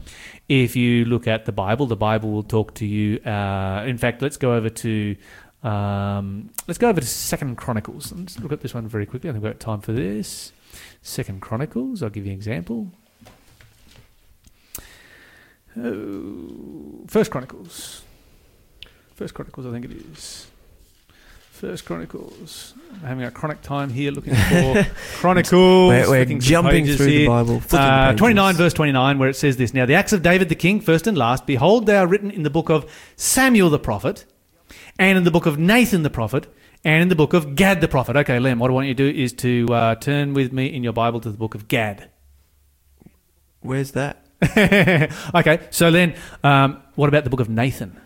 If 0.48 0.76
you 0.76 1.04
look 1.04 1.26
at 1.26 1.46
the 1.46 1.52
Bible, 1.52 1.86
the 1.86 1.96
Bible 1.96 2.32
will 2.32 2.42
talk 2.42 2.74
to 2.74 2.86
you. 2.86 3.18
Uh, 3.20 3.84
in 3.86 3.96
fact, 3.96 4.20
let's 4.20 4.36
go 4.36 4.54
over 4.54 4.68
to 4.68 5.16
um, 5.62 6.50
let's 6.66 6.78
go 6.78 6.88
over 6.88 7.00
to 7.00 7.06
Second 7.06 7.56
Chronicles. 7.56 8.12
Let's 8.12 8.38
look 8.38 8.52
at 8.52 8.60
this 8.60 8.74
one 8.74 8.88
very 8.88 9.06
quickly. 9.06 9.28
I 9.30 9.32
think 9.32 9.44
we've 9.44 9.52
got 9.52 9.60
time 9.60 9.80
for 9.80 9.92
this. 9.92 10.52
Second 11.02 11.40
Chronicles. 11.40 12.02
I'll 12.02 12.10
give 12.10 12.24
you 12.24 12.32
an 12.32 12.38
example. 12.38 12.88
Oh, 15.76 17.04
First 17.06 17.30
Chronicles. 17.30 18.02
First 19.14 19.34
Chronicles, 19.34 19.66
I 19.66 19.70
think 19.70 19.84
it 19.84 19.92
is. 19.92 20.46
First 21.50 21.84
Chronicles. 21.84 22.72
I'm 22.90 23.00
having 23.00 23.24
a 23.24 23.30
chronic 23.30 23.60
time 23.60 23.90
here 23.90 24.12
looking 24.12 24.34
for 24.34 24.86
Chronicles. 25.16 25.90
We're, 25.90 26.08
we're 26.08 26.24
through 26.24 26.38
jumping 26.38 26.86
through 26.86 27.04
the. 27.04 27.26
Bible. 27.26 27.62
Uh, 27.70 28.06
pages. 28.06 28.18
29 28.18 28.54
verse 28.54 28.72
29 28.72 29.18
where 29.18 29.28
it 29.28 29.36
says 29.36 29.58
this 29.58 29.74
now 29.74 29.84
the 29.84 29.92
acts 29.92 30.14
of 30.14 30.22
david 30.22 30.48
the 30.48 30.54
king 30.54 30.80
first 30.80 31.06
and 31.06 31.18
last 31.18 31.44
behold 31.44 31.84
they 31.84 31.96
are 31.96 32.06
written 32.06 32.30
in 32.30 32.44
the 32.44 32.50
book 32.50 32.70
of 32.70 32.90
samuel 33.16 33.68
the 33.68 33.78
prophet 33.78 34.24
and 35.00 35.18
in 35.18 35.24
the 35.24 35.32
book 35.32 35.46
of 35.46 35.58
nathan 35.58 36.04
the 36.04 36.10
prophet 36.10 36.46
and 36.84 37.02
in 37.02 37.08
the 37.08 37.16
book 37.16 37.32
of 37.34 37.56
gad 37.56 37.80
the 37.80 37.88
prophet 37.88 38.16
okay 38.16 38.38
Lem, 38.38 38.60
what 38.60 38.70
i 38.70 38.74
want 38.74 38.86
you 38.86 38.94
to 38.94 39.12
do 39.12 39.18
is 39.18 39.32
to 39.32 39.66
uh, 39.72 39.94
turn 39.96 40.34
with 40.34 40.52
me 40.52 40.66
in 40.66 40.84
your 40.84 40.92
bible 40.92 41.20
to 41.20 41.30
the 41.30 41.38
book 41.38 41.56
of 41.56 41.66
gad 41.68 42.10
Where's 43.62 43.92
that? 43.92 44.24
okay 45.34 45.60
so 45.70 45.90
then 45.90 46.14
um, 46.44 46.82
what 46.94 47.08
about 47.08 47.24
the 47.24 47.30
book 47.30 47.40
of 47.40 47.48
nathan 47.48 48.00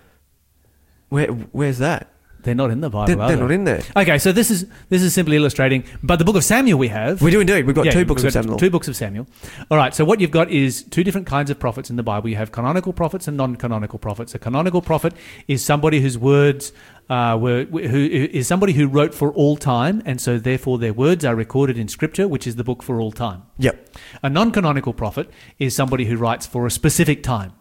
Where 1.10 1.28
Where's 1.28 1.78
that? 1.78 2.13
They're 2.44 2.54
not 2.54 2.70
in 2.70 2.80
the 2.80 2.90
bible 2.90 3.06
They're, 3.06 3.20
are 3.20 3.28
they're 3.28 3.36
they? 3.36 3.42
not 3.42 3.50
in 3.50 3.64
there. 3.64 3.82
okay 3.96 4.18
so 4.18 4.30
this 4.32 4.50
is 4.50 4.66
this 4.88 5.02
is 5.02 5.12
simply 5.14 5.36
illustrating 5.36 5.84
but 6.02 6.16
the 6.20 6.24
book 6.24 6.36
of 6.36 6.44
samuel 6.44 6.78
we 6.78 6.88
have 6.88 7.20
We 7.22 7.30
do 7.30 7.40
indeed. 7.40 7.66
We've 7.66 7.74
got 7.74 7.86
Yeah, 7.86 7.92
two 7.92 8.04
books 8.04 8.22
we've 8.22 8.28
of 8.28 8.34
got 8.34 8.42
Samuel. 8.42 8.58
Two 8.58 8.70
books 8.70 8.88
of 8.88 8.96
Samuel. 8.96 9.26
All 9.70 9.76
right. 9.78 9.94
So 9.94 10.04
what 10.04 10.20
you've 10.20 10.30
got 10.30 10.50
is 10.50 10.82
two 10.82 11.02
different 11.04 11.26
kinds 11.26 11.50
of 11.50 11.58
prophets 11.58 11.90
in 11.90 11.96
the 11.96 12.02
Bible. 12.02 12.28
You 12.28 12.36
have 12.36 12.52
canonical 12.52 12.92
prophets 12.92 13.26
and 13.28 13.36
non-canonical 13.36 13.98
prophets. 13.98 14.34
A 14.34 14.38
canonical 14.38 14.82
prophet 14.82 15.14
is 15.48 15.64
somebody 15.64 16.00
whose 16.00 16.18
words 16.18 16.72
uh, 17.08 17.36
were 17.40 17.64
who 17.64 17.78
who 17.88 18.28
is 18.32 18.46
somebody 18.46 18.72
who 18.72 18.86
wrote 18.88 19.14
for 19.14 19.32
all 19.32 19.56
time, 19.56 20.02
and 20.04 20.20
so 20.20 20.38
therefore 20.38 20.78
their 20.78 20.92
words 20.92 21.24
are 21.24 21.34
recorded 21.34 21.78
in 21.78 21.88
Scripture, 21.88 22.26
which 22.28 22.46
is 22.46 22.56
the 22.56 22.64
book 22.64 22.82
for 22.82 23.00
all 23.00 23.12
time. 23.12 23.42
Yep. 23.58 23.88
A 24.22 24.28
non-canonical 24.30 24.92
prophet 24.92 25.30
is 25.58 25.74
somebody 25.74 26.04
who 26.06 26.16
writes 26.16 26.46
for 26.46 26.66
a 26.66 26.70
specific 26.70 27.22
time 27.22 27.52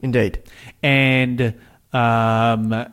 Indeed. 0.00 0.42
and 0.82 1.54
um, 1.92 2.86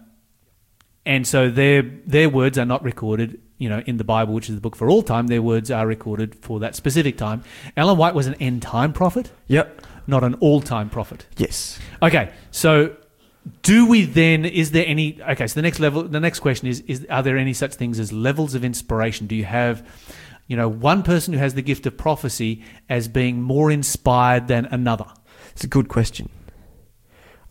and 1.05 1.27
so 1.27 1.49
their 1.49 1.81
their 2.05 2.29
words 2.29 2.57
are 2.57 2.65
not 2.65 2.83
recorded, 2.83 3.39
you 3.57 3.69
know, 3.69 3.81
in 3.85 3.97
the 3.97 4.03
Bible, 4.03 4.33
which 4.33 4.49
is 4.49 4.55
the 4.55 4.61
book 4.61 4.75
for 4.75 4.89
all 4.89 5.03
time. 5.03 5.27
Their 5.27 5.41
words 5.41 5.69
are 5.71 5.85
recorded 5.87 6.35
for 6.35 6.59
that 6.59 6.75
specific 6.75 7.17
time. 7.17 7.43
Ellen 7.75 7.97
White 7.97 8.15
was 8.15 8.27
an 8.27 8.35
end 8.35 8.61
time 8.61 8.93
prophet, 8.93 9.31
Yep. 9.47 9.85
not 10.07 10.23
an 10.23 10.35
all 10.35 10.61
time 10.61 10.89
prophet. 10.89 11.25
Yes. 11.37 11.79
Okay, 12.01 12.31
so 12.51 12.95
do 13.61 13.85
we 13.85 14.05
then? 14.05 14.45
Is 14.45 14.71
there 14.71 14.85
any? 14.87 15.21
Okay, 15.21 15.47
so 15.47 15.55
the 15.55 15.61
next 15.61 15.79
level, 15.79 16.03
the 16.03 16.19
next 16.19 16.39
question 16.39 16.67
is: 16.67 16.79
Is 16.81 17.05
are 17.09 17.21
there 17.23 17.37
any 17.37 17.53
such 17.53 17.73
things 17.75 17.99
as 17.99 18.13
levels 18.13 18.55
of 18.55 18.63
inspiration? 18.63 19.27
Do 19.27 19.35
you 19.35 19.43
have, 19.45 19.85
you 20.47 20.55
know, 20.55 20.69
one 20.69 21.03
person 21.03 21.33
who 21.33 21.39
has 21.39 21.53
the 21.53 21.61
gift 21.61 21.85
of 21.85 21.97
prophecy 21.97 22.63
as 22.89 23.09
being 23.09 23.41
more 23.41 23.69
inspired 23.71 24.47
than 24.47 24.65
another? 24.67 25.05
It's 25.51 25.65
a 25.65 25.67
good 25.67 25.89
question. 25.89 26.29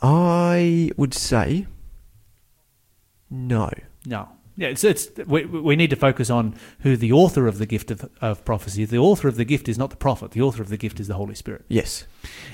I 0.01 0.91
would 0.97 1.15
say 1.15 1.67
no. 3.33 3.71
No. 4.07 4.29
Yeah, 4.55 4.69
it's, 4.69 4.85
it's 4.85 5.09
we, 5.27 5.47
we 5.47 5.77
need 5.77 5.91
to 5.91 5.97
focus 5.97 6.29
on 6.29 6.55
who 6.81 6.95
the 6.95 7.11
author 7.11 7.47
of 7.47 7.57
the 7.57 7.65
gift 7.65 7.91
of, 7.91 8.11
of 8.21 8.45
prophecy 8.45 8.83
is. 8.83 8.91
The 8.91 8.99
author 8.99 9.27
of 9.27 9.37
the 9.37 9.47
gift 9.47 9.67
is 9.67 9.79
not 9.79 9.89
the 9.89 9.97
prophet. 9.97 10.33
The 10.33 10.43
author 10.43 10.61
of 10.61 10.69
the 10.69 10.77
gift 10.77 11.01
is 11.01 11.09
the 11.09 11.15
Holy 11.15 11.35
Spirit. 11.35 11.65
Yes. 11.69 12.05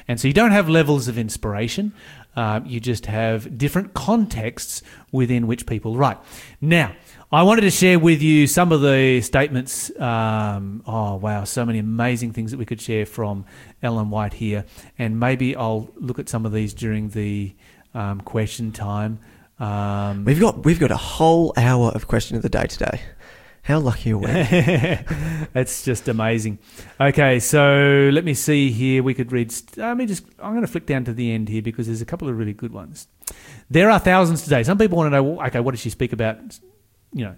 And 0.06 0.20
so 0.20 0.28
you 0.28 0.34
don't 0.34 0.52
have 0.52 0.68
levels 0.68 1.08
of 1.08 1.18
inspiration. 1.18 1.92
Um, 2.36 2.66
you 2.66 2.78
just 2.78 3.06
have 3.06 3.58
different 3.58 3.94
contexts 3.94 4.82
within 5.10 5.48
which 5.48 5.66
people 5.66 5.96
write. 5.96 6.18
Now, 6.60 6.94
I 7.32 7.42
wanted 7.42 7.62
to 7.62 7.70
share 7.70 7.98
with 7.98 8.22
you 8.22 8.46
some 8.46 8.70
of 8.70 8.80
the 8.80 9.20
statements. 9.20 9.90
Um, 9.98 10.84
oh, 10.86 11.16
wow, 11.16 11.42
so 11.42 11.66
many 11.66 11.80
amazing 11.80 12.32
things 12.32 12.52
that 12.52 12.58
we 12.58 12.64
could 12.64 12.80
share 12.80 13.06
from 13.06 13.44
Ellen 13.82 14.10
White 14.10 14.34
here. 14.34 14.66
And 15.00 15.18
maybe 15.18 15.56
I'll 15.56 15.90
look 15.96 16.20
at 16.20 16.28
some 16.28 16.46
of 16.46 16.52
these 16.52 16.74
during 16.74 17.08
the 17.08 17.56
um, 17.92 18.20
question 18.20 18.70
time. 18.70 19.18
Um, 19.58 20.24
We've 20.24 20.40
got 20.40 20.64
we've 20.64 20.78
got 20.78 20.90
a 20.90 20.96
whole 20.96 21.52
hour 21.56 21.90
of 21.90 22.06
question 22.06 22.36
of 22.36 22.42
the 22.42 22.48
day 22.48 22.66
today. 22.66 23.00
How 23.62 23.80
lucky 23.80 24.12
are 24.12 24.18
we? 24.18 24.26
That's 25.52 25.82
just 25.82 26.08
amazing. 26.08 26.58
Okay, 26.98 27.38
so 27.38 28.08
let 28.12 28.24
me 28.24 28.32
see 28.32 28.70
here. 28.70 29.02
We 29.02 29.12
could 29.12 29.30
read. 29.30 29.52
Let 29.76 29.96
me 29.96 30.06
just. 30.06 30.24
I'm 30.38 30.52
going 30.52 30.62
to 30.62 30.68
flick 30.68 30.86
down 30.86 31.04
to 31.04 31.12
the 31.12 31.32
end 31.32 31.48
here 31.48 31.60
because 31.60 31.86
there's 31.86 32.00
a 32.00 32.06
couple 32.06 32.28
of 32.28 32.38
really 32.38 32.54
good 32.54 32.72
ones. 32.72 33.08
There 33.68 33.90
are 33.90 33.98
thousands 33.98 34.42
today. 34.42 34.62
Some 34.62 34.78
people 34.78 34.96
want 34.96 35.08
to 35.08 35.10
know. 35.10 35.42
Okay, 35.42 35.60
what 35.60 35.72
did 35.72 35.80
she 35.80 35.90
speak 35.90 36.14
about? 36.14 36.38
You 37.12 37.34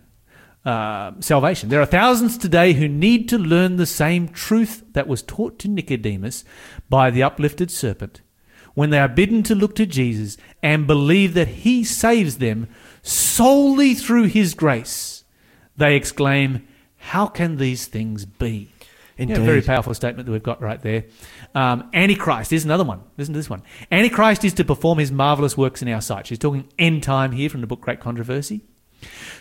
know, 0.65 0.71
uh, 0.71 1.13
salvation. 1.21 1.69
There 1.69 1.81
are 1.81 1.87
thousands 1.87 2.39
today 2.39 2.75
who 2.75 2.87
need 2.87 3.29
to 3.31 3.39
learn 3.39 3.77
the 3.77 3.87
same 3.87 4.29
truth 4.29 4.85
that 4.93 5.09
was 5.09 5.23
taught 5.23 5.59
to 5.61 5.69
Nicodemus 5.69 6.45
by 6.89 7.11
the 7.11 7.23
uplifted 7.25 7.71
serpent. 7.73 8.21
When 8.75 8.91
they 8.91 8.99
are 8.99 9.09
bidden 9.09 9.43
to 9.45 9.55
look 9.55 9.75
to 9.77 9.87
Jesus 9.87 10.37
and 10.63 10.87
believe 10.87 11.35
that 11.35 11.49
He 11.49 11.85
saves 11.85 12.39
them 12.39 12.69
solely 13.03 13.95
through 13.95 14.25
His 14.25 14.55
grace, 14.55 15.25
they 15.77 15.97
exclaim, 15.97 16.67
How 16.97 17.27
can 17.27 17.57
these 17.57 17.87
things 17.87 18.25
be? 18.25 18.71
Yeah, 19.17 19.25
Indeed. 19.37 19.45
very 19.45 19.61
powerful 19.63 19.93
statement 19.93 20.25
that 20.27 20.33
we've 20.33 20.43
got 20.43 20.63
right 20.63 20.81
there. 20.81 21.05
Um, 21.55 21.91
Antichrist 21.93 22.55
is 22.55 22.65
another 22.65 22.85
one. 22.85 23.03
Listen 23.19 23.35
to 23.35 23.39
this 23.39 23.51
one. 23.51 23.63
Antichrist 23.93 24.45
is 24.47 24.55
to 24.55 24.65
perform 24.65 24.99
his 24.99 25.13
marvelous 25.13 25.59
works 25.59 25.83
in 25.83 25.89
our 25.89 26.01
sight. 26.01 26.27
She's 26.27 26.39
talking 26.39 26.69
end 26.79 27.03
time 27.03 27.33
here 27.33 27.51
from 27.51 27.61
the 27.61 27.67
book 27.67 27.83
Great 27.83 28.01
Controversy. 28.01 28.63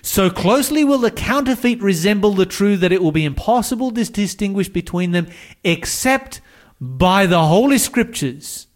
So 0.02 0.30
closely 0.30 0.84
will 0.84 0.98
the 0.98 1.12
counterfeit 1.12 1.82
resemble 1.82 2.34
the 2.34 2.46
true 2.46 2.76
that 2.78 2.92
it 2.92 3.02
will 3.02 3.12
be 3.12 3.26
impossible 3.26 3.92
to 3.92 4.04
distinguish 4.04 4.70
between 4.70 5.12
them 5.12 5.28
except 5.64 6.42
by 6.82 7.26
the 7.26 7.46
Holy 7.46 7.78
Scriptures, 7.78 8.68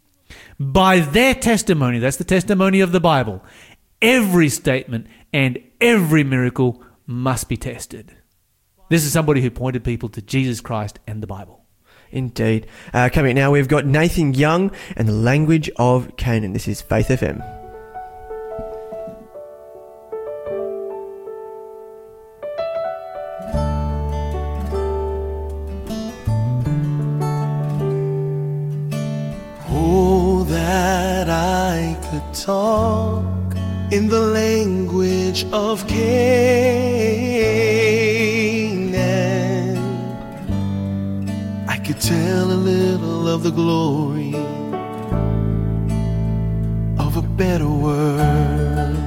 by 0.71 0.99
their 0.99 1.35
testimony. 1.35 1.99
That's 1.99 2.17
the 2.17 2.23
testimony 2.23 2.79
of 2.81 2.91
the 2.91 2.99
Bible. 2.99 3.43
Every 4.01 4.49
statement 4.49 5.07
and 5.31 5.59
every 5.81 6.23
miracle 6.23 6.83
must 7.05 7.49
be 7.49 7.57
tested. 7.57 8.15
This 8.89 9.05
is 9.05 9.11
somebody 9.11 9.41
who 9.41 9.49
pointed 9.49 9.83
people 9.83 10.09
to 10.09 10.21
Jesus 10.21 10.61
Christ 10.61 10.99
and 11.07 11.21
the 11.21 11.27
Bible. 11.27 11.65
Indeed. 12.11 12.67
Uh, 12.93 13.09
coming 13.11 13.35
now, 13.35 13.51
we've 13.51 13.67
got 13.67 13.85
Nathan 13.85 14.33
Young 14.35 14.71
and 14.95 15.07
the 15.07 15.13
language 15.13 15.69
of 15.77 16.15
Canaan. 16.15 16.53
This 16.53 16.67
is 16.67 16.81
Faith 16.81 17.07
FM. 17.07 17.62
Talk 32.43 33.23
in 33.89 34.09
the 34.09 34.19
language 34.19 35.45
of 35.53 35.87
Canaan. 35.87 36.17
I 41.69 41.77
could 41.77 42.01
tell 42.01 42.51
a 42.51 42.59
little 42.71 43.29
of 43.29 43.43
the 43.43 43.51
glory 43.51 44.35
of 47.05 47.15
a 47.15 47.21
better 47.21 47.69
world. 47.69 48.97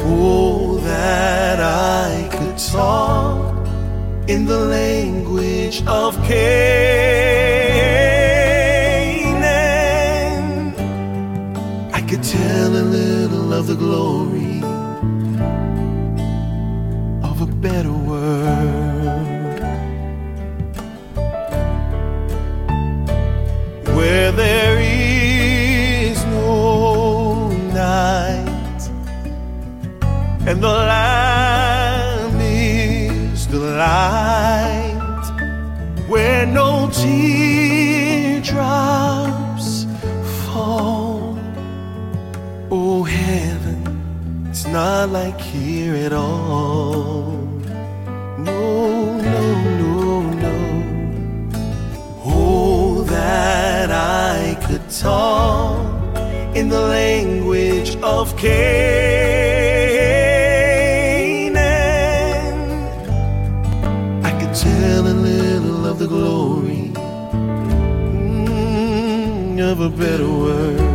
Oh, 0.00 0.78
that 0.78 1.60
I 1.60 2.28
could 2.32 2.58
talk 2.58 3.68
in 4.28 4.46
the 4.46 4.58
language 4.58 5.86
of 5.86 6.16
Canaan. 6.24 7.69
Of 13.60 13.66
the 13.66 13.74
glory 13.74 14.56
of 17.30 17.42
a 17.42 17.46
better 17.66 17.92
world. 17.92 19.60
Where 23.96 24.32
there 24.32 24.78
is 24.80 26.24
no 26.24 27.48
night 27.74 28.80
and 30.48 30.62
the 30.62 30.74
Lamb 30.90 31.09
not 45.00 45.12
like 45.12 45.40
here 45.40 45.94
at 45.94 46.12
all. 46.12 47.32
No, 48.36 49.16
no, 49.16 49.40
no, 49.82 50.20
no. 50.44 50.54
Oh, 52.22 53.02
that 53.04 53.90
I 53.90 54.58
could 54.66 54.86
talk 54.90 55.80
in 56.54 56.68
the 56.68 56.80
language 56.80 57.96
of 58.02 58.36
Canaan. 58.36 58.60
I 64.22 64.32
could 64.38 64.54
tell 64.54 65.06
a 65.06 65.16
little 65.30 65.86
of 65.86 65.98
the 65.98 66.08
glory 66.08 66.92
mm, 68.44 69.58
of 69.72 69.80
a 69.80 69.88
better 69.88 70.28
world. 70.28 70.89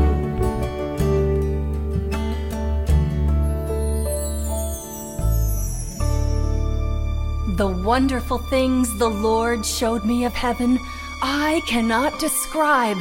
Wonderful 7.85 8.39
things 8.39 8.97
the 8.97 9.09
Lord 9.09 9.63
showed 9.63 10.05
me 10.05 10.25
of 10.25 10.33
heaven, 10.33 10.79
I 11.21 11.61
cannot 11.67 12.19
describe. 12.19 12.97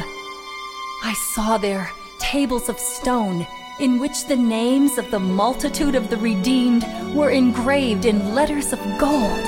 I 1.02 1.14
saw 1.14 1.56
there 1.56 1.90
tables 2.18 2.68
of 2.68 2.78
stone 2.78 3.46
in 3.80 3.98
which 3.98 4.26
the 4.26 4.36
names 4.36 4.98
of 4.98 5.10
the 5.10 5.18
multitude 5.18 5.94
of 5.94 6.10
the 6.10 6.18
redeemed 6.18 6.84
were 7.14 7.30
engraved 7.30 8.04
in 8.04 8.34
letters 8.34 8.74
of 8.74 8.78
gold. 8.98 9.44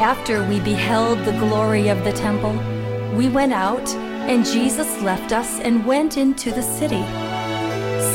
After 0.00 0.42
we 0.48 0.58
beheld 0.60 1.18
the 1.18 1.38
glory 1.38 1.88
of 1.88 2.02
the 2.02 2.12
temple, 2.12 2.56
we 3.14 3.28
went 3.28 3.52
out, 3.52 3.88
and 4.30 4.44
Jesus 4.44 5.02
left 5.02 5.32
us 5.32 5.60
and 5.60 5.84
went 5.84 6.16
into 6.16 6.50
the 6.50 6.62
city. 6.62 7.04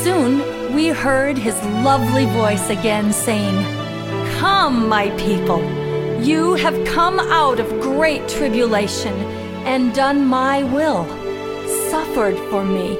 Soon 0.02 0.74
we 0.74 0.88
heard 0.88 1.38
his 1.38 1.56
lovely 1.84 2.26
voice 2.26 2.68
again 2.68 3.12
saying, 3.12 3.81
Come, 4.42 4.88
my 4.88 5.08
people, 5.10 5.62
you 6.20 6.54
have 6.54 6.84
come 6.84 7.20
out 7.20 7.60
of 7.60 7.80
great 7.80 8.28
tribulation 8.28 9.14
and 9.64 9.94
done 9.94 10.26
my 10.26 10.64
will, 10.64 11.06
suffered 11.92 12.36
for 12.50 12.64
me. 12.64 12.96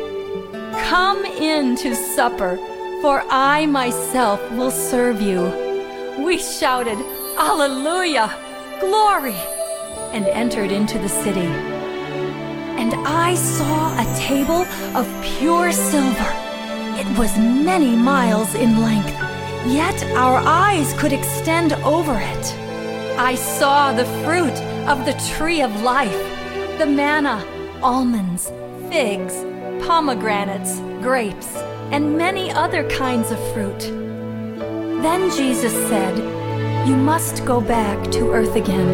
Come 0.85 1.25
in 1.25 1.75
to 1.79 1.97
supper, 1.97 2.59
for 3.03 3.25
I 3.29 3.67
myself 3.67 4.41
will 4.53 4.71
serve 4.71 5.21
you. 5.21 5.43
We 6.25 6.39
shouted, 6.39 6.99
Alleluia! 7.37 8.33
Glory! 8.79 9.35
and 10.13 10.27
entered 10.29 10.71
into 10.71 11.01
the 11.01 11.09
city. 11.09 11.51
And 12.79 12.95
I 13.05 13.35
saw 13.35 14.01
a 14.01 14.17
table 14.17 14.65
of 14.95 15.09
pure 15.25 15.73
silver. 15.73 16.33
It 17.01 17.19
was 17.19 17.37
many 17.37 17.97
miles 17.97 18.55
in 18.55 18.81
length, 18.81 19.32
yet 19.67 20.03
our 20.17 20.39
eyes 20.39 20.93
could 20.95 21.13
extend 21.13 21.73
over 21.85 22.19
it. 22.19 22.55
I 23.19 23.35
saw 23.35 23.93
the 23.93 24.07
fruit 24.25 24.59
of 24.89 25.05
the 25.05 25.13
tree 25.37 25.63
of 25.63 25.83
life, 25.83 26.23
the 26.79 26.87
manna, 26.87 27.45
almonds, 27.83 28.51
figs, 28.91 29.35
pomegranates, 29.87 30.81
grapes, 31.03 31.57
and 31.93 32.17
many 32.17 32.51
other 32.51 32.89
kinds 32.91 33.31
of 33.31 33.39
fruit. 33.53 33.81
Then 35.03 35.31
Jesus 35.31 35.73
said, 35.89 36.17
You 36.89 36.97
must 36.97 37.45
go 37.45 37.61
back 37.61 38.11
to 38.13 38.31
earth 38.33 38.57
again 38.57 38.89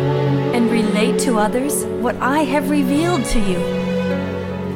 and 0.54 0.70
relate 0.70 1.20
to 1.20 1.38
others 1.38 1.84
what 2.02 2.16
I 2.16 2.40
have 2.40 2.70
revealed 2.70 3.24
to 3.26 3.40
you. 3.40 3.58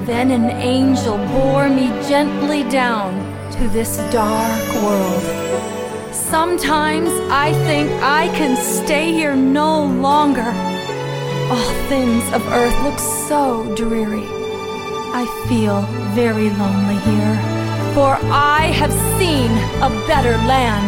Then 0.04 0.30
an 0.30 0.50
angel 0.50 1.16
bore 1.28 1.68
me 1.68 1.88
gently 2.08 2.62
down 2.68 3.12
to 3.52 3.68
this 3.68 3.96
dark 4.12 4.74
world. 4.82 5.61
Sometimes 6.12 7.08
I 7.30 7.54
think 7.64 7.90
I 8.02 8.28
can 8.36 8.54
stay 8.56 9.12
here 9.12 9.34
no 9.34 9.84
longer. 9.86 10.52
All 11.50 11.72
things 11.88 12.22
of 12.34 12.46
earth 12.52 12.78
look 12.82 12.98
so 12.98 13.74
dreary. 13.74 14.26
I 15.14 15.24
feel 15.48 15.80
very 16.14 16.50
lonely 16.50 16.98
here, 17.08 17.36
for 17.94 18.18
I 18.30 18.72
have 18.74 18.92
seen 19.18 19.50
a 19.80 19.88
better 20.06 20.36
land. 20.46 20.86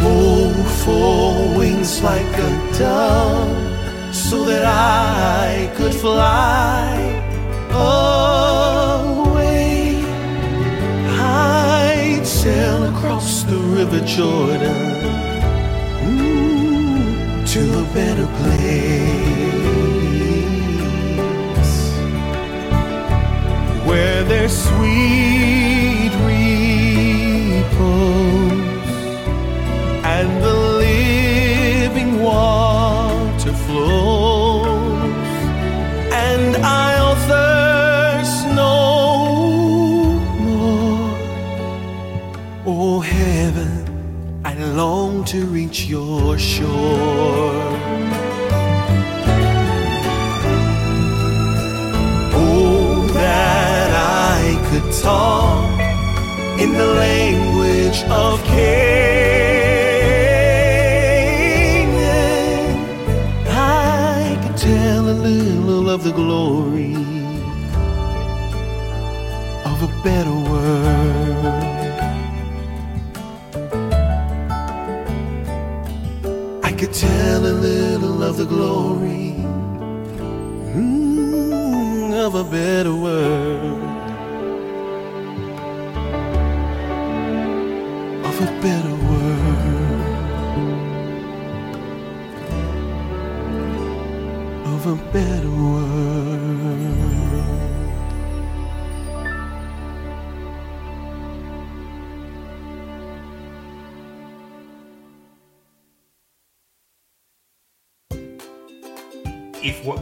Oh, 0.00 0.52
for 0.82 1.58
wings 1.58 2.02
like 2.02 2.32
a 2.38 2.78
dove, 2.78 4.14
so 4.14 4.44
that 4.44 4.64
I 4.64 5.70
could 5.76 5.94
fly 5.94 6.96
away. 7.70 8.77
Sail 12.42 12.84
across 12.84 13.42
the 13.42 13.58
river 13.76 14.00
Jordan. 14.06 14.80
Mm, 16.06 17.44
to 17.52 17.62
a 17.82 17.84
better 17.98 18.28
place. 18.38 19.38
Where 23.88 24.22
there's 24.30 24.56
sweet 24.68 25.77
to 45.28 45.44
reach 45.44 45.84
your 45.84 46.38
shore. 46.38 47.52
Oh, 52.32 53.06
that 53.12 53.90
I 53.92 54.56
could 54.70 54.90
talk 55.02 55.80
in 56.58 56.72
the 56.72 56.86
language 56.86 58.02
of 58.04 58.42
Canaan. 58.44 58.78
I 63.48 64.38
could 64.42 64.56
tell 64.56 65.10
a 65.10 65.16
little 65.28 65.90
of 65.90 66.04
the 66.04 66.12
glory 66.12 66.94
of 69.70 69.82
a 69.82 69.90
better 70.02 70.37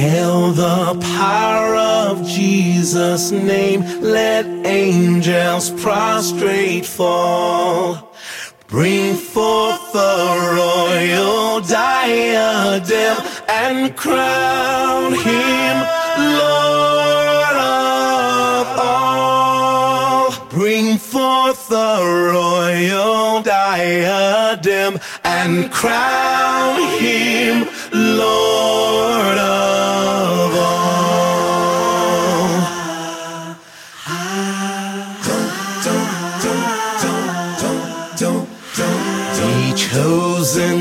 hail 0.00 0.50
the 0.52 0.98
power 1.18 1.76
of 1.76 2.26
Jesus' 2.26 3.30
name. 3.30 3.80
Let 4.00 4.46
angels 4.66 5.70
prostrate 5.82 6.86
fall. 6.86 8.10
Bring 8.66 9.16
forth 9.16 9.92
the 9.92 10.16
royal 10.60 11.60
diadem 11.60 13.16
and 13.48 13.94
crown 13.96 15.12
him 15.12 15.76
Lord 16.40 17.56
of 17.56 18.66
all. 18.78 20.48
Bring 20.48 20.96
forth 20.96 21.68
the 21.68 21.92
royal 22.32 23.42
diadem 23.42 24.98
and 25.24 25.70
crown 25.70 26.39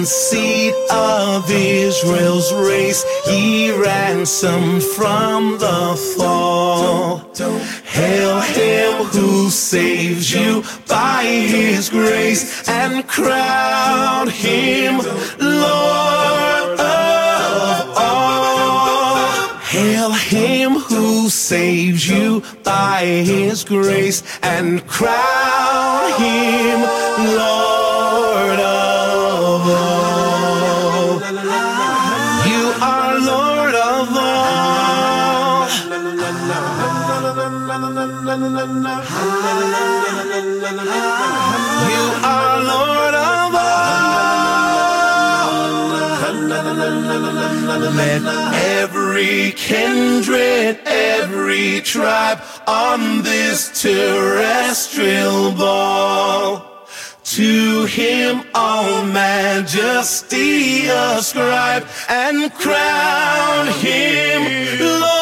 seed 0.10 0.74
of 0.91 1.45
Israel's 1.51 2.51
race, 2.53 3.05
he 3.28 3.72
ransomed 3.72 4.82
from 4.84 5.60
the 5.60 5.95
fall. 6.18 7.20
Hail 7.86 8.41
him 8.41 9.05
who 9.05 9.49
saves 9.51 10.34
you 10.34 10.64
by 10.88 11.24
his 11.24 11.89
grace 11.89 12.68
and 12.68 13.07
crown 13.07 14.30
him 14.30 14.97
Lord 15.39 16.80
of 16.80 17.93
all. 17.95 19.57
Hail 19.60 20.12
him 20.12 20.72
who 20.72 21.30
saves 21.30 22.10
you 22.10 22.41
by 22.64 23.05
his 23.05 23.64
grace 23.64 24.24
and 24.41 24.86
crown 24.88 26.20
him 26.20 26.80
Lord 27.38 27.78
are 42.23 42.63
Lord 42.63 43.15
of 43.15 43.55
all. 43.55 43.89
Let 47.95 48.21
every 48.53 49.51
kindred, 49.53 50.80
every 50.86 51.82
tribe 51.82 52.41
on 52.67 53.23
this 53.23 53.82
terrestrial 53.82 55.51
ball. 55.53 56.67
To 57.23 57.86
him 57.86 58.43
all 58.55 59.03
majesty 59.05 60.88
ascribe 60.88 61.86
and 62.07 62.51
crown 62.53 63.67
him 63.67 64.80
Lord 64.99 65.18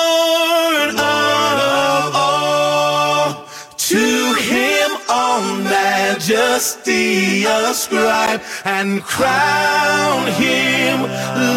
majesty 6.27 7.45
ascribe 7.45 8.41
and 8.65 9.01
crown 9.01 10.27
him 10.33 11.01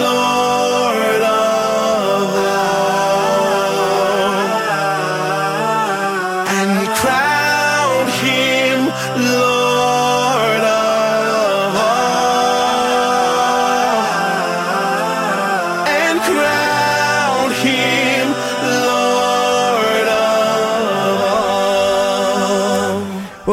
Lord 0.00 1.39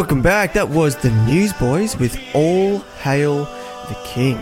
Welcome 0.08 0.22
back. 0.22 0.54
That 0.54 0.70
was 0.70 0.96
the 0.96 1.12
Newsboys 1.28 1.98
with 1.98 2.18
All 2.34 2.80
Hail 3.04 3.40
the 3.90 3.98
King. 4.06 4.38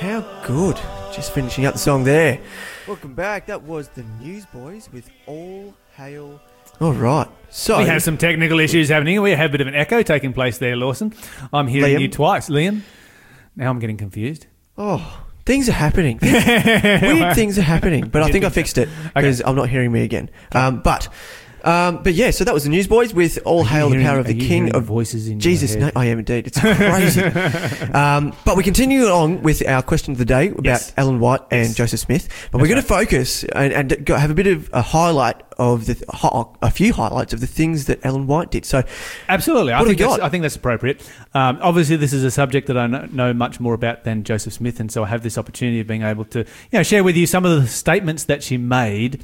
How 0.00 0.22
good. 0.44 0.76
Just 1.14 1.30
finishing 1.30 1.66
up 1.66 1.74
the 1.74 1.78
song 1.78 2.02
there. 2.02 2.40
Welcome 2.88 3.14
back. 3.14 3.46
That 3.46 3.62
was 3.62 3.86
the 3.90 4.02
Newsboys 4.20 4.88
with 4.92 5.08
All 5.26 5.72
Hail. 5.96 6.40
All 6.80 6.94
right. 6.94 7.28
So 7.48 7.78
we 7.78 7.84
have 7.84 8.02
some 8.02 8.18
technical 8.18 8.58
issues 8.58 8.88
happening. 8.88 9.22
We 9.22 9.30
have 9.30 9.50
a 9.50 9.52
bit 9.52 9.60
of 9.60 9.68
an 9.68 9.76
echo 9.76 10.02
taking 10.02 10.32
place 10.32 10.58
there, 10.58 10.74
Lawson. 10.74 11.14
I'm 11.52 11.68
hearing 11.68 11.98
Liam? 11.98 12.00
you 12.00 12.08
twice, 12.08 12.48
Liam. 12.48 12.80
Now 13.54 13.70
I'm 13.70 13.78
getting 13.78 13.98
confused. 13.98 14.48
Oh, 14.76 15.22
things 15.46 15.68
are 15.68 15.72
happening. 15.74 16.18
Weird 16.22 17.34
things 17.36 17.56
are 17.56 17.62
happening, 17.62 18.08
but 18.08 18.22
I 18.24 18.32
think 18.32 18.44
I 18.44 18.48
fixed 18.48 18.78
it 18.78 18.88
because 19.14 19.42
I'm 19.46 19.54
not 19.54 19.68
hearing 19.68 19.92
me 19.92 20.02
again. 20.02 20.28
Um, 20.50 20.80
but, 20.82 21.08
um, 21.64 22.02
but 22.02 22.14
yeah, 22.14 22.30
so 22.30 22.44
that 22.44 22.54
was 22.54 22.64
the 22.64 22.70
Newsboys 22.70 23.14
with 23.14 23.38
"All 23.44 23.64
Hail 23.64 23.90
the 23.90 24.02
Power 24.02 24.18
of 24.18 24.26
the 24.26 24.38
King 24.38 24.74
of 24.74 24.84
voices 24.84 25.28
in 25.28 25.40
Jesus." 25.40 25.74
No, 25.74 25.90
I 25.96 26.06
am 26.06 26.18
indeed. 26.18 26.46
It's 26.46 26.60
crazy. 26.60 27.22
um, 27.92 28.34
but 28.44 28.56
we 28.56 28.62
continue 28.62 29.06
on 29.06 29.42
with 29.42 29.66
our 29.66 29.82
question 29.82 30.12
of 30.12 30.18
the 30.18 30.24
day 30.24 30.48
about 30.48 30.64
Yes. 30.64 30.92
Ellen 30.96 31.20
White 31.20 31.40
and 31.50 31.74
Joseph 31.74 32.00
Smith. 32.00 32.28
But 32.50 32.60
we're 32.60 32.68
going 32.68 32.80
to 32.80 32.86
focus 32.86 33.44
and, 33.44 33.72
and 33.72 34.06
go, 34.06 34.16
have 34.16 34.30
a 34.30 34.34
bit 34.34 34.46
of 34.46 34.70
a 34.72 34.82
highlight 34.82 35.42
of 35.58 35.86
the 35.86 36.54
a 36.62 36.70
few 36.70 36.92
highlights 36.92 37.32
of 37.32 37.40
the 37.40 37.46
things 37.46 37.86
that 37.86 37.98
Ellen 38.04 38.26
White 38.26 38.50
did. 38.50 38.64
So, 38.64 38.82
Absolutely, 39.28 39.72
I 39.72 39.84
think 39.84 39.98
that's? 39.98 40.18
I 40.20 40.28
think 40.28 40.42
that's 40.42 40.56
appropriate. 40.56 41.00
Um, 41.34 41.58
obviously, 41.60 41.96
this 41.96 42.12
is 42.12 42.24
a 42.24 42.30
subject 42.30 42.68
that 42.68 42.78
I 42.78 42.86
know, 42.86 43.06
know 43.10 43.32
much 43.32 43.58
more 43.58 43.74
about 43.74 44.04
than 44.04 44.22
Joseph 44.22 44.52
Smith, 44.52 44.78
and 44.80 44.90
so 44.90 45.04
I 45.04 45.08
have 45.08 45.22
this 45.22 45.36
opportunity 45.36 45.80
of 45.80 45.86
being 45.86 46.02
able 46.02 46.24
to, 46.26 46.40
you 46.40 46.46
know, 46.72 46.82
share 46.82 47.02
with 47.02 47.16
you 47.16 47.26
some 47.26 47.44
of 47.44 47.60
the 47.60 47.66
statements 47.66 48.24
that 48.24 48.42
she 48.42 48.56
made. 48.56 49.22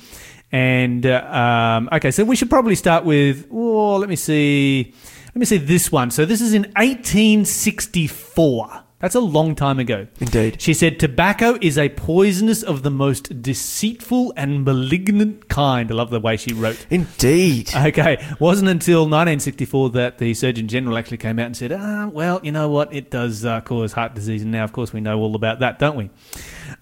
And 0.53 1.07
uh, 1.07 1.25
um, 1.25 1.89
okay, 1.93 2.11
so 2.11 2.25
we 2.25 2.37
should 2.37 2.51
probably 2.51 2.75
start 2.75 3.05
with. 3.05 3.47
Oh, 3.51 3.97
let 3.97 4.09
me 4.09 4.17
see. 4.17 4.95
Let 5.29 5.37
me 5.37 5.47
see 5.47 5.59
this 5.59 5.91
one. 5.91 6.11
So 6.13 6.25
this 6.25 6.41
is 6.41 6.55
in 6.55 6.63
1864. 6.77 8.85
That's 9.05 9.17
a 9.17 9.21
long 9.21 9.55
time 9.55 9.79
ago. 9.79 10.07
Indeed. 10.19 10.63
She 10.63 10.73
said, 10.73 10.99
Tobacco 10.99 11.59
is 11.61 11.77
a 11.77 11.91
poisonous 11.91 12.63
of 12.63 12.83
the 12.83 12.91
most 12.91 13.43
deceitful 13.43 14.33
and 14.35 14.65
malignant 14.65 15.51
kind. 15.51 15.91
I 15.91 15.95
love 15.95 16.09
the 16.09 16.21
way 16.21 16.39
she 16.39 16.55
wrote. 16.55 16.87
indeed, 16.89 17.69
Okay, 17.77 18.17
wasn't 18.41 18.71
until 18.71 19.01
1964 19.01 19.91
that 19.91 20.17
the 20.17 20.33
Surgeon 20.33 20.69
General 20.69 20.97
actually 20.97 21.19
came 21.19 21.39
out 21.39 21.45
and 21.45 21.57
said, 21.57 21.73
ah, 21.73 22.09
well, 22.11 22.41
you 22.43 22.51
know 22.51 22.71
what, 22.71 22.95
it 22.95 23.11
does 23.11 23.45
uh, 23.45 23.61
cause 23.61 23.93
heart 23.93 24.15
disease, 24.15 24.41
and 24.41 24.53
now, 24.53 24.65
of 24.65 24.73
course, 24.73 24.95
we 24.95 25.03
know 25.03 25.19
all 25.19 25.37
about 25.37 25.61
that, 25.61 25.79
don't 25.79 25.97
we? 25.97 26.09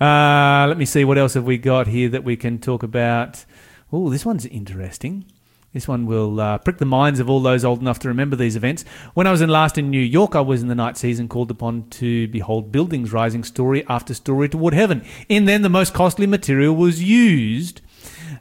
Uh, 0.00 0.66
let 0.68 0.78
me 0.78 0.84
see, 0.84 1.04
what 1.04 1.18
else 1.18 1.34
have 1.34 1.44
we 1.44 1.58
got 1.58 1.88
here 1.88 2.08
that 2.10 2.22
we 2.22 2.36
can 2.36 2.60
talk 2.60 2.84
about? 2.84 3.44
Oh, 3.93 4.09
this 4.09 4.24
one's 4.24 4.47
interesting. 4.47 5.26
This 5.74 5.86
one 5.86 6.07
will 6.07 6.40
uh, 6.40 6.59
prick 6.59 6.78
the 6.78 6.86
minds 6.86 7.20
of 7.20 7.28
all 7.28 7.40
those 7.40 7.62
old 7.62 7.80
enough 7.80 7.99
to 8.01 8.09
remember 8.09 8.36
these 8.36 8.57
events. 8.57 8.86
When 9.12 9.26
I 9.26 9.30
was 9.30 9.43
in 9.43 9.51
last 9.51 9.76
in 9.76 9.90
New 9.90 10.01
York, 10.01 10.34
I 10.34 10.40
was 10.40 10.62
in 10.62 10.68
the 10.68 10.74
night 10.74 10.97
season 10.97 11.28
called 11.28 11.51
upon 11.51 11.88
to 11.90 12.26
behold 12.28 12.72
buildings 12.72 13.12
rising 13.12 13.45
story 13.45 13.84
after 13.88 14.14
story 14.14 14.49
toward 14.49 14.72
heaven. 14.72 15.05
In 15.28 15.45
them, 15.45 15.61
the 15.61 15.68
most 15.68 15.93
costly 15.93 16.26
material 16.26 16.74
was 16.74 17.03
used. 17.03 17.82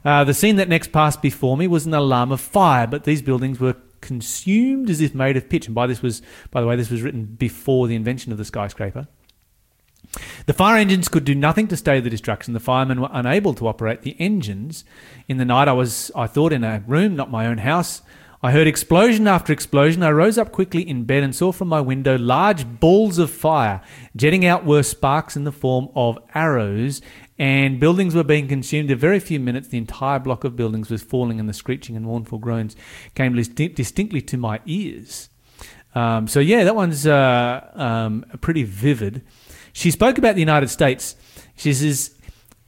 Uh, 0.04 0.24
the 0.24 0.34
scene 0.34 0.56
that 0.56 0.70
next 0.70 0.90
passed 0.90 1.20
before 1.20 1.56
me 1.58 1.66
was 1.66 1.84
an 1.84 1.92
alarm 1.92 2.32
of 2.32 2.40
fire, 2.40 2.86
but 2.86 3.04
these 3.04 3.20
buildings 3.20 3.60
were 3.60 3.76
consumed 4.00 4.88
as 4.88 5.02
if 5.02 5.14
made 5.14 5.36
of 5.36 5.50
pitch. 5.50 5.66
And 5.66 5.74
by 5.74 5.86
this 5.86 6.00
was, 6.00 6.22
by 6.50 6.62
the 6.62 6.66
way, 6.66 6.76
this 6.76 6.90
was 6.90 7.02
written 7.02 7.24
before 7.24 7.88
the 7.88 7.94
invention 7.94 8.32
of 8.32 8.38
the 8.38 8.44
skyscraper. 8.44 9.06
The 10.46 10.52
fire 10.52 10.76
engines 10.76 11.08
could 11.08 11.24
do 11.24 11.34
nothing 11.34 11.68
to 11.68 11.76
stay 11.76 12.00
the 12.00 12.10
destruction. 12.10 12.52
The 12.52 12.60
firemen 12.60 13.00
were 13.00 13.08
unable 13.12 13.54
to 13.54 13.66
operate 13.66 14.02
the 14.02 14.16
engines. 14.18 14.84
In 15.28 15.38
the 15.38 15.44
night, 15.44 15.68
I 15.68 15.72
was, 15.72 16.10
I 16.14 16.26
thought, 16.26 16.52
in 16.52 16.64
a 16.64 16.82
room, 16.86 17.16
not 17.16 17.30
my 17.30 17.46
own 17.46 17.58
house. 17.58 18.02
I 18.44 18.50
heard 18.50 18.66
explosion 18.66 19.28
after 19.28 19.52
explosion. 19.52 20.02
I 20.02 20.10
rose 20.10 20.36
up 20.36 20.50
quickly 20.50 20.86
in 20.86 21.04
bed 21.04 21.22
and 21.22 21.32
saw 21.32 21.52
from 21.52 21.68
my 21.68 21.80
window 21.80 22.18
large 22.18 22.80
balls 22.80 23.18
of 23.18 23.30
fire. 23.30 23.80
Jetting 24.16 24.44
out 24.44 24.66
were 24.66 24.82
sparks 24.82 25.36
in 25.36 25.44
the 25.44 25.52
form 25.52 25.88
of 25.94 26.18
arrows, 26.34 27.00
and 27.38 27.78
buildings 27.78 28.16
were 28.16 28.24
being 28.24 28.48
consumed. 28.48 28.90
In 28.90 28.98
very 28.98 29.20
few 29.20 29.38
minutes, 29.38 29.68
the 29.68 29.78
entire 29.78 30.18
block 30.18 30.42
of 30.42 30.56
buildings 30.56 30.90
was 30.90 31.04
falling, 31.04 31.38
and 31.38 31.48
the 31.48 31.54
screeching 31.54 31.96
and 31.96 32.04
mournful 32.04 32.38
groans 32.38 32.74
came 33.14 33.34
distinctly 33.34 34.20
to 34.22 34.36
my 34.36 34.58
ears. 34.66 35.28
Um, 35.94 36.26
so, 36.26 36.40
yeah, 36.40 36.64
that 36.64 36.74
one's 36.74 37.06
uh, 37.06 37.70
um, 37.74 38.24
pretty 38.40 38.64
vivid. 38.64 39.22
She 39.72 39.90
spoke 39.90 40.18
about 40.18 40.34
the 40.34 40.40
United 40.40 40.68
States. 40.68 41.16
She 41.56 41.72
says, 41.72 42.14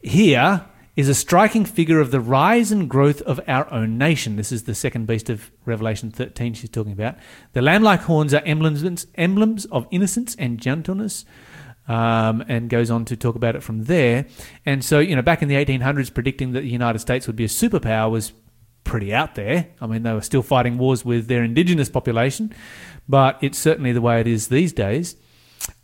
Here 0.03 0.65
is 0.97 1.09
a 1.09 1.15
striking 1.15 1.65
figure 1.65 2.01
of 2.01 2.11
the 2.11 2.21
rise 2.21 2.71
and 2.71 2.89
growth 2.89 3.21
of 3.23 3.41
our 3.49 3.71
own 3.73 3.99
nation. 3.99 4.37
This 4.37 4.53
is 4.53 4.65
the 4.65 4.75
second 4.75 5.07
beast 5.07 5.29
of 5.29 5.51
Revelation 5.65 6.11
13 6.11 6.55
she's 6.55 6.71
talking 6.71 6.93
about. 6.93 7.17
The 7.53 7.63
lamb 7.63 7.83
like 7.83 8.03
horns 8.03 8.33
are 8.33 8.43
emblems, 8.45 9.07
emblems 9.17 9.65
of 9.67 9.89
innocence 9.91 10.37
and 10.37 10.59
gentleness. 10.59 11.25
Um, 11.87 12.43
and 12.49 12.71
goes 12.71 12.91
on 12.91 13.05
to 13.05 13.15
talk 13.15 13.35
about 13.35 13.57
it 13.57 13.63
from 13.63 13.85
there. 13.85 14.25
And 14.65 14.83
so, 14.83 15.01
you 15.01 15.15
know, 15.15 15.21
back 15.21 15.43
in 15.43 15.49
the 15.49 15.57
1800s, 15.57 16.15
predicting 16.15 16.53
that 16.53 16.63
the 16.63 16.71
United 16.71 17.01
States 17.01 17.27
would 17.27 17.37
be 17.37 17.45
a 17.45 17.47
superpower 17.47 18.11
was 18.11 18.33
pretty 18.85 19.13
out 19.13 19.35
there. 19.35 19.69
I 19.83 19.87
mean, 19.87 20.03
they 20.03 20.15
were 20.15 20.23
still 20.23 20.43
fighting 20.43 20.79
wars 20.79 21.05
with 21.05 21.27
their 21.27 21.43
indigenous 21.43 21.91
population, 21.91 22.55
but 23.07 23.39
it's 23.43 23.59
certainly 23.59 23.93
the 23.93 24.01
way 24.01 24.19
it 24.19 24.27
is 24.27 24.49
these 24.49 24.73
days. 24.73 25.17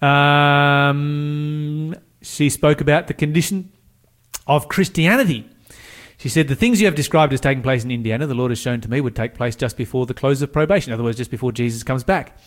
Um, 0.03 1.95
she 2.23 2.49
spoke 2.51 2.81
about 2.81 3.07
the 3.07 3.15
condition 3.15 3.73
of 4.47 4.69
Christianity. 4.69 5.49
She 6.21 6.29
said, 6.29 6.49
The 6.49 6.55
things 6.55 6.81
you 6.81 6.87
have 6.87 6.95
described 6.95 7.33
as 7.33 7.41
taking 7.41 7.63
place 7.63 7.83
in 7.83 7.91
Indiana, 7.91 8.27
the 8.27 8.35
Lord 8.35 8.51
has 8.51 8.59
shown 8.59 8.83
to 8.83 8.91
me 8.91 9.01
would 9.01 9.17
take 9.17 9.35
place 9.35 9.57
just 9.57 9.79
before 9.79 10.05
the 10.05 10.13
close 10.13 10.43
of 10.43 10.53
probation, 10.53 10.91
in 10.91 10.95
other 10.95 11.03
words, 11.03 11.17
just 11.17 11.31
before 11.31 11.51
Jesus 11.51 11.83
comes 11.83 12.05
back. 12.05 12.39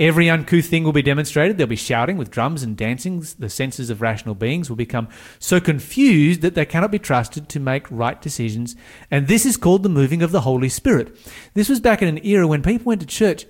Every 0.00 0.30
uncouth 0.30 0.64
thing 0.64 0.82
will 0.82 0.92
be 0.92 1.02
demonstrated. 1.02 1.58
There'll 1.58 1.68
be 1.68 1.76
shouting 1.76 2.16
with 2.16 2.30
drums 2.30 2.62
and 2.62 2.74
dancing. 2.74 3.22
The 3.38 3.50
senses 3.50 3.90
of 3.90 4.00
rational 4.00 4.34
beings 4.34 4.70
will 4.70 4.76
become 4.76 5.08
so 5.38 5.60
confused 5.60 6.40
that 6.40 6.54
they 6.54 6.64
cannot 6.64 6.90
be 6.90 6.98
trusted 6.98 7.50
to 7.50 7.60
make 7.60 7.90
right 7.90 8.20
decisions. 8.22 8.76
And 9.10 9.28
this 9.28 9.44
is 9.44 9.58
called 9.58 9.82
the 9.82 9.90
moving 9.90 10.22
of 10.22 10.32
the 10.32 10.40
Holy 10.40 10.70
Spirit. 10.70 11.14
This 11.52 11.68
was 11.68 11.80
back 11.80 12.00
in 12.00 12.08
an 12.08 12.24
era 12.24 12.46
when 12.46 12.62
people 12.62 12.86
went 12.86 13.02
to 13.02 13.06
church, 13.06 13.44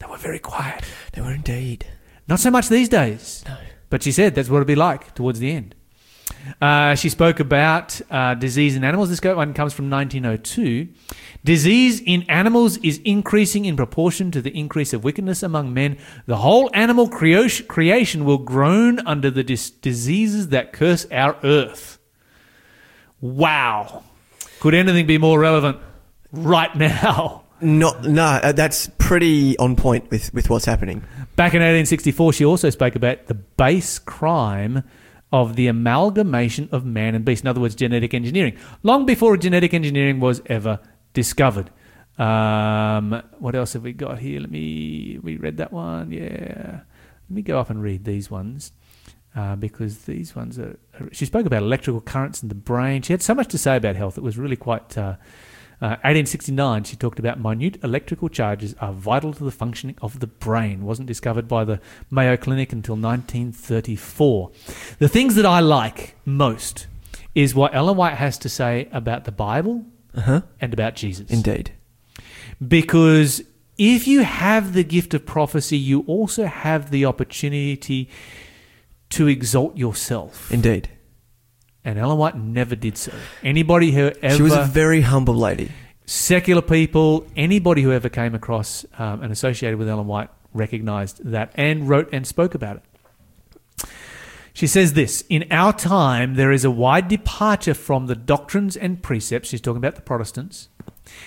they 0.00 0.06
were 0.06 0.16
very 0.16 0.40
quiet. 0.40 0.82
They 1.12 1.20
were 1.20 1.34
indeed. 1.34 1.86
Not 2.30 2.38
so 2.40 2.50
much 2.50 2.68
these 2.68 2.88
days. 2.88 3.44
No. 3.46 3.56
But 3.90 4.04
she 4.04 4.12
said 4.12 4.36
that's 4.36 4.48
what 4.48 4.58
it'd 4.58 4.68
be 4.68 4.76
like 4.76 5.14
towards 5.14 5.40
the 5.40 5.50
end. 5.50 5.74
Uh, 6.62 6.94
she 6.94 7.08
spoke 7.08 7.40
about 7.40 8.00
uh, 8.10 8.34
disease 8.34 8.76
in 8.76 8.84
animals. 8.84 9.10
This 9.10 9.20
one 9.20 9.52
comes 9.52 9.72
from 9.72 9.90
1902. 9.90 10.88
Disease 11.44 12.00
in 12.00 12.22
animals 12.28 12.76
is 12.78 12.98
increasing 13.04 13.64
in 13.64 13.76
proportion 13.76 14.30
to 14.30 14.40
the 14.40 14.56
increase 14.56 14.92
of 14.92 15.02
wickedness 15.02 15.42
among 15.42 15.74
men. 15.74 15.98
The 16.26 16.36
whole 16.36 16.70
animal 16.72 17.08
creation, 17.08 17.66
creation 17.66 18.24
will 18.24 18.38
groan 18.38 19.00
under 19.06 19.30
the 19.30 19.42
dis- 19.42 19.70
diseases 19.70 20.48
that 20.48 20.72
curse 20.72 21.06
our 21.10 21.36
earth. 21.42 21.98
Wow. 23.20 24.04
Could 24.60 24.74
anything 24.74 25.06
be 25.06 25.18
more 25.18 25.38
relevant 25.38 25.78
right 26.32 26.74
now? 26.76 27.44
Not, 27.60 28.04
no, 28.04 28.24
uh, 28.24 28.52
that's 28.52 28.88
pretty 28.98 29.58
on 29.58 29.76
point 29.76 30.10
with, 30.10 30.32
with 30.32 30.48
what's 30.48 30.64
happening. 30.64 31.04
Back 31.40 31.54
in 31.54 31.62
1864, 31.62 32.34
she 32.34 32.44
also 32.44 32.68
spoke 32.68 32.96
about 32.96 33.24
the 33.24 33.32
base 33.32 33.98
crime 33.98 34.84
of 35.32 35.56
the 35.56 35.68
amalgamation 35.68 36.68
of 36.70 36.84
man 36.84 37.14
and 37.14 37.24
beast. 37.24 37.44
In 37.44 37.48
other 37.48 37.62
words, 37.62 37.74
genetic 37.74 38.12
engineering. 38.12 38.58
Long 38.82 39.06
before 39.06 39.38
genetic 39.38 39.72
engineering 39.72 40.20
was 40.20 40.42
ever 40.44 40.80
discovered. 41.14 41.70
Um, 42.18 43.22
what 43.38 43.54
else 43.54 43.72
have 43.72 43.84
we 43.84 43.94
got 43.94 44.18
here? 44.18 44.40
Let 44.40 44.50
me. 44.50 45.18
We 45.22 45.38
read 45.38 45.56
that 45.56 45.72
one. 45.72 46.12
Yeah. 46.12 46.80
Let 47.30 47.30
me 47.30 47.40
go 47.40 47.58
up 47.58 47.70
and 47.70 47.82
read 47.82 48.04
these 48.04 48.30
ones. 48.30 48.72
Uh, 49.34 49.56
because 49.56 50.00
these 50.00 50.36
ones 50.36 50.58
are. 50.58 50.78
She 51.10 51.24
spoke 51.24 51.46
about 51.46 51.62
electrical 51.62 52.02
currents 52.02 52.42
in 52.42 52.50
the 52.50 52.54
brain. 52.54 53.00
She 53.00 53.14
had 53.14 53.22
so 53.22 53.34
much 53.34 53.48
to 53.48 53.56
say 53.56 53.76
about 53.78 53.96
health. 53.96 54.18
It 54.18 54.22
was 54.22 54.36
really 54.36 54.56
quite 54.56 54.98
uh, 54.98 55.16
1869, 55.80 56.80
uh, 56.80 56.84
she 56.84 56.96
talked 56.96 57.18
about 57.18 57.40
minute 57.40 57.82
electrical 57.82 58.28
charges 58.28 58.74
are 58.80 58.92
vital 58.92 59.32
to 59.32 59.44
the 59.44 59.50
functioning 59.50 59.96
of 60.02 60.20
the 60.20 60.26
brain. 60.26 60.84
Wasn't 60.84 61.08
discovered 61.08 61.48
by 61.48 61.64
the 61.64 61.80
Mayo 62.10 62.36
Clinic 62.36 62.72
until 62.72 62.96
1934. 62.96 64.50
The 64.98 65.08
things 65.08 65.34
that 65.36 65.46
I 65.46 65.60
like 65.60 66.16
most 66.26 66.86
is 67.34 67.54
what 67.54 67.74
Ellen 67.74 67.96
White 67.96 68.16
has 68.16 68.36
to 68.38 68.48
say 68.48 68.88
about 68.92 69.24
the 69.24 69.32
Bible 69.32 69.86
uh-huh. 70.14 70.42
and 70.60 70.74
about 70.74 70.96
Jesus. 70.96 71.30
Indeed. 71.30 71.72
Because 72.66 73.42
if 73.78 74.06
you 74.06 74.22
have 74.22 74.74
the 74.74 74.84
gift 74.84 75.14
of 75.14 75.24
prophecy, 75.24 75.78
you 75.78 76.00
also 76.06 76.44
have 76.44 76.90
the 76.90 77.06
opportunity 77.06 78.10
to 79.10 79.28
exalt 79.28 79.78
yourself. 79.78 80.52
Indeed 80.52 80.90
and 81.84 81.98
Ellen 81.98 82.18
White 82.18 82.36
never 82.36 82.76
did 82.76 82.96
so. 82.96 83.12
Anybody 83.42 83.92
who 83.92 84.10
ever 84.22 84.36
she 84.36 84.42
was 84.42 84.54
a 84.54 84.64
very 84.64 85.00
humble 85.00 85.34
lady. 85.34 85.70
Secular 86.06 86.62
people, 86.62 87.26
anybody 87.36 87.82
who 87.82 87.92
ever 87.92 88.08
came 88.08 88.34
across 88.34 88.84
um, 88.98 89.22
and 89.22 89.32
associated 89.32 89.78
with 89.78 89.88
Ellen 89.88 90.06
White 90.06 90.30
recognized 90.52 91.24
that 91.24 91.52
and 91.54 91.88
wrote 91.88 92.08
and 92.12 92.26
spoke 92.26 92.54
about 92.54 92.76
it. 92.76 93.88
She 94.52 94.66
says 94.66 94.94
this 94.94 95.24
In 95.28 95.46
our 95.50 95.72
time, 95.72 96.34
there 96.34 96.52
is 96.52 96.64
a 96.64 96.70
wide 96.70 97.08
departure 97.08 97.74
from 97.74 98.06
the 98.06 98.16
doctrines 98.16 98.76
and 98.76 99.02
precepts. 99.02 99.48
She's 99.48 99.60
talking 99.60 99.78
about 99.78 99.94
the 99.94 100.02
Protestants. 100.02 100.68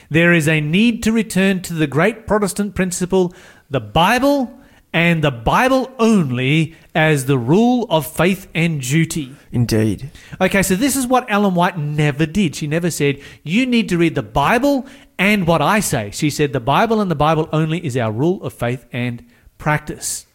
There 0.10 0.34
is 0.34 0.48
a 0.48 0.62
need 0.62 1.04
to 1.04 1.12
return 1.12 1.62
to 1.64 1.74
the 1.74 1.88
great 1.88 2.28
Protestant 2.28 2.76
principle 2.76 3.34
the 3.70 3.80
Bible 3.80 4.60
and 4.94 5.24
the 5.24 5.32
Bible 5.32 5.92
only 5.98 6.76
as 6.94 7.26
the 7.26 7.38
rule 7.38 7.88
of 7.90 8.06
faith 8.06 8.48
and 8.54 8.80
duty. 8.80 9.36
Indeed. 9.52 10.12
Okay, 10.40 10.62
so 10.62 10.76
this 10.76 10.96
is 10.96 11.08
what 11.08 11.26
Ellen 11.30 11.56
White 11.56 11.78
never 11.78 12.28
did. 12.28 12.56
She 12.56 12.68
never 12.68 12.92
said, 12.92 13.20
You 13.42 13.66
need 13.66 13.90
to 13.90 13.98
read 13.98 14.14
the 14.14 14.22
Bible 14.22 14.86
and 15.18 15.48
what 15.48 15.62
I 15.62 15.80
say. 15.80 16.12
She 16.12 16.30
said, 16.30 16.54
The 16.54 16.60
Bible 16.60 17.02
and 17.02 17.10
the 17.10 17.16
Bible 17.16 17.50
only 17.52 17.84
is 17.84 17.98
our 17.98 18.12
rule 18.12 18.44
of 18.44 18.54
faith 18.54 18.86
and 18.94 19.26
practice. 19.58 20.28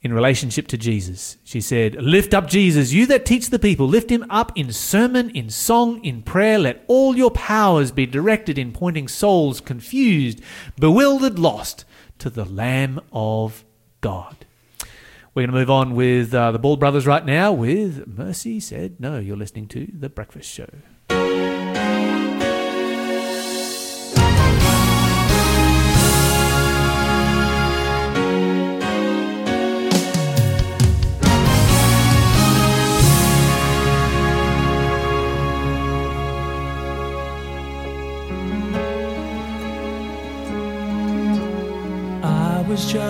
In 0.00 0.12
relationship 0.12 0.68
to 0.68 0.78
Jesus, 0.78 1.38
she 1.42 1.60
said, 1.60 1.96
Lift 1.96 2.32
up 2.32 2.48
Jesus, 2.48 2.92
you 2.92 3.04
that 3.06 3.26
teach 3.26 3.50
the 3.50 3.58
people, 3.58 3.86
lift 3.86 4.10
him 4.10 4.24
up 4.30 4.52
in 4.56 4.72
sermon, 4.72 5.28
in 5.30 5.50
song, 5.50 6.04
in 6.04 6.22
prayer. 6.22 6.58
Let 6.58 6.84
all 6.86 7.16
your 7.16 7.32
powers 7.32 7.90
be 7.90 8.06
directed 8.06 8.58
in 8.58 8.72
pointing 8.72 9.08
souls 9.08 9.60
confused, 9.60 10.40
bewildered, 10.78 11.38
lost 11.38 11.84
to 12.18 12.30
the 12.30 12.44
Lamb 12.44 13.00
of 13.12 13.64
God. 14.00 14.36
We're 15.34 15.42
going 15.42 15.52
to 15.52 15.58
move 15.58 15.70
on 15.70 15.94
with 15.94 16.34
uh, 16.34 16.50
the 16.52 16.58
Ball 16.58 16.76
Brothers 16.76 17.06
right 17.06 17.24
now 17.24 17.52
with 17.52 18.06
Mercy 18.06 18.58
Said 18.60 18.98
No. 18.98 19.18
You're 19.18 19.36
listening 19.36 19.68
to 19.68 19.86
The 19.92 20.08
Breakfast 20.08 20.50
Show. 20.50 20.68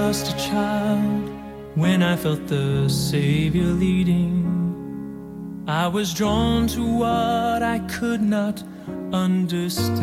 Just 0.08 0.32
a 0.34 0.36
child 0.50 1.28
when 1.74 2.02
I 2.02 2.16
felt 2.16 2.46
the 2.46 2.88
Savior 2.88 3.70
leading. 3.84 4.32
I 5.68 5.86
was 5.86 6.14
drawn 6.14 6.66
to 6.68 6.82
what 7.00 7.62
I 7.62 7.78
could 7.90 8.22
not 8.22 8.62
understand. 9.12 9.98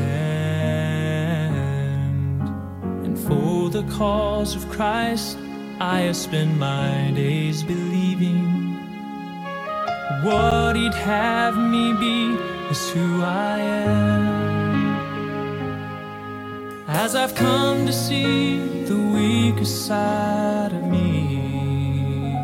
And 3.05 3.17
for 3.17 3.71
the 3.71 3.81
cause 3.97 4.55
of 4.55 4.69
Christ, 4.69 5.39
I 5.79 6.01
have 6.01 6.15
spent 6.15 6.55
my 6.59 7.11
days 7.15 7.63
believing 7.63 8.43
what 10.21 10.75
He'd 10.75 10.93
have 10.93 11.57
me 11.57 11.93
be 11.93 12.35
is 12.69 12.89
who 12.91 13.23
I 13.23 13.57
am. 13.59 14.34
As 16.87 17.15
I've 17.15 17.33
come 17.33 17.85
to 17.85 17.93
see 17.93 18.57
the 18.85 18.95
weaker 18.95 19.65
side 19.65 20.71
of 20.71 20.83
me. 20.83 22.35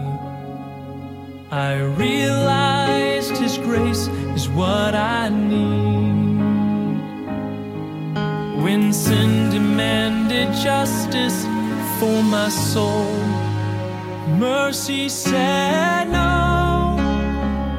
I 1.52 1.76
realized 1.82 3.38
His 3.38 3.58
grace 3.58 4.08
is 4.36 4.50
what 4.50 4.96
I 4.96 5.30
need. 5.30 5.92
When 8.64 8.94
sin 8.94 9.50
demanded 9.52 10.54
justice 10.54 11.44
for 12.00 12.24
my 12.24 12.50
soul, 12.50 13.14
mercy 14.38 15.10
said, 15.10 16.06
No, 16.06 16.96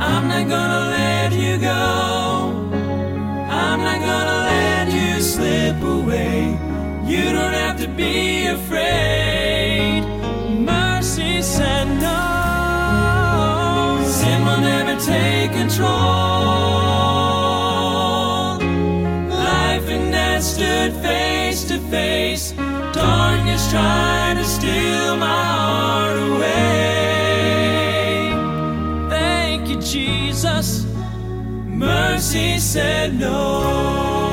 I'm 0.00 0.28
not 0.28 0.48
gonna 0.48 0.90
let 0.90 1.32
you 1.32 1.58
go. 1.58 2.11
You 7.12 7.24
don't 7.30 7.52
have 7.52 7.76
to 7.80 7.88
be 7.88 8.46
afraid. 8.46 10.00
Mercy 10.48 11.42
said 11.42 11.84
no. 12.00 14.00
Sin 14.06 14.42
will 14.46 14.62
never 14.62 14.98
take 14.98 15.52
control. 15.52 15.90
Life 19.28 19.86
and 19.94 20.10
death 20.10 20.42
stood 20.42 20.94
face 21.02 21.64
to 21.64 21.78
face. 21.90 22.52
Darkness 22.94 23.70
tried 23.70 24.36
to 24.38 24.44
steal 24.44 25.16
my 25.18 25.44
heart 25.58 26.18
away. 26.30 26.70
Thank 29.10 29.68
you, 29.68 29.76
Jesus. 29.82 30.86
Mercy 31.66 32.58
said 32.58 33.20
no. 33.20 34.31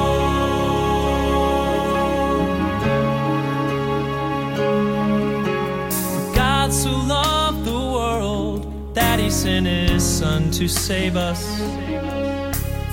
Sent 9.49 9.65
his 9.65 10.03
son 10.03 10.51
to 10.51 10.67
save 10.67 11.15
us. 11.15 11.41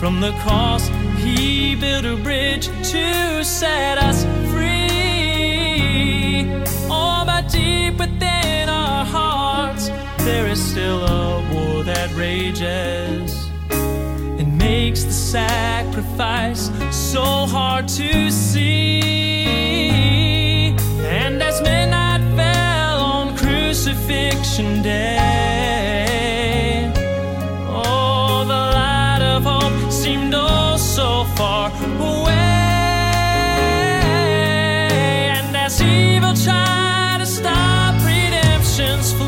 From 0.01 0.21
the 0.21 0.33
cross, 0.43 0.89
he 1.19 1.75
built 1.75 2.07
a 2.07 2.17
bridge 2.17 2.69
to 2.93 3.45
set 3.45 3.99
us 3.99 4.25
free. 4.51 5.85
Oh, 6.89 7.25
but 7.27 7.51
deep 7.51 7.99
within 7.99 8.71
our 8.71 9.05
hearts, 9.05 9.91
there 10.25 10.47
is 10.47 10.59
still 10.71 11.05
a 11.05 11.43
war 11.53 11.85
that 11.85 12.09
rages 12.15 13.51
and 13.71 14.57
makes 14.57 15.05
the 15.05 15.13
sacrifice 15.13 16.71
so 16.91 17.25
hard 17.55 17.87
to 18.01 18.31
see. 18.31 19.05
And 21.21 21.43
as 21.43 21.61
midnight 21.61 22.23
fell 22.35 23.01
on 23.01 23.37
crucifixion 23.37 24.81
day, 24.83 26.06
seemed 30.07 30.35
oh 30.37 30.77
so 30.77 31.25
far 31.37 31.67
away. 31.99 32.31
And 35.37 35.57
as 35.57 35.83
evil 35.83 36.35
tried 36.47 37.19
to 37.23 37.27
stop 37.27 37.95
redemption's 38.07 39.13
flow, 39.13 39.26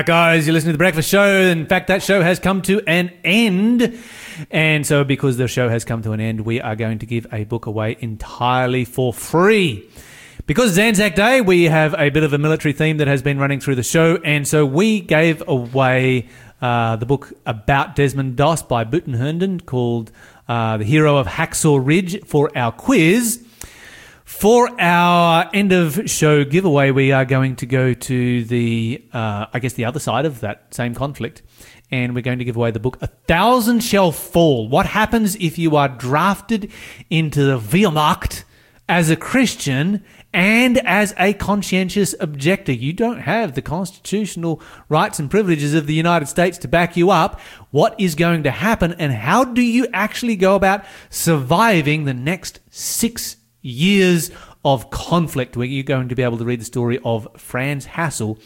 back, 0.00 0.06
guys. 0.06 0.46
You're 0.46 0.54
listening 0.54 0.70
to 0.72 0.76
The 0.76 0.78
Breakfast 0.78 1.10
Show. 1.10 1.26
In 1.42 1.66
fact, 1.66 1.88
that 1.88 2.02
show 2.02 2.22
has 2.22 2.38
come 2.38 2.62
to 2.62 2.80
an 2.86 3.12
end. 3.22 3.98
And 4.50 4.86
so, 4.86 5.04
because 5.04 5.36
the 5.36 5.46
show 5.46 5.68
has 5.68 5.84
come 5.84 6.00
to 6.04 6.12
an 6.12 6.20
end, 6.20 6.40
we 6.40 6.58
are 6.58 6.74
going 6.74 7.00
to 7.00 7.06
give 7.06 7.26
a 7.34 7.44
book 7.44 7.66
away 7.66 7.98
entirely 8.00 8.86
for 8.86 9.12
free. 9.12 9.86
Because 10.46 10.70
it's 10.70 10.78
Anzac 10.78 11.16
Day, 11.16 11.42
we 11.42 11.64
have 11.64 11.94
a 11.98 12.08
bit 12.08 12.22
of 12.22 12.32
a 12.32 12.38
military 12.38 12.72
theme 12.72 12.96
that 12.96 13.08
has 13.08 13.20
been 13.20 13.38
running 13.38 13.60
through 13.60 13.74
the 13.74 13.82
show. 13.82 14.16
And 14.24 14.48
so, 14.48 14.64
we 14.64 15.00
gave 15.02 15.46
away 15.46 16.28
uh, 16.62 16.96
the 16.96 17.04
book 17.04 17.34
about 17.44 17.94
Desmond 17.94 18.36
Doss 18.36 18.62
by 18.62 18.84
Booton 18.84 19.16
Herndon 19.16 19.60
called 19.60 20.12
uh, 20.48 20.78
The 20.78 20.84
Hero 20.84 21.18
of 21.18 21.26
Hacksaw 21.26 21.78
Ridge 21.84 22.24
for 22.24 22.50
our 22.56 22.72
quiz. 22.72 23.44
For 24.30 24.70
our 24.80 25.50
end 25.52 25.72
of 25.72 26.08
show 26.08 26.44
giveaway, 26.44 26.92
we 26.92 27.12
are 27.12 27.26
going 27.26 27.56
to 27.56 27.66
go 27.66 27.92
to 27.92 28.44
the, 28.44 29.04
uh, 29.12 29.46
I 29.52 29.58
guess, 29.58 29.74
the 29.74 29.84
other 29.84 29.98
side 29.98 30.24
of 30.24 30.40
that 30.40 30.72
same 30.72 30.94
conflict, 30.94 31.42
and 31.90 32.14
we're 32.14 32.22
going 32.22 32.38
to 32.38 32.44
give 32.44 32.56
away 32.56 32.70
the 32.70 32.80
book 32.80 32.96
"A 33.02 33.08
Thousand 33.08 33.80
Shall 33.80 34.12
Fall." 34.12 34.66
What 34.68 34.86
happens 34.86 35.34
if 35.36 35.58
you 35.58 35.76
are 35.76 35.88
drafted 35.88 36.72
into 37.10 37.44
the 37.44 37.58
Wehrmacht 37.58 38.44
as 38.88 39.10
a 39.10 39.16
Christian 39.16 40.02
and 40.32 40.78
as 40.86 41.12
a 41.18 41.34
conscientious 41.34 42.14
objector? 42.18 42.72
You 42.72 42.94
don't 42.94 43.20
have 43.20 43.54
the 43.54 43.62
constitutional 43.62 44.62
rights 44.88 45.18
and 45.18 45.30
privileges 45.30 45.74
of 45.74 45.86
the 45.86 45.94
United 45.94 46.28
States 46.28 46.56
to 46.58 46.68
back 46.68 46.96
you 46.96 47.10
up. 47.10 47.38
What 47.72 47.94
is 47.98 48.14
going 48.14 48.44
to 48.44 48.52
happen, 48.52 48.94
and 48.94 49.12
how 49.12 49.44
do 49.44 49.60
you 49.60 49.86
actually 49.92 50.36
go 50.36 50.54
about 50.54 50.84
surviving 51.10 52.04
the 52.04 52.14
next 52.14 52.60
six? 52.70 53.36
Years 53.62 54.30
of 54.64 54.90
conflict. 54.90 55.56
Where 55.56 55.66
you're 55.66 55.82
going 55.84 56.08
to 56.08 56.14
be 56.14 56.22
able 56.22 56.38
to 56.38 56.44
read 56.44 56.60
the 56.60 56.64
story 56.64 56.98
of 57.04 57.28
Franz 57.36 57.86
Hasel, 57.86 58.40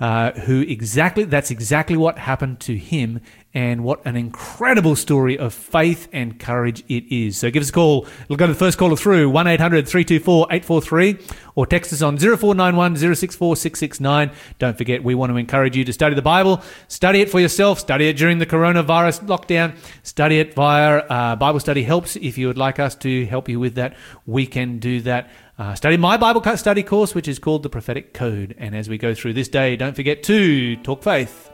uh, 0.00 0.32
who 0.32 0.60
exactly 0.62 1.24
that's 1.24 1.50
exactly 1.50 1.96
what 1.96 2.18
happened 2.18 2.60
to 2.60 2.76
him, 2.76 3.20
and 3.56 3.82
what 3.82 4.04
an 4.04 4.16
incredible 4.16 4.94
story 4.94 5.38
of 5.38 5.54
faith 5.54 6.08
and 6.12 6.38
courage 6.38 6.84
it 6.90 7.10
is. 7.10 7.38
So 7.38 7.50
give 7.50 7.62
us 7.62 7.70
a 7.70 7.72
call. 7.72 8.06
We'll 8.28 8.36
go 8.36 8.46
to 8.46 8.52
the 8.52 8.58
first 8.58 8.76
caller 8.76 8.96
through 8.96 9.30
1 9.30 9.46
800 9.46 9.88
324 9.88 10.48
843 10.50 11.18
or 11.54 11.66
text 11.66 11.90
us 11.90 12.02
on 12.02 12.18
0491 12.18 12.96
064 12.96 13.56
669. 13.56 14.30
Don't 14.58 14.76
forget, 14.76 15.02
we 15.02 15.14
want 15.14 15.32
to 15.32 15.38
encourage 15.38 15.74
you 15.74 15.86
to 15.86 15.92
study 15.94 16.14
the 16.14 16.20
Bible. 16.20 16.62
Study 16.88 17.22
it 17.22 17.30
for 17.30 17.40
yourself. 17.40 17.80
Study 17.80 18.08
it 18.08 18.18
during 18.18 18.36
the 18.36 18.44
coronavirus 18.44 19.24
lockdown. 19.24 19.74
Study 20.02 20.38
it 20.38 20.52
via 20.52 20.98
uh, 20.98 21.36
Bible 21.36 21.58
Study 21.58 21.82
Helps. 21.82 22.16
If 22.16 22.36
you 22.36 22.48
would 22.48 22.58
like 22.58 22.78
us 22.78 22.94
to 22.96 23.24
help 23.24 23.48
you 23.48 23.58
with 23.58 23.76
that, 23.76 23.96
we 24.26 24.46
can 24.46 24.78
do 24.78 25.00
that. 25.00 25.30
Uh, 25.58 25.74
study 25.74 25.96
my 25.96 26.18
Bible 26.18 26.42
study 26.58 26.82
course, 26.82 27.14
which 27.14 27.26
is 27.26 27.38
called 27.38 27.62
the 27.62 27.70
Prophetic 27.70 28.12
Code. 28.12 28.54
And 28.58 28.76
as 28.76 28.90
we 28.90 28.98
go 28.98 29.14
through 29.14 29.32
this 29.32 29.48
day, 29.48 29.76
don't 29.76 29.96
forget 29.96 30.22
to 30.24 30.76
talk 30.76 31.02
faith, 31.02 31.50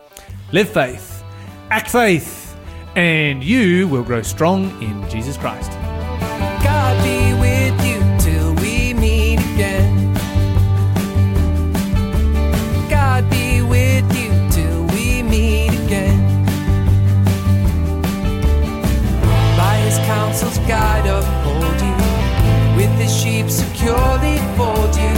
live 0.51 0.69
faith, 0.69 1.22
act 1.73 1.91
faith, 1.91 2.55
and 2.97 3.43
you 3.43 3.89
will 3.89 4.03
grow 4.03 4.21
strong 4.21 4.65
in 4.83 5.09
Jesus 5.09 5.39
Christ. 5.39 5.71
God 6.63 7.03
be 7.03 7.33
with 7.41 7.75
you 7.87 7.99
till 8.21 8.55
we 8.57 8.93
meet 8.93 9.39
again. 9.55 10.13
God 12.91 13.31
be 13.31 13.63
with 13.63 14.05
you 14.15 14.31
till 14.51 14.83
we 14.89 15.23
meet 15.23 15.73
again. 15.87 16.21
By 19.57 19.77
his 19.87 19.97
counsel's 20.01 20.59
guide 20.69 21.07
uphold 21.07 21.81
you. 21.81 22.77
With 22.77 22.93
his 23.01 23.17
sheep 23.19 23.49
securely 23.49 24.37
fold 24.59 24.95
you. 24.95 25.12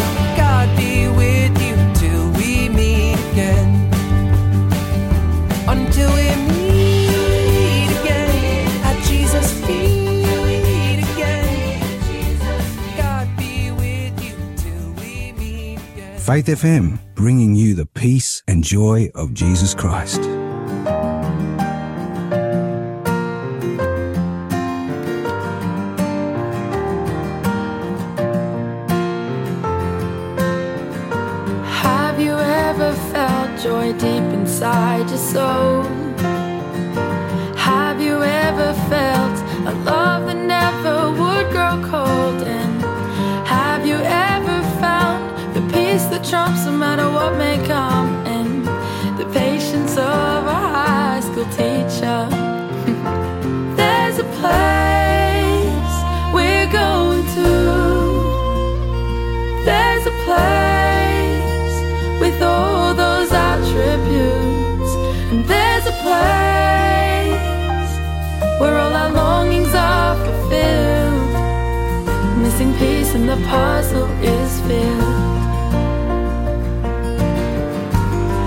Faith 16.25 16.47
FM, 16.47 16.99
bringing 17.15 17.55
you 17.55 17.75
the 17.75 17.85
peace 17.85 18.43
and 18.49 18.65
joy 18.65 19.11
of 19.15 19.35
Jesus 19.35 19.75
Christ. 19.75 20.23
Have 31.83 32.19
you 32.19 32.33
ever 32.33 32.95
felt 33.13 33.61
joy 33.61 33.93
deep 33.93 34.25
inside 34.33 35.11
your 35.11 35.19
soul? 35.19 36.04
The 73.35 73.47
puzzle 73.49 74.11
is 74.23 74.61
filled. 74.61 75.41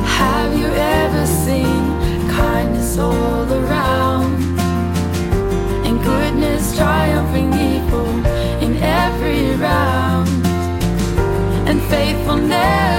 Have 0.06 0.58
you 0.58 0.68
ever 0.68 1.26
seen 1.26 1.84
kindness 2.30 2.98
all 2.98 3.52
around? 3.52 4.36
And 5.86 6.02
goodness 6.04 6.76
triumphing 6.78 7.52
evil 7.54 8.08
in 8.66 8.78
every 8.78 9.56
round 9.56 10.30
and 11.68 11.82
faithfulness 11.84 12.97